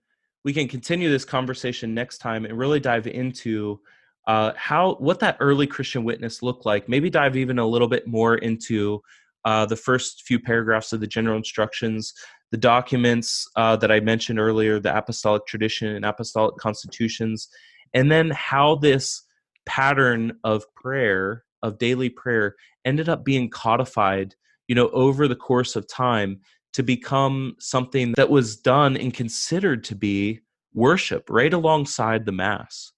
we 0.46 0.54
can 0.54 0.68
continue 0.68 1.10
this 1.10 1.26
conversation 1.26 1.93
next 1.93 2.20
time 2.20 2.46
and 2.46 2.58
really 2.58 2.80
dive 2.80 3.08
into 3.08 3.82
uh, 4.28 4.54
how 4.56 4.96
what 5.00 5.20
that 5.20 5.38
early 5.39 5.68
Christian 5.68 6.04
witness 6.04 6.41
looked 6.41 6.66
like. 6.66 6.88
Maybe 6.88 7.10
dive 7.10 7.36
even 7.36 7.60
a 7.60 7.66
little 7.66 7.88
bit 7.88 8.08
more 8.08 8.36
into 8.36 9.02
uh, 9.43 9.66
the 9.66 9.76
first 9.76 10.24
few 10.24 10.39
paragraphs 10.39 10.93
of 10.93 11.00
the 11.00 11.08
general 11.08 11.36
instructions, 11.36 12.14
the 12.52 12.58
documents 12.58 13.48
uh, 13.56 13.76
that 13.78 13.91
I 13.91 14.00
mentioned 14.00 14.39
earlier, 14.39 14.80
the 14.80 14.96
apostolic 14.96 15.46
tradition 15.48 15.96
and 15.96 16.06
apostolic 16.06 16.58
constitutions, 16.58 17.50
and 17.93 18.12
then 18.12 18.30
how 18.30 18.76
this 18.76 19.24
pattern 19.66 20.34
of 20.43 20.64
prayer, 20.76 21.43
of 21.64 21.80
daily 21.80 22.10
prayer, 22.10 22.56
ended 22.86 23.10
up 23.10 23.26
being 23.26 23.50
codified, 23.50 24.36
you 24.68 24.76
know, 24.76 24.89
over 24.89 25.28
the 25.28 25.36
course 25.36 25.76
of 25.76 25.88
time 25.88 26.39
to 26.76 26.84
become 26.84 27.55
something 27.57 28.11
that 28.17 28.30
was 28.30 28.57
done 28.57 28.97
and 28.97 29.13
considered 29.13 29.82
to 29.82 29.95
be 29.95 30.41
worship 30.73 31.30
right 31.30 31.53
alongside 31.53 32.26
the 32.26 32.34
mass. 32.34 32.91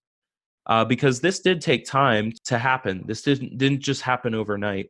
Uh, 0.66 0.84
because 0.84 1.22
this 1.22 1.40
did 1.40 1.62
take 1.62 1.86
time 1.86 2.34
to 2.44 2.58
happen. 2.58 3.04
This 3.06 3.22
didn't 3.22 3.58
didn't 3.60 3.82
just 3.82 4.02
happen 4.02 4.34
overnight. 4.34 4.88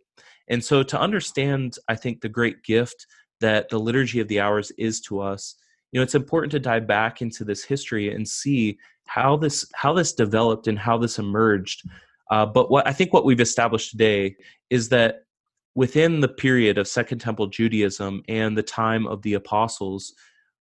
And 0.48 0.64
so 0.64 0.84
to 0.84 1.00
understand, 1.00 1.78
I 1.90 1.96
think 1.96 2.22
the 2.22 2.30
great 2.30 2.64
gift 2.64 3.06
that 3.42 3.68
the 3.68 3.78
liturgy 3.78 4.22
of 4.22 4.30
the 4.30 4.40
hours 4.40 4.72
is 4.78 5.02
to 5.02 5.20
us, 5.20 5.56
you 5.92 6.00
know, 6.00 6.04
it's 6.04 6.16
important 6.16 6.52
to 6.52 6.60
dive 6.60 6.88
back 6.88 7.22
into 7.22 7.44
this 7.44 7.66
history 7.66 8.16
and 8.16 8.26
see 8.26 8.80
how 9.08 9.36
this 9.36 9.70
how 9.76 9.92
this 9.94 10.14
developed 10.14 10.68
and 10.68 10.80
how 10.80 10.98
this 10.98 11.20
emerged. 11.20 11.84
Uh, 12.32 12.46
but 12.46 12.72
what 12.72 12.88
I 12.88 12.94
think 12.94 13.12
what 13.12 13.26
we've 13.26 13.42
established 13.42 13.92
today 13.92 14.38
is 14.70 14.88
that 14.90 15.27
within 15.78 16.22
the 16.22 16.28
period 16.28 16.80
of 16.80 16.88
Second 16.88 17.20
Temple 17.20 17.46
Judaism 17.46 18.24
and 18.28 18.58
the 18.58 18.64
time 18.64 19.06
of 19.06 19.22
the 19.22 19.36
apostles, 19.36 20.12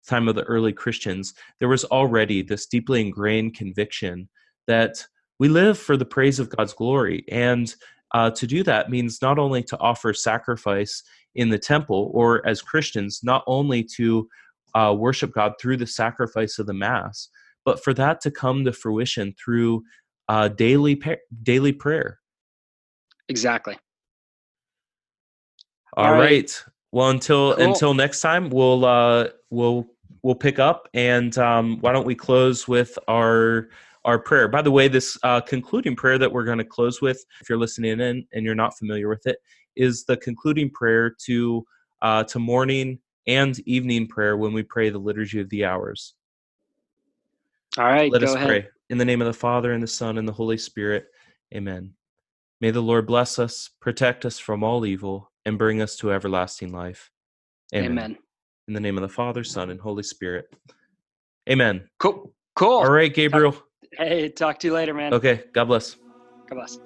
time 0.08 0.28
of 0.28 0.34
the 0.34 0.44
early 0.44 0.72
Christians, 0.72 1.34
there 1.60 1.68
was 1.68 1.84
already 1.84 2.40
this 2.40 2.64
deeply 2.64 3.02
ingrained 3.02 3.54
conviction 3.54 4.30
that 4.66 5.04
we 5.38 5.48
live 5.50 5.78
for 5.78 5.98
the 5.98 6.06
praise 6.06 6.40
of 6.40 6.48
God's 6.48 6.72
glory. 6.72 7.22
And 7.30 7.72
uh, 8.14 8.30
to 8.30 8.46
do 8.46 8.62
that 8.62 8.88
means 8.88 9.20
not 9.20 9.38
only 9.38 9.62
to 9.64 9.78
offer 9.78 10.14
sacrifice 10.14 11.02
in 11.34 11.50
the 11.50 11.58
temple, 11.58 12.10
or 12.14 12.46
as 12.48 12.62
Christians, 12.62 13.20
not 13.22 13.44
only 13.46 13.86
to 13.96 14.26
uh, 14.74 14.94
worship 14.96 15.34
God 15.34 15.52
through 15.60 15.76
the 15.76 15.86
sacrifice 15.86 16.58
of 16.58 16.66
the 16.66 16.72
Mass, 16.72 17.28
but 17.66 17.84
for 17.84 17.92
that 17.92 18.22
to 18.22 18.30
come 18.30 18.64
to 18.64 18.72
fruition 18.72 19.34
through 19.34 19.82
uh, 20.30 20.48
daily 20.48 20.98
daily 21.42 21.72
prayer. 21.72 22.20
Exactly. 23.28 23.76
All, 25.96 26.06
All 26.06 26.12
right. 26.12 26.20
right. 26.20 26.64
Well, 26.92 27.10
until 27.10 27.54
cool. 27.54 27.64
until 27.64 27.94
next 27.94 28.20
time, 28.20 28.50
we'll 28.50 28.84
uh, 28.84 29.28
we'll 29.50 29.86
we'll 30.22 30.34
pick 30.34 30.58
up, 30.58 30.88
and 30.94 31.36
um, 31.38 31.78
why 31.80 31.92
don't 31.92 32.06
we 32.06 32.14
close 32.14 32.66
with 32.66 32.98
our 33.08 33.68
our 34.04 34.18
prayer? 34.18 34.48
By 34.48 34.62
the 34.62 34.70
way, 34.70 34.88
this 34.88 35.16
uh, 35.22 35.40
concluding 35.40 35.96
prayer 35.96 36.18
that 36.18 36.30
we're 36.30 36.44
going 36.44 36.58
to 36.58 36.64
close 36.64 37.00
with, 37.00 37.24
if 37.40 37.48
you're 37.48 37.58
listening 37.58 38.00
in 38.00 38.26
and 38.32 38.44
you're 38.44 38.54
not 38.54 38.76
familiar 38.76 39.08
with 39.08 39.26
it, 39.26 39.38
is 39.76 40.04
the 40.04 40.16
concluding 40.16 40.70
prayer 40.70 41.14
to 41.26 41.64
uh, 42.02 42.24
to 42.24 42.38
morning 42.38 42.98
and 43.26 43.58
evening 43.60 44.06
prayer 44.06 44.36
when 44.36 44.52
we 44.52 44.62
pray 44.62 44.90
the 44.90 44.98
liturgy 44.98 45.40
of 45.40 45.48
the 45.50 45.64
hours. 45.64 46.14
All 47.78 47.84
right, 47.84 48.10
let 48.12 48.22
us 48.22 48.34
ahead. 48.34 48.48
pray 48.48 48.66
in 48.90 48.98
the 48.98 49.04
name 49.04 49.22
of 49.22 49.26
the 49.26 49.32
Father 49.32 49.72
and 49.72 49.82
the 49.82 49.88
Son 49.88 50.18
and 50.18 50.28
the 50.28 50.32
Holy 50.32 50.58
Spirit. 50.58 51.06
Amen. 51.54 51.94
May 52.60 52.70
the 52.70 52.80
Lord 52.80 53.06
bless 53.06 53.38
us, 53.38 53.70
protect 53.80 54.24
us 54.24 54.38
from 54.38 54.62
all 54.62 54.86
evil, 54.86 55.30
and 55.44 55.58
bring 55.58 55.82
us 55.82 55.96
to 55.96 56.12
everlasting 56.12 56.72
life. 56.72 57.10
Amen. 57.74 57.90
Amen. 57.90 58.18
In 58.68 58.74
the 58.74 58.80
name 58.80 58.96
of 58.96 59.02
the 59.02 59.08
Father, 59.08 59.44
Son, 59.44 59.70
and 59.70 59.80
Holy 59.80 60.02
Spirit. 60.02 60.46
Amen. 61.48 61.88
Cool. 61.98 62.32
Cool. 62.56 62.78
All 62.78 62.90
right, 62.90 63.12
Gabriel. 63.12 63.52
Talk, 63.52 63.64
hey, 63.98 64.28
talk 64.28 64.58
to 64.60 64.68
you 64.68 64.74
later, 64.74 64.94
man. 64.94 65.12
Okay. 65.12 65.44
God 65.52 65.64
bless. 65.64 65.96
God 66.48 66.56
bless. 66.56 66.78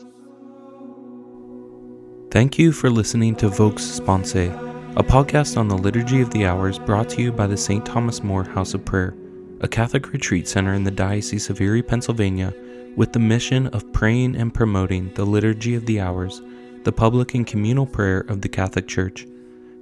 Thank 2.30 2.58
you 2.58 2.72
for 2.72 2.90
listening 2.90 3.36
to 3.36 3.48
Vox 3.48 3.82
Sponsae, 3.82 4.50
a 4.98 5.02
podcast 5.02 5.56
on 5.56 5.68
the 5.68 5.78
Liturgy 5.78 6.20
of 6.20 6.30
the 6.30 6.44
Hours 6.44 6.78
brought 6.78 7.08
to 7.10 7.22
you 7.22 7.32
by 7.32 7.46
the 7.46 7.56
St. 7.56 7.86
Thomas 7.86 8.22
More 8.22 8.44
House 8.44 8.74
of 8.74 8.84
Prayer, 8.84 9.14
a 9.60 9.68
Catholic 9.68 10.12
retreat 10.12 10.46
center 10.46 10.74
in 10.74 10.84
the 10.84 10.90
Diocese 10.90 11.48
of 11.48 11.60
Erie, 11.60 11.82
Pennsylvania, 11.82 12.52
with 12.96 13.12
the 13.12 13.18
mission 13.18 13.68
of 13.68 13.90
praying 13.92 14.36
and 14.36 14.52
promoting 14.52 15.12
the 15.14 15.24
Liturgy 15.24 15.74
of 15.74 15.86
the 15.86 16.00
Hours 16.00 16.42
the 16.88 16.92
public 16.92 17.34
and 17.34 17.46
communal 17.46 17.84
prayer 17.84 18.20
of 18.28 18.40
the 18.40 18.48
Catholic 18.48 18.88
Church. 18.88 19.26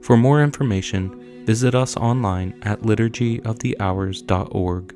For 0.03 0.17
more 0.17 0.43
information, 0.43 1.45
visit 1.47 1.73
us 1.73 1.97
online 1.97 2.59
at 2.63 2.83
liturgyofthehours.org. 2.83 4.93